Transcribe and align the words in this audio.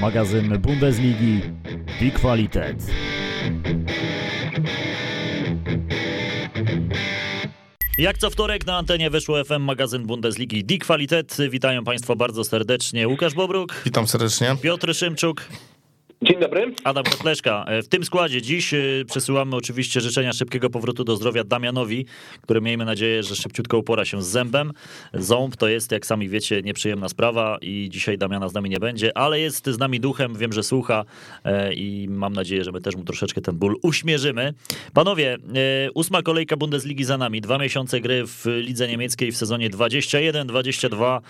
magazyn 0.00 0.58
Bundesligi 0.58 1.40
Die 2.00 2.10
Qualität. 2.10 2.76
Jak 7.98 8.18
co 8.18 8.30
wtorek 8.30 8.66
na 8.66 8.76
antenie 8.76 9.10
wyszło 9.10 9.44
FM 9.44 9.60
magazyn 9.60 10.06
Bundesligi 10.06 10.64
Die 10.64 10.78
Qualität. 10.78 11.36
Witają 11.50 11.84
Państwa 11.84 12.16
bardzo 12.16 12.44
serdecznie. 12.44 13.08
Łukasz 13.08 13.34
Bobruk. 13.34 13.74
Witam 13.84 14.08
serdecznie. 14.08 14.56
Piotr 14.62 14.94
Szymczuk. 14.94 15.48
Dzień 16.22 16.40
dobry. 16.40 16.74
Adam 16.84 17.04
Kotleszka. 17.04 17.64
E, 17.68 17.82
w 17.82 17.88
tym 17.88 18.04
składzie 18.04 18.42
dziś 18.42 18.74
e, 18.74 18.78
przesyłamy 19.06 19.56
oczywiście 19.56 20.00
życzenia 20.00 20.32
szybkiego 20.32 20.70
powrotu 20.70 21.04
do 21.04 21.16
zdrowia 21.16 21.44
Damianowi, 21.44 22.06
który 22.40 22.60
miejmy 22.60 22.84
nadzieję, 22.84 23.22
że 23.22 23.36
szybciutko 23.36 23.78
upora 23.78 24.04
się 24.04 24.22
z 24.22 24.26
zębem. 24.26 24.72
Ząb 25.14 25.56
to 25.56 25.68
jest, 25.68 25.92
jak 25.92 26.06
sami 26.06 26.28
wiecie, 26.28 26.62
nieprzyjemna 26.62 27.08
sprawa 27.08 27.58
i 27.60 27.88
dzisiaj 27.90 28.18
Damiana 28.18 28.48
z 28.48 28.54
nami 28.54 28.70
nie 28.70 28.78
będzie, 28.78 29.18
ale 29.18 29.40
jest 29.40 29.66
z 29.66 29.78
nami 29.78 30.00
duchem, 30.00 30.34
wiem, 30.34 30.52
że 30.52 30.62
słucha 30.62 31.04
e, 31.44 31.74
i 31.74 32.08
mam 32.08 32.32
nadzieję, 32.32 32.64
że 32.64 32.72
my 32.72 32.80
też 32.80 32.96
mu 32.96 33.04
troszeczkę 33.04 33.40
ten 33.40 33.56
ból 33.56 33.76
uśmierzymy. 33.82 34.54
Panowie, 34.94 35.36
ósma 35.94 36.22
kolejka 36.22 36.56
Bundesligi 36.56 37.04
za 37.04 37.18
nami, 37.18 37.40
dwa 37.40 37.58
miesiące 37.58 38.00
gry 38.00 38.26
w 38.26 38.46
lidze 38.46 38.88
niemieckiej 38.88 39.32
w 39.32 39.36
sezonie 39.36 39.70
21-22 39.70 41.20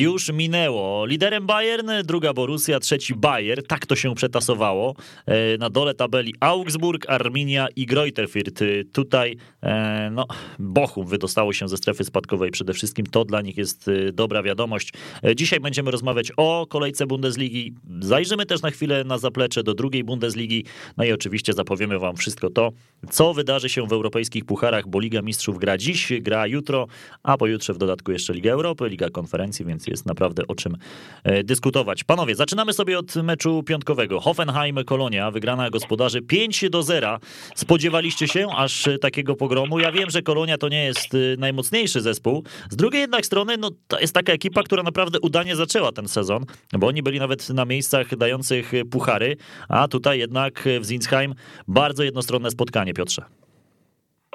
już 0.00 0.32
minęło. 0.32 1.06
Liderem 1.06 1.46
Bayern, 1.46 1.90
druga 2.04 2.32
Borussia, 2.32 2.80
trzeci 2.80 3.14
Bayer. 3.14 3.66
Tak 3.66 3.86
to 3.86 3.96
się 3.96 4.14
przetasowało. 4.14 4.94
E, 5.26 5.58
na 5.58 5.70
dole 5.70 5.94
tabeli 5.94 6.34
Augsburg, 6.40 7.10
Arminia 7.10 7.68
i 7.76 7.86
Greuterfurt. 7.86 8.60
Tutaj 8.92 9.36
e, 9.62 10.10
no, 10.12 10.26
Bochum 10.58 11.06
wydostało 11.06 11.52
się 11.52 11.68
ze 11.68 11.76
strefy 11.76 12.04
spadkowej 12.04 12.50
przede 12.50 12.72
wszystkim. 12.72 13.06
To 13.06 13.24
dla 13.24 13.40
nich 13.40 13.56
jest 13.56 13.88
e, 13.88 14.12
dobra 14.12 14.42
wiadomość. 14.42 14.92
Dzisiaj 15.36 15.60
będziemy 15.60 15.90
rozmawiać 15.90 16.32
o 16.36 16.66
kolejce 16.70 17.06
Bundesligi. 17.06 17.74
Zajrzymy 18.00 18.46
też 18.46 18.62
na 18.62 18.70
chwilę 18.70 19.04
na 19.04 19.18
zaplecze 19.18 19.62
do 19.62 19.74
drugiej 19.74 20.04
Bundesligi. 20.04 20.64
No 20.96 21.04
i 21.04 21.12
oczywiście 21.12 21.52
zapowiemy 21.52 21.98
wam 21.98 22.16
wszystko 22.16 22.50
to, 22.50 22.72
co 23.10 23.34
wydarzy 23.34 23.68
się 23.68 23.86
w 23.86 23.92
europejskich 23.92 24.44
pucharach, 24.44 24.88
bo 24.88 25.00
Liga 25.00 25.22
Mistrzów 25.22 25.58
gra 25.58 25.78
dziś, 25.78 26.12
gra 26.20 26.46
jutro, 26.46 26.86
a 27.22 27.36
pojutrze 27.36 27.72
w 27.74 27.78
dodatku 27.78 28.12
jeszcze 28.12 28.32
Liga 28.32 28.52
Europy, 28.52 28.88
Liga 28.88 29.10
Konferencji, 29.10 29.64
więc 29.64 29.81
jest 29.88 30.06
naprawdę 30.06 30.46
o 30.48 30.54
czym 30.54 30.76
e, 31.24 31.44
dyskutować. 31.44 32.04
Panowie, 32.04 32.34
zaczynamy 32.34 32.72
sobie 32.72 32.98
od 32.98 33.16
meczu 33.16 33.62
piątkowego. 33.62 34.20
Hoffenheim-Kolonia, 34.20 35.30
wygrana 35.30 35.70
gospodarzy 35.70 36.22
5 36.22 36.70
do 36.70 36.82
0. 36.82 37.18
Spodziewaliście 37.54 38.28
się 38.28 38.46
aż 38.56 38.88
takiego 39.00 39.36
pogromu? 39.36 39.78
Ja 39.78 39.92
wiem, 39.92 40.10
że 40.10 40.22
Kolonia 40.22 40.58
to 40.58 40.68
nie 40.68 40.84
jest 40.84 41.14
e, 41.14 41.18
najmocniejszy 41.38 42.00
zespół. 42.00 42.44
Z 42.70 42.76
drugiej 42.76 43.00
jednak 43.00 43.26
strony, 43.26 43.56
no 43.56 43.70
to 43.88 44.00
jest 44.00 44.14
taka 44.14 44.32
ekipa, 44.32 44.62
która 44.62 44.82
naprawdę 44.82 45.20
udanie 45.20 45.56
zaczęła 45.56 45.92
ten 45.92 46.08
sezon, 46.08 46.44
bo 46.72 46.86
oni 46.86 47.02
byli 47.02 47.18
nawet 47.18 47.50
na 47.50 47.64
miejscach 47.64 48.16
dających 48.16 48.72
puchary, 48.90 49.36
a 49.68 49.88
tutaj 49.88 50.18
jednak 50.18 50.68
w 50.80 50.84
Zinsheim 50.84 51.34
bardzo 51.68 52.02
jednostronne 52.02 52.50
spotkanie, 52.50 52.94
Piotrze. 52.94 53.41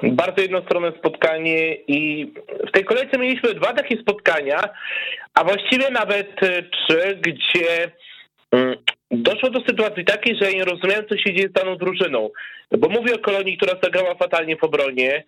Bardzo 0.02 0.42
jednostronne 0.42 0.92
spotkanie 0.98 1.74
i 1.74 2.32
w 2.68 2.70
tej 2.70 2.84
kolejce 2.84 3.18
mieliśmy 3.18 3.54
dwa 3.54 3.72
takie 3.72 3.96
spotkania, 3.96 4.68
a 5.34 5.44
właściwie 5.44 5.90
nawet 5.90 6.42
e, 6.42 6.62
trzy, 6.62 7.18
gdzie 7.20 7.90
mm, 8.50 8.76
doszło 9.10 9.50
do 9.50 9.60
sytuacji 9.60 10.04
takiej, 10.04 10.36
że 10.36 10.52
nie 10.52 10.64
rozumiałem, 10.64 11.06
co 11.08 11.16
się 11.16 11.34
dzieje 11.34 11.48
z 11.48 11.52
daną 11.52 11.76
drużyną. 11.76 12.30
Bo 12.78 12.88
mówię 12.88 13.14
o 13.14 13.18
Kolonii, 13.18 13.56
która 13.56 13.80
zagrała 13.82 14.14
fatalnie 14.14 14.56
w 14.56 14.64
obronie, 14.64 15.24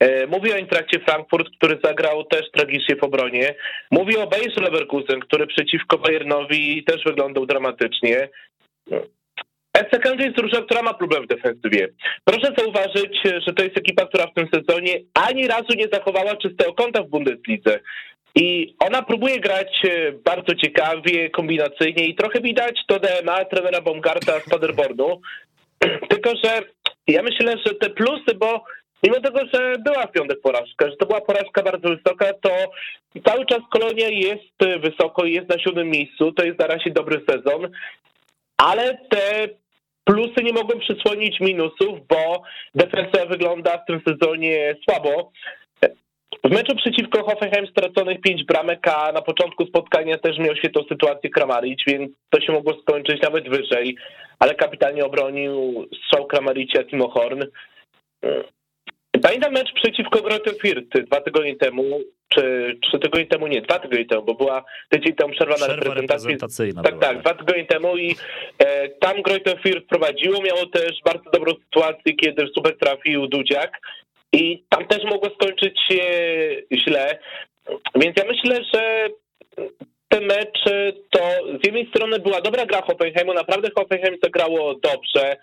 e, 0.00 0.26
Mówię 0.26 0.54
o 0.54 0.58
Intrakcie 0.58 1.00
Frankfurt, 1.00 1.48
który 1.56 1.78
zagrał 1.84 2.24
też 2.24 2.50
tragicznie 2.50 2.96
w 2.96 3.04
obronie. 3.04 3.54
Mówię 3.90 4.22
o 4.22 4.26
Bayerze 4.26 4.60
Leverkusen, 4.60 5.20
który 5.20 5.46
przeciwko 5.46 5.98
Bayernowi 5.98 6.84
też 6.84 7.04
wyglądał 7.04 7.46
dramatycznie. 7.46 8.28
FC 9.72 9.98
jest 10.18 10.36
drużyna, 10.36 10.62
która 10.62 10.82
ma 10.82 10.94
problem 10.94 11.24
w 11.24 11.26
defensywie. 11.26 11.88
Proszę 12.24 12.52
zauważyć, 12.58 13.18
że 13.46 13.52
to 13.54 13.64
jest 13.64 13.76
ekipa, 13.76 14.06
która 14.06 14.26
w 14.26 14.34
tym 14.34 14.48
sezonie 14.54 15.00
ani 15.14 15.48
razu 15.48 15.74
nie 15.76 15.88
zachowała 15.92 16.36
czystego 16.36 16.74
konta 16.74 17.02
w 17.02 17.08
Bundeslidze. 17.08 17.80
I 18.34 18.74
ona 18.78 19.02
próbuje 19.02 19.40
grać 19.40 19.82
e, 19.84 20.12
bardzo 20.12 20.54
ciekawie, 20.54 21.30
kombinacyjnie 21.30 22.06
i 22.06 22.14
trochę 22.14 22.40
widać 22.40 22.80
to 22.86 22.98
DNA 22.98 23.44
trenera 23.44 23.80
Baumgarta 23.80 24.40
z 24.40 24.48
Paderbornu. 24.48 25.20
Tylko, 26.10 26.30
że 26.44 26.62
ja 27.06 27.22
myślę, 27.22 27.54
że 27.66 27.74
te 27.74 27.90
plusy, 27.90 28.34
bo 28.34 28.64
mimo 29.02 29.20
tego, 29.20 29.40
że 29.54 29.74
była 29.84 30.06
w 30.06 30.12
piątek 30.12 30.40
porażka, 30.40 30.90
że 30.90 30.96
to 30.96 31.06
była 31.06 31.20
porażka 31.20 31.62
bardzo 31.62 31.88
wysoka, 31.88 32.26
to 32.42 32.50
cały 33.26 33.46
czas 33.46 33.60
Kolonia 33.70 34.08
jest 34.08 34.80
wysoko, 34.80 35.24
jest 35.24 35.48
na 35.48 35.58
siódmym 35.58 35.88
miejscu, 35.88 36.32
to 36.32 36.44
jest 36.44 36.58
na 36.58 36.66
razie 36.66 36.90
dobry 36.90 37.20
sezon, 37.28 37.70
ale 38.56 38.98
te 39.10 39.48
Plusy 40.04 40.42
nie 40.44 40.52
mogą 40.52 40.78
przysłonić 40.78 41.40
minusów, 41.40 42.06
bo 42.08 42.42
defensywa 42.74 43.26
wygląda 43.26 43.78
w 43.78 43.86
tym 43.86 44.00
sezonie 44.08 44.76
słabo. 44.84 45.32
W 46.44 46.50
meczu 46.50 46.76
przeciwko 46.76 47.24
Hoffenheim 47.24 47.66
straconych 47.66 48.20
5 48.20 48.44
bramek, 48.44 48.88
a 48.88 49.12
na 49.12 49.22
początku 49.22 49.66
spotkania 49.66 50.18
też 50.18 50.38
miał 50.38 50.56
świetną 50.56 50.82
sytuację 50.88 51.30
Kramaric, 51.30 51.80
więc 51.86 52.10
to 52.30 52.40
się 52.40 52.52
mogło 52.52 52.80
skończyć 52.80 53.22
nawet 53.22 53.48
wyżej, 53.48 53.96
ale 54.38 54.54
kapitalnie 54.54 55.04
obronił 55.04 55.86
strzał 56.04 56.26
Kramaricia 56.26 56.84
Timo 56.84 57.08
Horn. 57.10 57.42
Pamiętam 59.22 59.52
mecz 59.52 59.72
przeciwko 59.72 60.22
Greuther 60.22 60.54
Fürth 60.54 61.04
dwa 61.04 61.20
tygodnie 61.20 61.56
temu, 61.56 62.00
czy 62.34 62.76
trzy 62.82 62.98
tygodnie 62.98 63.26
temu, 63.26 63.46
nie, 63.46 63.62
dwa 63.62 63.78
tygodnie 63.78 64.06
temu, 64.06 64.22
bo 64.22 64.34
była 64.34 64.64
tydzień 64.88 65.14
temu 65.14 65.32
przerwa, 65.32 65.54
przerwa 65.54 65.74
na 65.74 65.80
reprezentacji. 65.80 66.36
Tak, 66.82 67.00
tak, 67.00 67.20
dwa 67.20 67.34
tygodnie 67.34 67.64
temu 67.64 67.96
i 67.96 68.16
e, 68.58 68.88
tam 68.88 69.22
Greuther 69.22 69.58
Fürth 69.62 69.86
prowadziło, 69.88 70.42
miało 70.42 70.66
też 70.66 71.00
bardzo 71.04 71.30
dobrą 71.30 71.52
sytuację, 71.64 72.14
kiedy 72.14 72.46
super 72.54 72.78
trafił 72.78 73.26
Dudziak 73.26 73.80
i 74.32 74.64
tam 74.68 74.86
też 74.86 75.04
mogło 75.04 75.30
skończyć 75.30 75.80
się 75.88 76.02
źle, 76.72 77.18
więc 77.94 78.16
ja 78.16 78.24
myślę, 78.24 78.64
że 78.74 79.08
ten 80.08 80.24
mecz 80.24 80.64
to 81.10 81.20
z 81.62 81.66
jednej 81.66 81.88
strony 81.88 82.18
była 82.18 82.40
dobra 82.40 82.66
gra 82.66 82.82
Hoffenheimu, 82.82 83.34
naprawdę 83.34 83.68
Hoffenheim 83.76 84.16
zagrało 84.22 84.74
dobrze, 84.74 85.36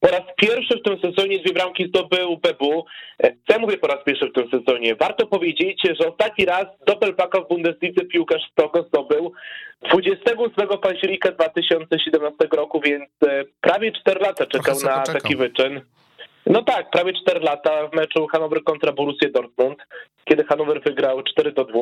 po 0.00 0.08
raz 0.08 0.22
pierwszy 0.36 0.78
w 0.78 0.82
tym 0.82 1.00
sezonie 1.00 1.38
dwie 1.38 1.52
bramki 1.52 1.88
zdobył 1.88 2.36
Bebu. 2.36 2.84
Co 3.22 3.52
ja 3.52 3.58
mówię 3.58 3.78
po 3.78 3.86
raz 3.86 4.04
pierwszy 4.04 4.26
w 4.26 4.32
tym 4.32 4.50
sezonie? 4.50 4.94
Warto 4.94 5.26
powiedzieć, 5.26 5.82
że 6.00 6.08
ostatni 6.08 6.44
raz 6.44 6.66
Doppelpacka 6.86 7.40
w 7.40 7.48
Bundeslidze 7.48 8.04
piłkarz 8.04 8.42
Stoko 8.52 8.82
zdobył 8.82 9.32
28 9.82 10.78
października 10.78 11.32
2017 11.32 12.36
roku, 12.52 12.80
więc 12.80 13.10
e, 13.26 13.44
prawie 13.60 13.92
4 13.92 14.20
lata 14.20 14.46
czekał 14.46 14.76
na 14.84 15.02
taki 15.02 15.36
wyczyn. 15.36 15.80
No 16.46 16.62
tak, 16.62 16.90
prawie 16.90 17.12
4 17.12 17.40
lata 17.40 17.88
w 17.88 17.94
meczu 17.94 18.26
Hanover 18.26 18.64
kontra 18.64 18.92
Borussia 18.92 19.28
Dortmund, 19.34 19.78
kiedy 20.24 20.44
Hanover 20.44 20.82
wygrał 20.82 21.22
4 21.22 21.52
do 21.52 21.64
2 21.64 21.80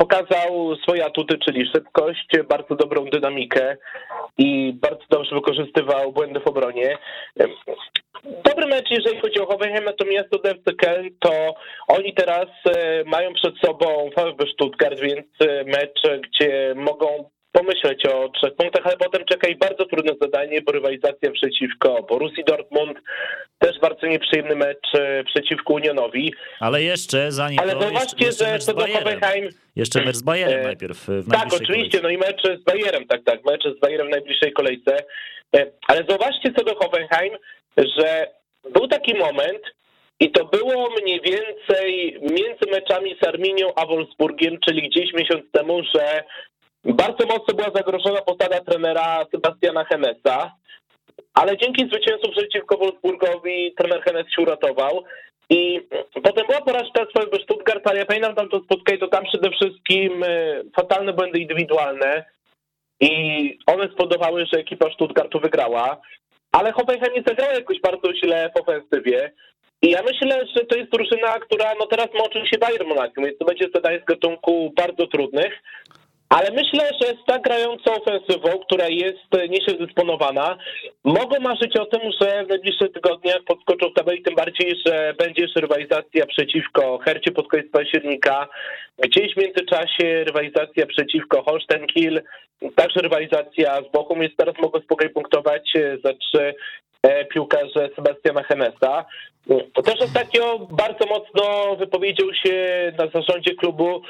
pokazał 0.00 0.76
swoje 0.82 1.04
atuty, 1.04 1.38
czyli 1.38 1.70
szybkość, 1.74 2.28
bardzo 2.48 2.74
dobrą 2.74 3.04
dynamikę 3.04 3.76
i 4.38 4.72
bardzo 4.72 5.04
dobrze 5.10 5.34
wykorzystywał 5.34 6.12
błędy 6.12 6.40
w 6.40 6.46
obronie. 6.46 6.98
Dobry 8.44 8.66
mecz, 8.66 8.90
jeżeli 8.90 9.20
chodzi 9.20 9.40
o 9.40 9.46
Hoffenheim, 9.46 9.84
natomiast 9.84 10.28
do 10.30 10.50
FC 10.50 10.72
to 11.20 11.54
oni 11.88 12.14
teraz 12.14 12.48
e, 12.66 13.04
mają 13.04 13.32
przed 13.34 13.54
sobą 13.64 14.10
VfB 14.16 14.44
Stuttgart, 14.52 15.00
więc 15.00 15.26
e, 15.40 15.64
mecz, 15.64 16.20
gdzie 16.22 16.74
mogą 16.76 17.30
pomyśleć 17.52 18.06
o 18.06 18.28
trzech 18.28 18.54
punktach, 18.54 18.86
ale 18.86 18.96
potem 18.96 19.24
czeka 19.24 19.48
ich 19.48 19.58
bardzo 19.58 19.84
trudne 19.84 20.12
zadanie, 20.20 20.62
bo 20.62 20.72
rywalizacja 20.72 21.30
przeciwko 21.30 22.02
Borussii 22.08 22.44
Dortmund, 22.44 22.98
też 23.58 23.78
bardzo 23.80 24.06
nieprzyjemny 24.06 24.56
mecz 24.56 24.94
e, 24.94 25.24
przeciwko 25.24 25.72
Unionowi. 25.74 26.34
Ale 26.60 26.82
jeszcze 26.82 27.32
zanim 27.32 27.58
Ale 27.58 27.72
to, 27.72 27.82
zobaczcie, 27.82 28.26
jeszcze, 28.26 28.44
że 28.44 28.58
co 28.58 28.74
do 28.74 28.86
Hoffenheim... 28.86 29.48
Jeszcze 29.76 30.04
mecz 30.04 30.16
z 30.16 30.22
Bayerem 30.22 30.60
e, 30.60 30.62
najpierw 30.62 31.08
w 31.08 31.30
Tak, 31.30 31.46
oczywiście, 31.46 32.00
kolejce. 32.00 32.02
no 32.02 32.08
i 32.08 32.18
mecz 32.18 32.60
z 32.60 32.64
Bayerem, 32.64 33.06
tak, 33.06 33.20
tak, 33.24 33.44
mecz 33.44 33.62
z 33.76 33.80
Bayerem 33.80 34.06
w 34.06 34.10
najbliższej 34.10 34.52
kolejce. 34.52 34.96
E, 35.56 35.66
ale 35.88 36.04
zobaczcie 36.08 36.52
co 36.58 36.64
do 36.64 36.74
Hoffenheim, 36.74 37.32
że 37.76 38.26
był 38.74 38.88
taki 38.88 39.14
moment, 39.14 39.62
i 40.20 40.30
to 40.30 40.44
było 40.44 40.90
mniej 41.02 41.20
więcej 41.20 42.18
między 42.22 42.70
meczami 42.70 43.16
z 43.22 43.26
Arminią 43.26 43.74
a 43.76 43.86
Wolfsburgiem, 43.86 44.58
czyli 44.68 44.88
gdzieś 44.88 45.12
miesiąc 45.12 45.44
temu, 45.52 45.82
że 45.94 46.22
bardzo 46.84 47.26
mocno 47.26 47.54
była 47.54 47.70
zagrożona 47.74 48.22
posada 48.22 48.60
trenera 48.60 49.26
Sebastiana 49.30 49.84
Henesa, 49.84 50.52
ale 51.34 51.56
dzięki 51.56 51.86
zwycięstwu 51.86 52.32
przeciwko 52.32 52.76
Wolfsburgowi 52.76 53.74
trener 53.78 54.02
Henes 54.02 54.26
się 54.36 54.42
uratował. 54.42 55.04
I 55.50 55.80
potem 56.22 56.46
była 56.46 56.60
porażka 56.60 57.06
swojego 57.10 57.36
Stuttgart, 57.36 57.86
ale 57.86 57.98
ja 57.98 58.06
pamiętam 58.06 58.34
tam 58.34 58.48
to 58.48 58.60
spotkanie, 58.60 58.98
to 58.98 59.08
tam 59.08 59.24
przede 59.24 59.50
wszystkim 59.50 60.24
e, 60.24 60.62
fatalne 60.76 61.12
błędy 61.12 61.38
indywidualne 61.38 62.24
i 63.00 63.10
one 63.66 63.88
spowodowały, 63.88 64.46
że 64.52 64.60
ekipa 64.60 64.90
Stuttgartu 64.92 65.40
wygrała, 65.40 66.00
ale 66.52 66.72
Hoffenheim 66.72 67.14
nie 67.14 67.22
zagrała 67.26 67.52
jakoś 67.52 67.80
bardzo 67.80 68.14
źle 68.14 68.50
w 68.56 68.60
ofensywie. 68.60 69.32
I 69.82 69.90
ja 69.90 70.02
myślę, 70.02 70.46
że 70.56 70.64
to 70.64 70.76
jest 70.78 70.90
drużyna, 70.90 71.38
która 71.38 71.72
no 71.80 71.86
teraz 71.86 72.08
moczy 72.14 72.46
się 72.46 72.58
Bayern 72.58 72.88
Monachium, 72.88 73.24
więc 73.24 73.38
to 73.38 73.44
będzie 73.44 73.68
zadanie 73.74 74.00
z 74.00 74.04
gatunku 74.04 74.72
bardzo 74.76 75.06
trudnych. 75.06 75.62
Ale 76.30 76.50
myślę, 76.50 76.90
że 77.00 77.06
z 77.06 77.24
tak 77.26 77.42
grającą 77.42 77.94
ofensywą, 77.94 78.48
która 78.58 78.88
jest 78.88 79.18
niedysponowana, 79.48 80.58
mogą 81.04 81.40
marzyć 81.40 81.76
o 81.76 81.86
tym, 81.86 82.00
że 82.20 82.44
w 82.44 82.48
najbliższych 82.48 82.92
tygodniach 82.92 83.44
podskoczą 83.46 83.90
w 83.90 83.94
tabeli, 83.94 84.22
tym 84.22 84.34
bardziej, 84.34 84.76
że 84.86 85.14
będzie 85.18 85.42
jeszcze 85.42 85.60
rywalizacja 85.60 86.26
przeciwko 86.26 86.98
Hercie 86.98 87.32
pod 87.32 87.48
koniec 87.48 87.70
października, 87.72 88.48
gdzieś 88.98 89.34
w 89.34 89.36
międzyczasie 89.36 90.24
rywalizacja 90.24 90.86
przeciwko 90.86 91.42
Holstein 91.42 91.86
Kiel, 91.86 92.22
także 92.76 93.00
rywalizacja 93.00 93.82
z 93.82 93.92
Bochum, 93.92 94.20
więc 94.20 94.36
teraz 94.36 94.54
mogą 94.62 94.80
spokojnie 94.80 95.14
punktować 95.14 95.72
za 96.04 96.12
trzy 96.14 96.54
e, 97.02 97.24
piłkarze 97.24 97.88
Sebastiana 97.96 98.42
Henesa. 98.42 99.04
Też 99.84 100.00
ostatnio 100.00 100.58
bardzo 100.58 101.06
mocno 101.06 101.76
wypowiedział 101.76 102.34
się 102.34 102.92
na 102.98 103.06
zarządzie 103.06 103.54
klubu 103.54 104.02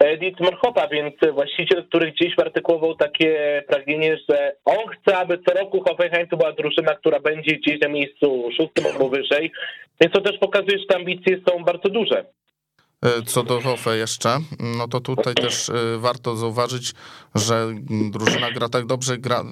Dietmar 0.00 0.56
Hopa, 0.56 0.88
więc 0.88 1.14
właściciel, 1.32 1.84
który 1.84 2.12
gdzieś 2.12 2.38
artykułował 2.38 2.94
takie 2.94 3.62
pragnienie, 3.68 4.16
że 4.28 4.56
on 4.64 4.86
chce, 4.88 5.16
aby 5.16 5.38
co 5.38 5.54
roku 5.54 5.80
Hoffenheim 5.80 6.28
to 6.28 6.36
była 6.36 6.52
drużyna, 6.52 6.94
która 6.94 7.20
będzie 7.20 7.56
gdzieś 7.56 7.80
na 7.80 7.88
miejscu 7.88 8.48
szóstym 8.56 8.86
albo 8.92 9.08
wyżej, 9.08 9.52
więc 10.00 10.12
to 10.14 10.20
też 10.20 10.38
pokazuje, 10.38 10.78
że 10.78 10.86
te 10.86 10.96
ambicje 10.96 11.40
są 11.48 11.64
bardzo 11.64 11.88
duże. 11.88 12.24
E, 13.06 13.22
co 13.22 13.42
do 13.42 13.60
Hofe 13.60 13.96
jeszcze, 13.96 14.40
no 14.58 14.88
to 14.88 15.00
tutaj 15.00 15.34
też 15.34 15.68
e, 15.68 15.98
warto 15.98 16.36
zauważyć, 16.36 16.94
że 17.34 17.74
drużyna 18.10 18.52
gra 18.52 18.68
tak 18.68 18.86
dobrze, 18.86 19.18
gra, 19.18 19.44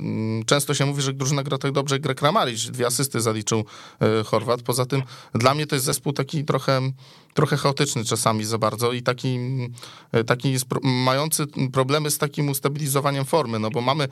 często 0.46 0.74
się 0.74 0.86
mówi, 0.86 1.02
że 1.02 1.12
drużyna 1.12 1.42
gra 1.42 1.58
tak 1.58 1.72
dobrze, 1.72 1.98
gra 1.98 2.14
Kramaric, 2.14 2.70
dwie 2.70 2.86
asysty 2.86 3.20
zaliczył 3.20 3.64
e, 4.00 4.24
Chorwat. 4.24 4.62
Poza 4.62 4.86
tym 4.86 5.02
dla 5.34 5.54
mnie 5.54 5.66
to 5.66 5.76
jest 5.76 5.86
zespół 5.86 6.12
taki 6.12 6.44
trochę 6.44 6.80
trochę 7.34 7.56
chaotyczny 7.56 8.04
czasami 8.04 8.44
za 8.44 8.58
bardzo 8.58 8.92
i 8.92 9.02
taki, 9.02 9.38
taki 10.26 10.56
mający 10.82 11.46
problemy 11.72 12.10
z 12.10 12.18
takim 12.18 12.48
ustabilizowaniem 12.48 13.24
formy, 13.24 13.58
no 13.58 13.70
bo 13.70 13.80
mamy, 13.80 14.08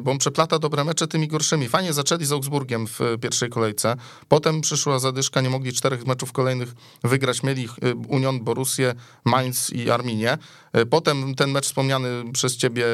bo 0.00 0.10
on 0.10 0.18
przeplata 0.18 0.58
dobre 0.58 0.84
mecze 0.84 1.06
tymi 1.06 1.28
gorszymi. 1.28 1.68
Fajnie 1.68 1.92
zaczęli 1.92 2.24
z 2.24 2.32
Augsburgiem 2.32 2.86
w 2.86 3.00
pierwszej 3.20 3.50
kolejce, 3.50 3.96
potem 4.28 4.60
przyszła 4.60 4.98
zadyszka, 4.98 5.40
nie 5.40 5.50
mogli 5.50 5.72
czterech 5.72 6.06
meczów 6.06 6.32
kolejnych 6.32 6.74
wygrać, 7.04 7.42
mieli 7.42 7.68
Union, 8.08 8.40
Mainz 9.24 9.70
i 9.70 9.90
Arminię. 9.90 10.38
Potem 10.90 11.34
ten 11.34 11.50
mecz 11.50 11.66
wspomniany 11.66 12.08
przez 12.32 12.56
ciebie 12.56 12.84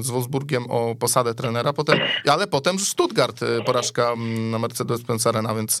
z 0.00 0.10
Wolfsburgiem 0.10 0.70
o 0.70 0.94
posadę 0.94 1.34
trenera, 1.34 1.72
potem, 1.72 1.98
ale 2.28 2.46
potem 2.46 2.78
Stuttgart, 2.78 3.40
porażka 3.66 4.14
na 4.50 4.58
Mercedes-Benz 4.58 5.28
Arena, 5.28 5.54
więc 5.54 5.80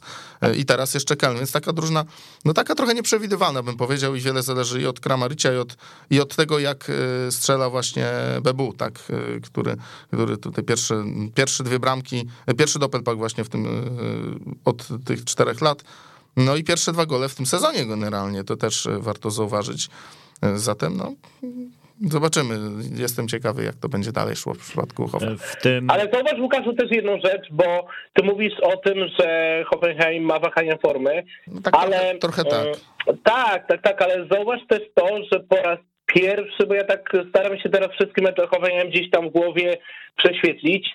i 0.56 0.64
teraz 0.64 0.94
jeszcze 0.94 1.16
Keln, 1.16 1.36
więc 1.36 1.52
taka 1.52 1.72
drużyna, 1.72 2.04
no 2.44 2.52
taka 2.52 2.74
trochę 2.74 2.94
nieprzewidywalna 2.94 3.26
przewidywalna, 3.26 3.62
bym 3.62 3.76
powiedział, 3.76 4.14
i 4.14 4.20
wiele 4.20 4.42
zależy 4.42 4.82
i 4.82 4.86
od 4.86 5.00
Kramaricia, 5.00 5.52
i 5.52 5.56
od, 5.56 5.76
i 6.10 6.20
od 6.20 6.36
tego, 6.36 6.58
jak 6.58 6.90
e, 6.90 7.32
strzela 7.32 7.70
właśnie 7.70 8.06
Bebu, 8.42 8.72
tak, 8.72 8.98
e, 9.10 9.40
który, 9.40 9.76
który 10.12 10.36
tutaj 10.36 10.64
pierwszy, 10.64 10.94
pierwsze 11.34 11.64
dwie 11.64 11.78
bramki, 11.78 12.26
e, 12.46 12.54
pierwszy 12.54 12.78
doppelpack 12.78 13.18
właśnie 13.18 13.44
w 13.44 13.48
tym, 13.48 13.66
od 14.64 14.88
tych 15.04 15.24
czterech 15.24 15.60
lat, 15.60 15.82
no 16.36 16.56
i 16.56 16.64
pierwsze 16.64 16.92
dwa 16.92 17.06
gole 17.06 17.28
w 17.28 17.34
tym 17.34 17.46
sezonie 17.46 17.86
generalnie, 17.86 18.44
to 18.44 18.56
też 18.56 18.88
warto 18.98 19.30
zauważyć. 19.30 19.88
Zatem, 20.54 20.96
no, 20.96 21.12
Zobaczymy. 22.00 22.54
Jestem 22.96 23.28
ciekawy, 23.28 23.64
jak 23.64 23.74
to 23.74 23.88
będzie 23.88 24.12
dalej 24.12 24.36
szło 24.36 24.54
w 24.54 24.58
przypadku 24.58 25.08
Hoffenheim. 25.08 25.38
Tym... 25.62 25.90
Ale 25.90 26.08
zauważ, 26.12 26.40
Łukaszu, 26.40 26.72
też 26.72 26.90
jedną 26.90 27.20
rzecz, 27.24 27.46
bo 27.50 27.86
ty 28.12 28.24
mówisz 28.24 28.60
o 28.62 28.76
tym, 28.76 29.08
że 29.18 29.62
Hoffenheim 29.66 30.24
ma 30.24 30.38
wahania 30.38 30.76
formy, 30.76 31.24
no 31.46 31.60
tak, 31.60 31.74
ale... 31.76 32.18
Trochę, 32.18 32.44
trochę 32.44 32.44
tak. 32.44 32.66
Tak, 33.24 33.68
tak, 33.68 33.82
tak, 33.82 34.02
ale 34.02 34.26
zauważ 34.30 34.60
też 34.68 34.80
to, 34.94 35.06
że 35.32 35.40
po 35.40 35.56
raz 35.56 35.78
pierwszy, 36.06 36.66
bo 36.66 36.74
ja 36.74 36.84
tak 36.84 37.12
staram 37.30 37.58
się 37.58 37.68
teraz 37.68 37.90
wszystkie 37.90 38.22
mecze 38.22 38.46
Hoffenheim 38.46 38.90
gdzieś 38.90 39.10
tam 39.10 39.28
w 39.28 39.32
głowie 39.32 39.78
prześwietlić 40.16 40.88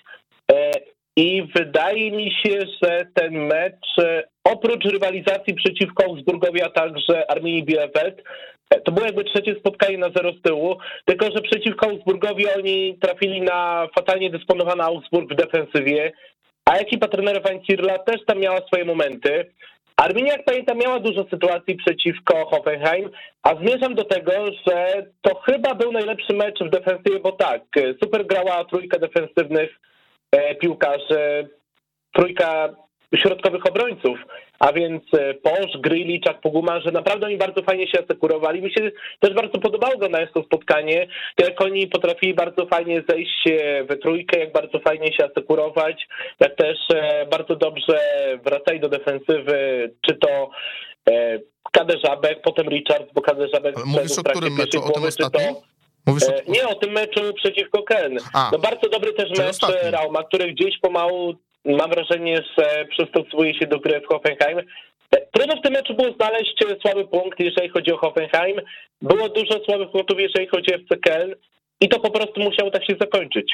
e, 0.52 0.70
i 1.16 1.42
wydaje 1.54 2.10
mi 2.10 2.32
się, 2.32 2.58
że 2.82 3.06
ten 3.14 3.46
mecz 3.46 3.98
e, 3.98 4.22
oprócz 4.44 4.84
rywalizacji 4.84 5.54
przeciwko 5.54 6.04
Augsburgowi, 6.04 6.62
a 6.62 6.70
także 6.70 7.30
Arminii 7.30 7.64
Bielefeld, 7.64 8.22
e, 8.70 8.80
to 8.80 8.92
było 8.92 9.06
jakby 9.06 9.24
trzecie 9.24 9.54
spotkanie 9.54 9.98
na 9.98 10.10
zero 10.10 10.32
z 10.32 10.42
tyłu, 10.42 10.76
tylko 11.04 11.26
że 11.26 11.42
przeciwko 11.42 11.86
Augsburgowi 11.86 12.46
oni 12.58 12.98
trafili 13.00 13.40
na 13.40 13.88
fatalnie 13.94 14.30
dysponowany 14.30 14.82
Augsburg 14.82 15.32
w 15.32 15.36
defensywie, 15.36 16.12
a 16.64 16.76
ekipa 16.76 17.08
trenera 17.08 17.40
Van 17.40 17.60
też 18.06 18.24
tam 18.26 18.38
miała 18.38 18.60
swoje 18.60 18.84
momenty. 18.84 19.50
Arminia, 19.96 20.32
jak 20.32 20.44
pamiętam, 20.44 20.78
miała 20.78 21.00
dużo 21.00 21.26
sytuacji 21.30 21.76
przeciwko 21.76 22.46
Hoffenheim, 22.46 23.10
a 23.42 23.54
zmierzam 23.54 23.94
do 23.94 24.04
tego, 24.04 24.32
że 24.66 25.06
to 25.22 25.34
chyba 25.34 25.74
był 25.74 25.92
najlepszy 25.92 26.32
mecz 26.32 26.58
w 26.60 26.70
defensywie, 26.70 27.20
bo 27.20 27.32
tak, 27.32 27.62
super 28.02 28.26
grała 28.26 28.64
trójka 28.64 28.98
defensywnych 28.98 29.70
e, 29.70 29.91
piłkarzy, 30.60 31.48
trójka 32.12 32.68
środkowych 33.16 33.66
obrońców, 33.66 34.18
a 34.58 34.72
więc 34.72 35.02
e, 35.18 35.34
Posz, 35.34 35.80
Grilli, 35.80 36.20
Czak 36.20 36.40
Poguma, 36.40 36.80
że 36.80 36.90
naprawdę 36.90 37.26
oni 37.26 37.36
bardzo 37.36 37.62
fajnie 37.62 37.86
się 37.90 38.04
asekurowali. 38.04 38.62
Mi 38.62 38.72
się 38.72 38.90
też 39.20 39.34
bardzo 39.34 39.58
podobało 39.58 39.94
oglądając 39.94 40.32
to 40.32 40.42
spotkanie, 40.42 41.06
jak 41.38 41.60
oni 41.60 41.86
potrafili 41.86 42.34
bardzo 42.34 42.66
fajnie 42.66 43.02
zejść 43.08 43.48
we 43.88 43.96
trójkę, 43.96 44.38
jak 44.38 44.52
bardzo 44.52 44.80
fajnie 44.80 45.12
się 45.12 45.24
asekurować, 45.24 46.08
jak 46.40 46.56
też 46.56 46.78
e, 46.94 47.26
bardzo 47.30 47.56
dobrze 47.56 47.98
wracali 48.44 48.80
do 48.80 48.88
defensywy, 48.88 49.90
czy 50.06 50.14
to 50.14 50.50
e, 51.10 51.38
Kaderzabek, 51.72 52.42
potem 52.42 52.68
Richard, 52.68 53.12
bo 53.14 53.20
Kaderzabek 53.20 53.86
mówisz 53.86 54.18
o 54.18 54.22
którym 54.22 54.56
meczu? 54.56 54.84
O 54.84 54.90
tym 54.90 55.04
ostatnim? 55.04 55.71
Mówisz 56.06 56.22
o... 56.22 56.32
Nie, 56.52 56.68
o 56.68 56.74
tym 56.74 56.92
meczu 56.92 57.20
przeciwko 57.34 57.82
Ken. 57.82 58.16
No 58.52 58.58
bardzo 58.58 58.88
dobry 58.88 59.12
też 59.12 59.30
mecz 59.30 59.50
ostatni. 59.50 59.90
Rauma, 59.90 60.22
który 60.22 60.52
gdzieś 60.52 60.78
pomału 60.78 61.34
mam 61.64 61.90
wrażenie, 61.90 62.42
że 62.58 62.84
przystosowuje 62.90 63.54
się 63.54 63.66
do 63.66 63.78
gry 63.78 64.00
w 64.00 64.06
Hoffenheim. 64.06 64.60
Trudno 65.32 65.56
w 65.56 65.62
tym 65.62 65.72
meczu 65.72 65.94
było 65.94 66.12
znaleźć 66.12 66.64
słaby 66.82 67.06
punkt, 67.06 67.40
jeżeli 67.40 67.68
chodzi 67.68 67.92
o 67.92 67.96
Hoffenheim. 67.96 68.60
Było 69.02 69.28
dużo 69.28 69.64
słabych 69.64 69.90
punktów, 69.90 70.20
jeżeli 70.20 70.46
chodzi 70.46 70.74
o 70.74 70.76
FC 70.76 70.96
Köln 70.96 71.34
i 71.80 71.88
to 71.88 72.00
po 72.00 72.10
prostu 72.10 72.40
musiało 72.40 72.70
tak 72.70 72.84
się 72.86 72.96
zakończyć. 73.00 73.52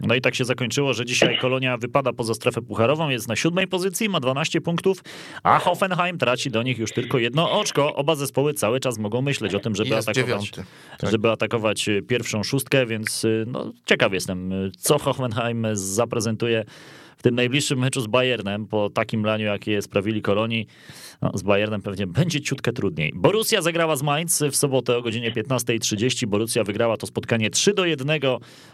No 0.00 0.14
i 0.14 0.20
tak 0.20 0.34
się 0.34 0.44
zakończyło, 0.44 0.94
że 0.94 1.04
dzisiaj 1.04 1.38
Kolonia 1.38 1.76
wypada 1.76 2.12
poza 2.12 2.34
strefę 2.34 2.62
pucharową, 2.62 3.08
jest 3.08 3.28
na 3.28 3.36
siódmej 3.36 3.66
pozycji, 3.66 4.08
ma 4.08 4.20
12 4.20 4.60
punktów, 4.60 4.98
a 5.42 5.58
Hoffenheim 5.58 6.18
traci 6.18 6.50
do 6.50 6.62
nich 6.62 6.78
już 6.78 6.92
tylko 6.92 7.18
jedno 7.18 7.52
oczko. 7.52 7.94
Oba 7.94 8.14
zespoły 8.14 8.54
cały 8.54 8.80
czas 8.80 8.98
mogą 8.98 9.22
myśleć 9.22 9.54
o 9.54 9.60
tym, 9.60 9.74
żeby 9.74 9.90
jest 9.90 10.08
atakować, 10.08 10.50
tak. 10.50 11.10
żeby 11.10 11.30
atakować 11.30 11.90
pierwszą 12.08 12.42
szóstkę, 12.42 12.86
więc 12.86 13.26
no, 13.46 13.72
ciekaw 13.86 14.12
jestem, 14.12 14.52
co 14.78 14.98
Hoffenheim 14.98 15.66
zaprezentuje 15.72 16.64
tym 17.24 17.34
najbliższym 17.34 17.78
meczu 17.78 18.00
z 18.00 18.06
Bayernem, 18.06 18.66
po 18.66 18.90
takim 18.90 19.24
laniu, 19.24 19.44
jakie 19.46 19.82
sprawili 19.82 20.22
Kolonii, 20.22 20.66
no, 21.22 21.30
z 21.34 21.42
Bayernem 21.42 21.82
pewnie 21.82 22.06
będzie 22.06 22.40
ciutkę 22.40 22.72
trudniej. 22.72 23.12
Borussia 23.14 23.62
zagrała 23.62 23.96
z 23.96 24.02
Mainz 24.02 24.42
w 24.50 24.56
sobotę 24.56 24.96
o 24.96 25.02
godzinie 25.02 25.32
15.30. 25.32 26.26
Borussia 26.26 26.64
wygrała 26.64 26.96
to 26.96 27.06
spotkanie 27.06 27.50
3 27.50 27.74
do 27.74 27.84
1. 27.84 28.10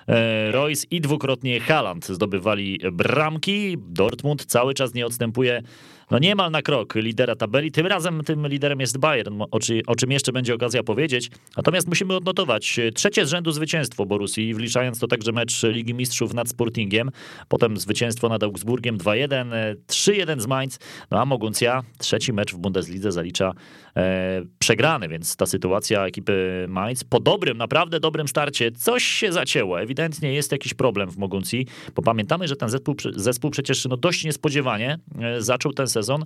E, 0.09 0.53
Royce 0.53 0.87
i 0.91 1.01
dwukrotnie 1.01 1.61
Haaland 1.61 2.07
zdobywali 2.07 2.81
bramki. 2.93 3.77
Dortmund 3.79 4.45
cały 4.45 4.75
czas 4.75 4.95
nie 4.95 5.07
odstępuje 5.07 5.63
no 6.11 6.19
niemal 6.19 6.51
na 6.51 6.63
krok 6.63 6.95
lidera 6.95 7.37
tabeli. 7.37 7.73
Tym 7.73 7.87
razem 7.87 8.25
tym 8.25 8.47
liderem 8.47 8.81
jest 8.81 8.99
Bayern, 8.99 9.43
o, 9.51 9.59
czy, 9.61 9.83
o 9.87 9.97
czym 9.97 10.11
jeszcze 10.11 10.33
będzie 10.33 10.55
okazja 10.55 10.83
powiedzieć. 10.83 11.31
Natomiast 11.57 11.89
musimy 11.89 12.17
odnotować 12.17 12.81
trzecie 12.95 13.27
z 13.27 13.31
rzędu 13.31 13.53
zwycięstwo 13.53 14.07
Borussii, 14.07 14.55
wliczając 14.55 14.99
to 14.99 15.07
także 15.07 15.33
mecz 15.33 15.63
Ligi 15.63 15.95
Mistrzów 15.95 16.35
nad 16.35 16.49
Sportingiem, 16.49 17.11
potem 17.49 17.77
zwycięstwo 17.77 18.29
nad 18.29 18.43
Augsburgiem 18.43 18.99
2-1, 18.99 19.53
3-1 19.89 20.41
z 20.41 20.47
Mainz, 20.47 20.79
no 21.11 21.21
a 21.21 21.25
Moguncja 21.25 21.83
trzeci 21.99 22.33
mecz 22.33 22.55
w 22.55 22.59
Bundeslidze 22.59 23.13
zalicza 23.13 23.53
e, 23.97 24.43
przegrany, 24.59 25.09
więc 25.09 25.37
ta 25.37 25.47
sytuacja 25.47 26.07
ekipy 26.07 26.67
Mainz 26.69 27.05
po 27.05 27.21
dobrym, 27.21 27.59
naprawdę 27.59 28.01
dobrym 28.01 28.29
starcie, 28.29 28.73
coś 28.73 29.05
się 29.05 29.33
zacięło. 29.33 29.81
Ewidentnie 29.81 30.33
jest 30.33 30.53
jakiś 30.53 30.75
problem 30.75 31.11
w 31.11 31.17
Moguncji, 31.17 31.67
bo 31.95 32.03
pamiętamy, 32.03 32.49
że 32.49 32.57
ten 32.57 32.69
zespół, 32.69 32.95
zespół 33.15 33.51
przecież 33.51 33.85
no 33.85 33.97
dość 33.97 34.25
niespodziewanie 34.25 34.99
e, 35.21 35.43
zaczął 35.43 35.73
ten 35.73 35.87
sezon 35.87 36.00
sezon, 36.01 36.25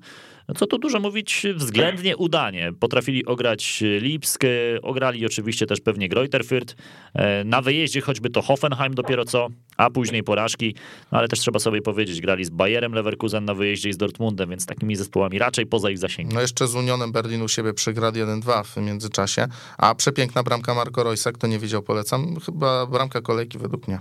co 0.56 0.66
tu 0.66 0.78
dużo 0.78 1.00
mówić, 1.00 1.46
względnie 1.54 2.16
udanie. 2.16 2.72
Potrafili 2.80 3.26
ograć 3.26 3.82
Lipsk, 4.00 4.42
ograli 4.82 5.26
oczywiście 5.26 5.66
też 5.66 5.80
pewnie 5.80 6.08
Greuther 6.08 6.44
Fürth, 6.44 6.74
e, 7.14 7.44
na 7.44 7.62
wyjeździe 7.62 8.00
choćby 8.00 8.30
to 8.30 8.42
Hoffenheim 8.42 8.94
dopiero 8.94 9.24
co, 9.24 9.48
a 9.76 9.90
później 9.90 10.22
porażki, 10.22 10.74
no 11.12 11.18
ale 11.18 11.28
też 11.28 11.40
trzeba 11.40 11.58
sobie 11.58 11.82
powiedzieć, 11.82 12.20
grali 12.20 12.44
z 12.44 12.50
Bayerem 12.50 12.92
Leverkusen 12.92 13.44
na 13.44 13.54
wyjeździe 13.54 13.88
i 13.88 13.92
z 13.92 13.96
Dortmundem, 13.96 14.50
więc 14.50 14.66
takimi 14.66 14.96
zespołami 14.96 15.38
raczej 15.38 15.66
poza 15.66 15.90
ich 15.90 15.98
zasięgiem. 15.98 16.34
No 16.34 16.40
jeszcze 16.40 16.66
z 16.66 16.74
Unionem 16.74 17.12
Berlin 17.12 17.42
u 17.42 17.48
siebie 17.48 17.74
przegrali 17.74 18.20
1-2 18.20 18.64
w 18.64 18.76
międzyczasie, 18.76 19.46
a 19.78 19.94
przepiękna 19.94 20.42
bramka 20.42 20.74
Marco 20.74 21.02
Roysa, 21.02 21.32
kto 21.32 21.46
nie 21.46 21.58
widział, 21.58 21.82
polecam, 21.82 22.36
chyba 22.46 22.86
bramka 22.86 23.20
kolejki 23.20 23.58
według 23.58 23.88
mnie. 23.88 23.98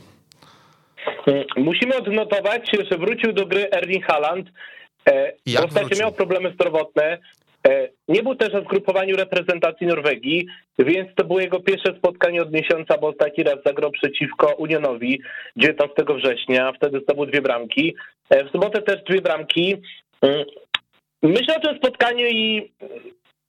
Musimy 1.58 1.98
odnotować, 1.98 2.62
że 2.92 2.98
wrócił 2.98 3.34
do 3.34 3.46
gry 3.46 3.70
Erling 3.72 4.06
Haaland, 4.06 4.50
E, 4.50 4.93
Jak 5.46 5.66
ostatnio 5.66 5.98
miał 6.00 6.12
problemy 6.12 6.52
zdrowotne. 6.52 7.18
E, 7.68 7.90
nie 8.08 8.24
był 8.24 8.36
też 8.36 8.54
w 8.54 8.66
zgrupowaniu 8.66 9.16
reprezentacji 9.16 9.88
Norwegii, 9.88 10.48
więc 10.80 11.16
to 11.16 11.24
było 11.24 11.40
jego 11.40 11.60
pierwsze 11.60 11.96
spotkanie 11.98 12.42
od 12.42 12.52
miesiąca, 12.52 12.98
bo 12.98 13.08
ostatni 13.08 13.44
raz 13.44 13.56
zagrał 13.66 13.92
przeciwko 13.92 14.56
Unionowi 14.56 15.22
19 15.56 15.96
września, 16.16 16.72
wtedy 16.72 17.00
zdobył 17.00 17.26
dwie 17.26 17.42
bramki. 17.42 17.96
W 18.30 18.52
sobotę 18.52 18.82
też 18.82 19.04
dwie 19.04 19.22
bramki. 19.22 19.76
Mm, 20.22 20.46
myślę 21.22 21.56
o 21.58 21.60
tym 21.60 21.78
spotkaniu 21.78 22.28
i 22.28 22.72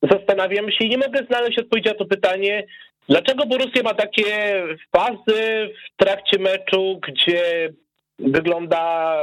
zastanawiam 0.03 0.71
się 0.71 0.85
i 0.85 0.89
nie 0.89 0.99
mogę 0.99 1.27
znaleźć 1.27 1.59
odpowiedzi 1.59 1.89
na 1.89 1.95
to 1.95 2.05
pytanie, 2.05 2.67
dlaczego 3.09 3.47
Borussia 3.47 3.83
ma 3.83 3.95
takie 3.95 4.63
fazy 4.97 5.71
w 5.75 5.97
trakcie 5.97 6.39
meczu, 6.39 7.01
gdzie 7.09 7.73
wygląda 8.19 9.23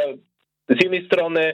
z 0.70 0.84
jednej 0.84 1.06
strony 1.06 1.42
e, 1.42 1.54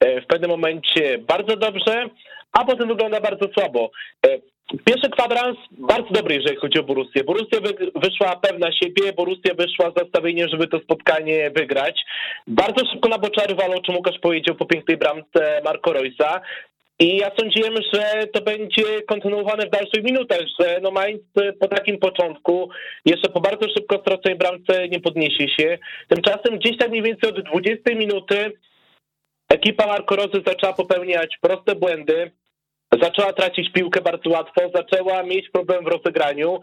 w 0.00 0.26
pewnym 0.26 0.50
momencie 0.50 1.18
bardzo 1.18 1.56
dobrze, 1.56 2.08
a 2.52 2.64
potem 2.64 2.88
wygląda 2.88 3.20
bardzo 3.20 3.48
słabo. 3.54 3.90
E, 4.26 4.38
pierwszy 4.84 5.10
kwadrans 5.10 5.58
bardzo 5.70 6.10
dobry, 6.10 6.34
jeżeli 6.34 6.56
chodzi 6.56 6.78
o 6.78 6.82
Borussię. 6.82 7.24
Borussia 7.24 7.56
wyszła 7.94 8.36
pewna 8.36 8.72
siebie, 8.72 9.12
Borussia 9.12 9.54
wyszła 9.54 9.90
z 9.90 10.02
nastawieniem, 10.02 10.48
żeby 10.48 10.68
to 10.68 10.78
spotkanie 10.78 11.50
wygrać. 11.50 12.00
Bardzo 12.46 12.90
szybko 12.92 13.08
na 13.08 13.18
boczary 13.18 13.54
o 13.56 13.80
czym 13.80 13.96
Łukasz 13.96 14.18
powiedział 14.18 14.54
po 14.54 14.66
pięknej 14.66 14.96
bramce 14.96 15.60
Marco 15.64 15.92
Roysa. 15.92 16.40
I 16.98 17.16
ja 17.16 17.30
sądziłem, 17.38 17.74
że 17.92 18.26
to 18.32 18.40
będzie 18.40 19.02
kontynuowane 19.08 19.66
w 19.66 19.70
dalszych 19.70 20.02
minutach, 20.02 20.40
że 20.60 20.78
no 20.82 20.90
Mainz 20.90 21.20
po 21.60 21.68
takim 21.68 21.98
początku, 21.98 22.70
jeszcze 23.04 23.28
po 23.28 23.40
bardzo 23.40 23.68
szybko 23.68 23.98
straconej 23.98 24.38
bramce 24.38 24.88
nie 24.88 25.00
podniesie 25.00 25.48
się. 25.48 25.78
Tymczasem 26.08 26.58
gdzieś 26.58 26.78
tak 26.78 26.90
mniej 26.90 27.02
więcej 27.02 27.30
od 27.30 27.40
20 27.40 27.94
minuty 27.94 28.52
ekipa 29.48 29.86
Marco 29.86 30.16
zaczęła 30.46 30.72
popełniać 30.72 31.38
proste 31.40 31.74
błędy, 31.74 32.30
zaczęła 33.02 33.32
tracić 33.32 33.72
piłkę 33.72 34.00
bardzo 34.00 34.30
łatwo, 34.30 34.60
zaczęła 34.74 35.22
mieć 35.22 35.50
problem 35.50 35.84
w 35.84 35.88
rozegraniu. 35.88 36.60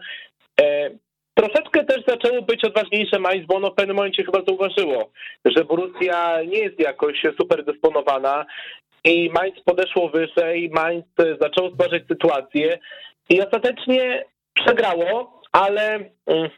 E, 0.60 0.90
troszeczkę 1.34 1.84
też 1.84 2.04
zaczęło 2.08 2.42
być 2.42 2.64
odważniejsze 2.64 3.18
Mainz, 3.18 3.46
bo 3.46 3.56
ono 3.56 3.70
w 3.70 3.74
pewnym 3.74 3.96
momencie 3.96 4.24
chyba 4.24 4.42
zauważyło, 4.46 5.10
że 5.44 5.64
Borussia 5.64 6.42
nie 6.42 6.58
jest 6.58 6.80
jakoś 6.80 7.22
super 7.40 7.64
dysponowana 7.64 8.46
i 9.04 9.30
Mainz 9.34 9.60
podeszło 9.64 10.08
wyżej, 10.08 10.70
Mainz 10.70 11.04
zaczęło 11.40 11.70
stwarzać 11.70 12.02
sytuację 12.08 12.78
i 13.28 13.40
ostatecznie 13.40 14.24
przegrało, 14.54 15.42
ale 15.52 16.10
mm, 16.26 16.50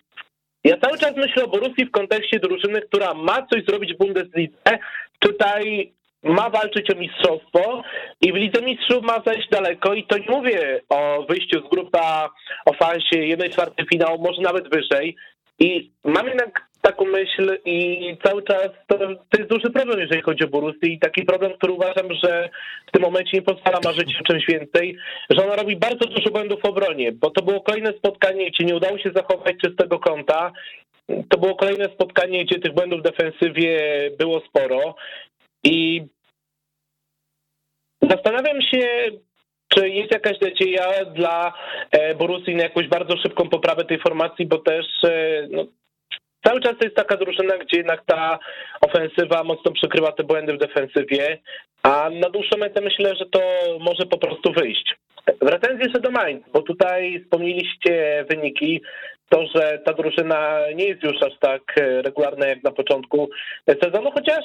ja 0.65 0.77
cały 0.77 0.99
czas 0.99 1.13
myślę 1.17 1.45
o 1.45 1.49
Borussii 1.49 1.87
w 1.87 1.91
kontekście 1.91 2.39
drużyny, 2.39 2.81
która 2.81 3.15
ma 3.15 3.47
coś 3.47 3.65
zrobić 3.65 3.95
w 3.95 3.99
Bundeslidze. 3.99 4.79
Tutaj 5.19 5.93
ma 6.23 6.51
walczyć 6.51 6.91
o 6.91 6.95
mistrzostwo 6.95 7.83
i 8.21 8.33
w 8.33 8.37
Lidze 8.37 8.63
Mistrzów 8.63 9.05
ma 9.05 9.23
zejść 9.27 9.49
daleko 9.49 9.95
i 9.95 10.07
to 10.07 10.19
nie 10.19 10.29
mówię 10.29 10.81
o 10.89 11.27
wyjściu 11.29 11.67
z 11.67 11.71
grupa 11.71 12.31
o 12.67 12.73
fansie 12.73 13.19
1 13.19 13.51
czwartej 13.51 13.87
finału, 13.87 14.23
może 14.23 14.43
nawet 14.43 14.71
wyżej. 14.71 15.17
I 15.59 15.91
mam 16.05 16.27
jednak 16.27 16.67
taką 16.83 17.05
myśl 17.05 17.59
i 17.65 18.17
cały 18.25 18.43
czas 18.43 18.69
to, 18.87 18.99
to 18.99 19.39
jest 19.39 19.51
duży 19.51 19.71
problem, 19.71 20.01
jeżeli 20.01 20.23
chodzi 20.23 20.45
o 20.45 20.49
Borussię 20.49 20.87
i 20.87 20.99
taki 20.99 21.25
problem, 21.25 21.53
który 21.53 21.73
uważam, 21.73 22.15
że 22.25 22.49
w 22.87 22.91
tym 22.91 23.03
momencie 23.03 23.37
nie 23.37 23.43
pozwala 23.43 23.79
marzyć 23.85 24.21
o 24.21 24.25
czymś 24.25 24.47
więcej, 24.47 24.97
że 25.31 25.47
ona 25.47 25.57
robi 25.57 25.77
bardzo 25.77 26.07
dużo 26.07 26.31
błędów 26.31 26.61
w 26.61 26.69
obronie, 26.69 27.13
bo 27.13 27.31
to 27.31 27.43
było 27.43 27.61
kolejne 27.61 27.93
spotkanie, 27.93 28.51
gdzie 28.51 28.65
nie 28.65 28.77
udało 28.77 28.99
się 28.99 29.11
zachować 29.15 29.57
czystego 29.65 29.99
kąta, 29.99 30.53
to 31.29 31.39
było 31.39 31.55
kolejne 31.55 31.85
spotkanie, 31.85 32.45
gdzie 32.45 32.59
tych 32.59 32.75
błędów 32.75 33.01
w 33.01 33.03
defensywie 33.03 33.81
było 34.19 34.43
sporo 34.49 34.95
i 35.67 36.07
Zastanawiam 38.11 38.63
się, 38.63 38.89
czy 39.69 39.89
jest 39.89 40.13
jakaś 40.13 40.41
nadzieja 40.41 41.05
dla 41.05 41.53
e, 41.91 42.15
Borussii 42.15 42.55
na 42.55 42.63
jakąś 42.63 42.89
bardzo 42.89 43.17
szybką 43.17 43.49
poprawę 43.49 43.85
tej 43.85 43.99
formacji, 43.99 44.47
bo 44.47 44.59
też 44.59 44.87
e, 45.05 45.47
no, 45.51 45.67
cały 46.45 46.61
czas 46.61 46.73
to 46.79 46.85
jest 46.85 46.97
taka 46.97 47.17
drużyna, 47.17 47.59
gdzie 47.59 47.77
jednak 47.77 48.05
ta 48.07 48.39
ofensywa 48.81 49.45
mocno 49.45 49.73
przykrywa 49.73 50.13
te 50.13 50.25
błędy 50.25 50.53
w 50.53 50.59
defensywie, 50.59 51.39
a 51.83 52.11
na 52.11 52.31
dłuższą 52.31 52.57
metę 52.57 52.81
myślę, 52.81 53.17
że 53.17 53.27
to 53.27 53.41
może 53.81 54.07
po 54.07 54.19
prostu 54.19 54.53
wyjść. 54.53 54.95
Wracając 55.43 55.83
jeszcze 55.85 56.01
do 56.01 56.11
Mainz, 56.11 56.45
bo 56.53 56.63
tutaj 56.63 57.21
wspomnieliście 57.25 58.25
wyniki, 58.31 58.83
to, 59.29 59.47
że 59.55 59.79
ta 59.85 59.93
drużyna 59.93 60.59
nie 60.75 60.85
jest 60.85 61.03
już 61.03 61.23
aż 61.23 61.39
tak 61.41 61.63
e, 61.77 62.03
regularna 62.03 62.47
jak 62.47 62.63
na 62.63 62.71
początku 62.71 63.29
sezonu, 63.83 64.11
chociaż 64.11 64.45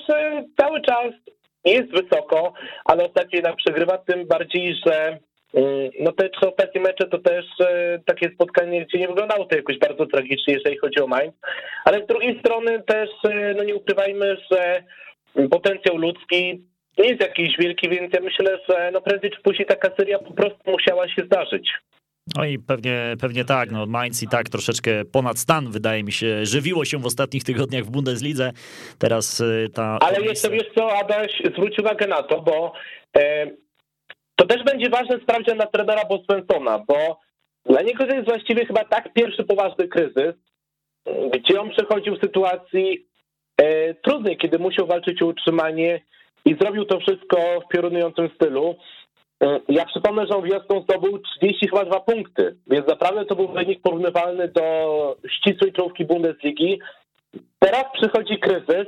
cały 0.58 0.82
czas 0.82 1.12
jest 1.66 1.92
wysoko, 1.92 2.54
ale 2.86 3.06
ostatnio 3.06 3.38
jednak 3.38 3.56
przegrywa, 3.56 3.98
tym 3.98 4.28
bardziej, 4.28 4.76
że 4.86 5.20
mm, 5.54 5.90
no 6.00 6.12
te 6.12 6.30
trzy 6.30 6.50
ostatnie 6.50 6.82
mecze 6.82 7.08
to 7.08 7.18
też 7.18 7.46
e, 7.60 8.00
takie 8.06 8.30
spotkanie, 8.30 8.86
gdzie 8.86 9.00
nie 9.00 9.08
wyglądało 9.08 9.46
to 9.46 9.56
jakoś 9.56 9.78
bardzo 9.78 10.06
tragicznie, 10.06 10.54
jeżeli 10.54 10.78
chodzi 10.78 11.02
o 11.02 11.08
Mainz, 11.08 11.34
ale 11.86 12.04
z 12.04 12.08
drugiej 12.08 12.40
strony 12.40 12.84
też, 12.84 13.10
e, 13.24 13.54
no 13.58 13.64
nie 13.64 13.76
ukrywajmy, 13.76 14.38
że 14.52 14.84
potencjał 15.52 15.98
ludzki 15.98 16.71
nie 16.98 17.10
jest 17.10 17.22
jakiś 17.22 17.58
wielki, 17.60 17.90
więc 17.90 18.14
ja 18.14 18.22
myślę, 18.22 18.60
że 18.70 18.92
no 18.94 19.02
prędzej 19.02 19.32
czy 19.32 19.42
później 19.42 19.66
taka 19.66 19.96
seria 19.96 20.20
po 20.20 20.34
prostu 20.34 20.72
musiała 20.72 21.10
się 21.10 21.24
zdarzyć. 21.26 21.70
No 22.36 22.46
i 22.46 22.60
pewnie, 22.60 23.16
pewnie 23.22 23.46
tak, 23.46 23.72
no 23.72 23.86
Mainz 23.86 24.24
i 24.24 24.28
tak 24.28 24.50
troszeczkę 24.50 25.06
ponad 25.06 25.40
stan, 25.40 25.72
wydaje 25.72 26.04
mi 26.04 26.12
się, 26.12 26.46
żywiło 26.46 26.86
się 26.86 26.98
w 26.98 27.06
ostatnich 27.06 27.44
tygodniach 27.44 27.84
w 27.84 27.92
Bundeslidze, 27.92 28.52
teraz 29.00 29.40
y, 29.40 29.70
ta... 29.74 29.98
Ale 30.02 30.22
jeszcze 30.22 30.50
wiesz 30.50 30.68
co, 30.76 30.98
Adaś, 30.98 31.42
zwróć 31.54 31.80
uwagę 31.80 32.08
na 32.08 32.24
to, 32.24 32.42
bo 32.42 32.74
e, 33.18 33.48
to 34.36 34.46
też 34.46 34.64
będzie 34.64 34.90
ważne 34.90 35.20
sprawdzian 35.24 35.58
na 35.58 35.66
trenera 35.66 36.06
Boswensona, 36.06 36.80
bo 36.88 37.20
dla 37.66 37.82
niego 37.82 38.08
to 38.08 38.16
jest 38.16 38.28
właściwie 38.28 38.66
chyba 38.66 38.84
tak 38.86 39.14
pierwszy 39.14 39.44
poważny 39.44 39.88
kryzys, 39.88 40.36
gdzie 41.34 41.62
on 41.62 41.70
przechodził 41.70 42.16
w 42.16 42.22
sytuacji 42.22 43.08
e, 43.58 43.94
trudnej, 43.94 44.38
kiedy 44.38 44.60
musiał 44.60 44.88
walczyć 44.88 45.22
o 45.22 45.26
utrzymanie 45.26 46.02
i 46.46 46.56
zrobił 46.62 46.86
to 46.86 47.00
wszystko 47.00 47.38
w 47.66 47.74
piorunującym 47.74 48.30
stylu. 48.36 48.76
E, 49.44 49.60
ja 49.70 49.86
przypomnę, 49.86 50.28
że 50.28 50.38
on 50.38 50.44
wiosną 50.44 50.82
zdobył 50.82 51.20
30 51.20 51.68
chyba 51.68 52.00
punkty, 52.00 52.56
więc 52.68 52.88
naprawdę 52.88 53.26
to 53.26 53.36
był 53.36 53.48
wynik 53.48 53.82
porównywalny 53.82 54.48
do 54.48 55.18
ścisłej 55.30 55.74
czołówki 55.74 56.06
Bundesligi. 56.06 56.80
Teraz 57.60 57.84
przychodzi 57.94 58.40
kryzys 58.40 58.88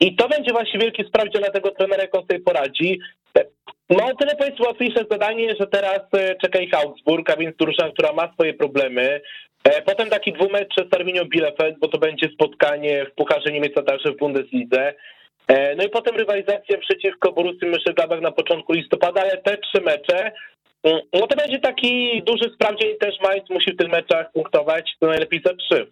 i 0.00 0.16
to 0.16 0.28
będzie 0.28 0.52
właśnie 0.52 0.80
wielki 0.80 1.04
sprawdzian 1.04 1.42
na 1.42 1.50
tego 1.50 1.70
trenera, 1.70 2.02
jak 2.02 2.14
on 2.14 2.26
sobie 2.26 2.40
poradzi. 2.40 3.00
E, 3.38 3.44
no 3.90 4.14
tyle 4.18 4.32
jest 4.40 4.60
łatwiejsze 4.60 5.04
zadanie, 5.10 5.54
że 5.60 5.66
teraz 5.66 6.00
e, 6.12 6.34
czeka 6.34 6.58
ich 6.58 6.74
Augsburg, 6.74 7.30
a 7.30 7.36
więc 7.36 7.56
drużyna, 7.56 7.90
która 7.90 8.12
ma 8.12 8.32
swoje 8.32 8.54
problemy. 8.54 9.20
Potem 9.86 10.10
taki 10.10 10.32
dwumecz 10.32 10.74
z 10.90 10.94
Arminią 10.94 11.24
Bielefeld, 11.24 11.78
bo 11.78 11.88
to 11.88 11.98
będzie 11.98 12.28
spotkanie 12.28 13.06
w 13.06 13.14
Pucharze 13.14 13.52
Niemiec, 13.52 13.72
a 13.76 13.82
także 13.82 14.12
w 14.12 14.16
Bundeslidze. 14.16 14.94
E, 15.48 15.76
no 15.76 15.84
i 15.84 15.88
potem 15.88 16.16
rywalizacja 16.16 16.78
przeciwko 16.78 17.32
Borussii 17.32 17.68
Mönchengladbach 17.68 18.20
na 18.20 18.32
początku 18.32 18.72
listopada, 18.72 19.20
ale 19.20 19.36
te 19.36 19.58
trzy 19.58 19.80
mecze, 19.80 20.32
mm, 20.82 21.00
no 21.12 21.26
to 21.26 21.36
będzie 21.36 21.58
taki 21.58 22.22
duży 22.22 22.50
sprawdzian 22.54 22.88
też 23.00 23.20
Mainz 23.20 23.50
musi 23.50 23.72
w 23.72 23.76
tych 23.76 23.88
meczach 23.88 24.32
punktować, 24.32 24.90
to 25.00 25.06
najlepiej 25.06 25.42
za 25.44 25.54
trzy. 25.54 25.86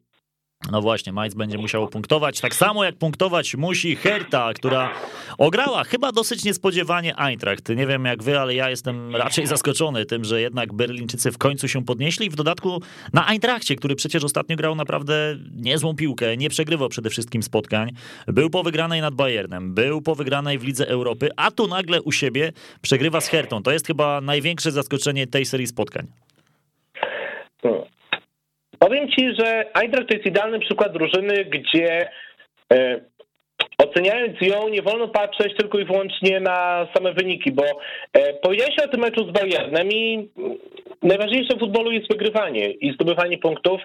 No 0.71 0.81
właśnie, 0.81 1.13
Mainz 1.13 1.35
będzie 1.35 1.59
musiał 1.59 1.89
punktować, 1.89 2.41
tak 2.41 2.55
samo 2.55 2.85
jak 2.85 2.97
punktować 2.97 3.55
musi 3.57 3.97
Herta, 3.97 4.55
która 4.55 4.91
ograła 5.39 5.85
chyba 5.85 6.13
dosyć 6.13 6.45
niespodziewanie 6.45 7.17
Eintracht. 7.19 7.69
Nie 7.69 7.87
wiem 7.87 8.05
jak 8.05 8.23
wy, 8.23 8.41
ale 8.41 8.55
ja 8.55 8.71
jestem 8.71 9.17
raczej 9.17 9.47
zaskoczony 9.47 10.07
tym, 10.07 10.25
że 10.25 10.41
jednak 10.41 10.73
Berlińczycy 10.73 11.33
w 11.33 11.39
końcu 11.39 11.69
się 11.69 11.85
podnieśli 11.85 12.31
w 12.31 12.35
dodatku 12.35 12.83
na 13.13 13.27
Eintrachcie, 13.27 13.77
który 13.77 13.97
przecież 13.97 14.25
ostatnio 14.25 14.57
grał 14.57 14.75
naprawdę 14.75 15.37
niezłą 15.57 15.97
piłkę, 15.97 16.37
nie 16.37 16.51
przegrywał 16.51 16.89
przede 16.89 17.11
wszystkim 17.11 17.43
spotkań. 17.43 17.91
Był 18.27 18.51
po 18.51 18.63
wygranej 18.63 19.01
nad 19.01 19.15
Bayernem, 19.15 19.75
był 19.75 20.03
po 20.03 20.15
wygranej 20.15 20.59
w 20.59 20.65
Lidze 20.65 20.89
Europy, 20.89 21.29
a 21.37 21.51
tu 21.51 21.69
nagle 21.69 22.03
u 22.03 22.13
siebie 22.13 22.53
przegrywa 22.83 23.21
z 23.21 23.29
Hertą. 23.29 23.63
To 23.63 23.73
jest 23.73 23.87
chyba 23.87 24.21
największe 24.21 24.73
zaskoczenie 24.73 25.27
tej 25.27 25.45
serii 25.45 25.67
spotkań. 25.67 26.07
Powiem 28.85 29.09
ci, 29.09 29.35
że 29.39 29.65
Eintracht 29.75 30.09
to 30.09 30.15
jest 30.15 30.27
idealny 30.27 30.59
przykład 30.59 30.93
drużyny, 30.93 31.45
gdzie 31.45 32.09
e, 32.73 33.01
oceniając 33.79 34.41
ją, 34.41 34.69
nie 34.69 34.83
wolno 34.83 35.09
patrzeć 35.09 35.57
tylko 35.57 35.79
i 35.79 35.85
wyłącznie 35.85 36.41
na 36.41 36.89
same 36.95 37.13
wyniki, 37.13 37.53
bo 37.53 37.65
e, 38.13 38.35
powiedziałeś 38.35 38.79
o 38.85 38.89
tym 38.89 39.01
meczu 39.01 39.29
z 39.29 39.33
Bayernem 39.33 39.89
i 39.89 40.29
najważniejsze 41.03 41.57
w 41.57 41.61
futbolu 41.61 41.91
jest 41.91 42.09
wygrywanie 42.11 42.71
i 42.71 42.93
zdobywanie 42.93 43.39
punktów. 43.39 43.81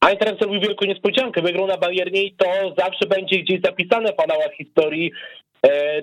Eintracht 0.00 0.38
zrobił 0.38 0.60
wielką 0.60 0.86
niespodziankę, 0.86 1.42
wygrał 1.42 1.66
na 1.66 1.76
Bayernie 1.76 2.22
i 2.22 2.32
to 2.32 2.74
zawsze 2.78 3.06
będzie 3.08 3.38
gdzieś 3.38 3.60
zapisane 3.64 4.12
w 4.12 4.20
anałach 4.20 4.52
historii 4.52 5.12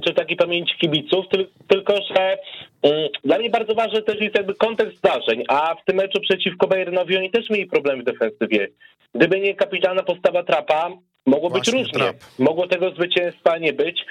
czy 0.05 0.13
takiej 0.13 0.37
pamięci 0.37 0.77
kibiców, 0.77 1.25
tylko 1.67 1.93
że 1.95 2.37
mm, 2.81 3.09
dla 3.23 3.37
mnie 3.37 3.49
bardzo 3.49 3.75
ważny 3.75 4.01
też 4.01 4.21
jest 4.21 4.35
jakby 4.35 4.55
kontekst 4.55 4.97
zdarzeń, 4.97 5.43
a 5.47 5.75
w 5.75 5.85
tym 5.85 5.95
meczu 5.95 6.21
przeciwko 6.21 6.67
Bayernowi 6.67 7.17
oni 7.17 7.31
też 7.31 7.49
mieli 7.49 7.65
problemy 7.65 8.01
w 8.01 8.05
defensywie. 8.05 8.67
Gdyby 9.15 9.39
nie 9.39 9.55
kapitalna 9.55 10.03
postawa 10.03 10.43
Trapa, 10.43 10.91
Mogło 11.25 11.49
Właśnie, 11.49 11.73
być 11.73 11.81
różnie. 11.81 11.99
Trap. 11.99 12.15
Mogło 12.39 12.67
tego 12.67 12.91
zwycięstwa 12.91 13.57
nie 13.57 13.73
być. 13.73 14.05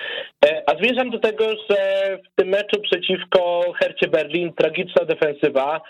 E, 0.47 0.63
a 0.67 0.79
zmierzam 0.79 1.11
do 1.11 1.19
tego, 1.19 1.45
że 1.71 1.79
w 2.25 2.35
tym 2.35 2.49
meczu 2.49 2.81
przeciwko 2.81 3.63
Hercie 3.79 4.09
Berlin 4.09 4.53
tragiczna 4.53 5.05
defensywa. 5.05 5.81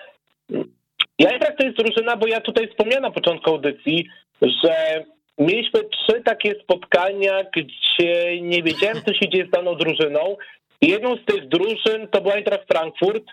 Ja 1.18 1.32
jednak 1.32 1.56
to 1.58 1.64
jest 1.64 1.76
drużyna, 1.76 2.16
bo 2.16 2.26
ja 2.26 2.40
tutaj 2.40 2.68
wspomniałem 2.68 3.02
na 3.02 3.11
początku 3.11 3.50
audycji, 3.50 4.06
że 4.42 5.04
mieliśmy 5.38 5.81
trzy 5.85 6.23
takie 6.25 6.55
spotkania, 6.62 7.45
gdzie 7.57 8.41
nie 8.41 8.62
wiedziałem, 8.62 9.03
co 9.07 9.14
się 9.14 9.29
dzieje 9.29 9.47
z 9.47 9.50
daną 9.50 9.75
drużyną. 9.75 10.37
Jedną 10.83 11.17
z 11.17 11.25
tych 11.25 11.49
drużyn 11.49 12.09
to 12.11 12.21
był 12.21 12.33
Eintracht 12.33 12.69
Frankfurt, 12.69 13.25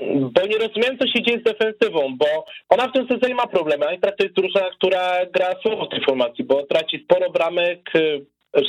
bo 0.00 0.46
nie 0.46 0.58
rozumiem, 0.58 0.98
co 0.98 1.06
się 1.06 1.22
dzieje 1.22 1.40
z 1.40 1.42
defensywą, 1.42 2.16
bo 2.16 2.26
ona 2.68 2.88
w 2.88 2.92
tym 2.92 3.08
sezonie 3.08 3.34
ma 3.34 3.46
problemy. 3.46 3.86
Eintracht 3.86 4.18
to 4.18 4.24
jest 4.24 4.36
drużyna, 4.36 4.70
która 4.70 5.26
gra 5.32 5.54
słabo 5.62 5.86
w 5.86 5.90
tej 5.90 6.04
formacji, 6.04 6.44
bo 6.44 6.62
traci 6.62 7.04
sporo 7.04 7.30
bramek, 7.30 7.90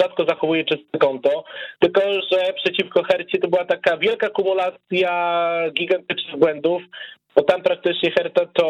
rzadko 0.02 0.26
zachowuje 0.26 0.66
czyste 0.66 0.98
konto, 1.00 1.44
tylko 1.80 2.02
że 2.32 2.54
przeciwko 2.54 3.04
Hercie 3.04 3.38
to 3.38 3.48
była 3.48 3.66
taka 3.66 3.98
wielka 3.98 4.30
kumulacja 4.30 5.12
gigantycznych 5.74 6.38
błędów, 6.38 6.82
bo 7.36 7.44
tam 7.44 7.62
praktycznie 7.62 8.12
Herta 8.12 8.46
to 8.46 8.68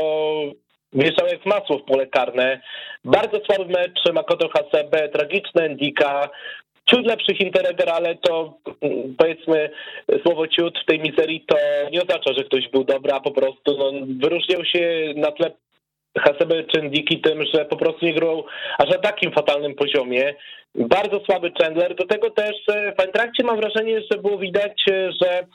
jak 1.32 1.46
masło 1.46 1.78
w 1.78 1.84
pole 1.84 2.08
karne. 2.08 2.62
Bardzo 3.06 3.40
słaby 3.46 3.74
mecz 3.74 4.14
Makoto 4.14 4.50
Hasebe, 4.50 5.10
tragiczny 5.10 5.62
Endika, 5.62 6.30
ciut 6.90 7.06
lepszych 7.06 7.40
Interreger, 7.40 7.90
ale 7.90 8.16
to 8.16 8.54
mm, 8.82 9.16
powiedzmy 9.18 9.70
słowo 10.26 10.48
ciut 10.48 10.80
w 10.80 10.86
tej 10.86 11.00
mizerii 11.00 11.46
to 11.48 11.58
nie 11.92 12.02
oznacza, 12.02 12.34
że 12.38 12.44
ktoś 12.44 12.70
był 12.70 12.84
dobry, 12.84 13.12
a 13.12 13.20
po 13.20 13.32
prostu 13.32 13.78
no, 13.78 13.92
wyróżniał 14.20 14.66
się 14.66 15.14
na 15.16 15.32
tle 15.32 15.52
Hasebe 16.18 16.64
czy 16.64 16.82
Ndiki 16.82 17.22
tym, 17.22 17.46
że 17.54 17.66
po 17.66 17.78
prostu 17.78 18.06
nie 18.06 18.14
grał 18.14 18.46
aż 18.78 18.90
na 18.90 18.98
takim 18.98 19.32
fatalnym 19.32 19.76
poziomie. 19.76 20.34
Bardzo 20.76 21.20
słaby 21.26 21.52
Chandler. 21.62 21.96
Do 21.96 22.06
tego 22.06 22.30
też 22.30 22.56
e, 22.68 22.94
w 22.96 23.00
Eintrachcie 23.00 23.44
mam 23.44 23.58
wrażenie, 23.58 24.02
że 24.12 24.18
było 24.18 24.38
widać, 24.38 24.84
e, 24.92 25.12
że 25.22 25.46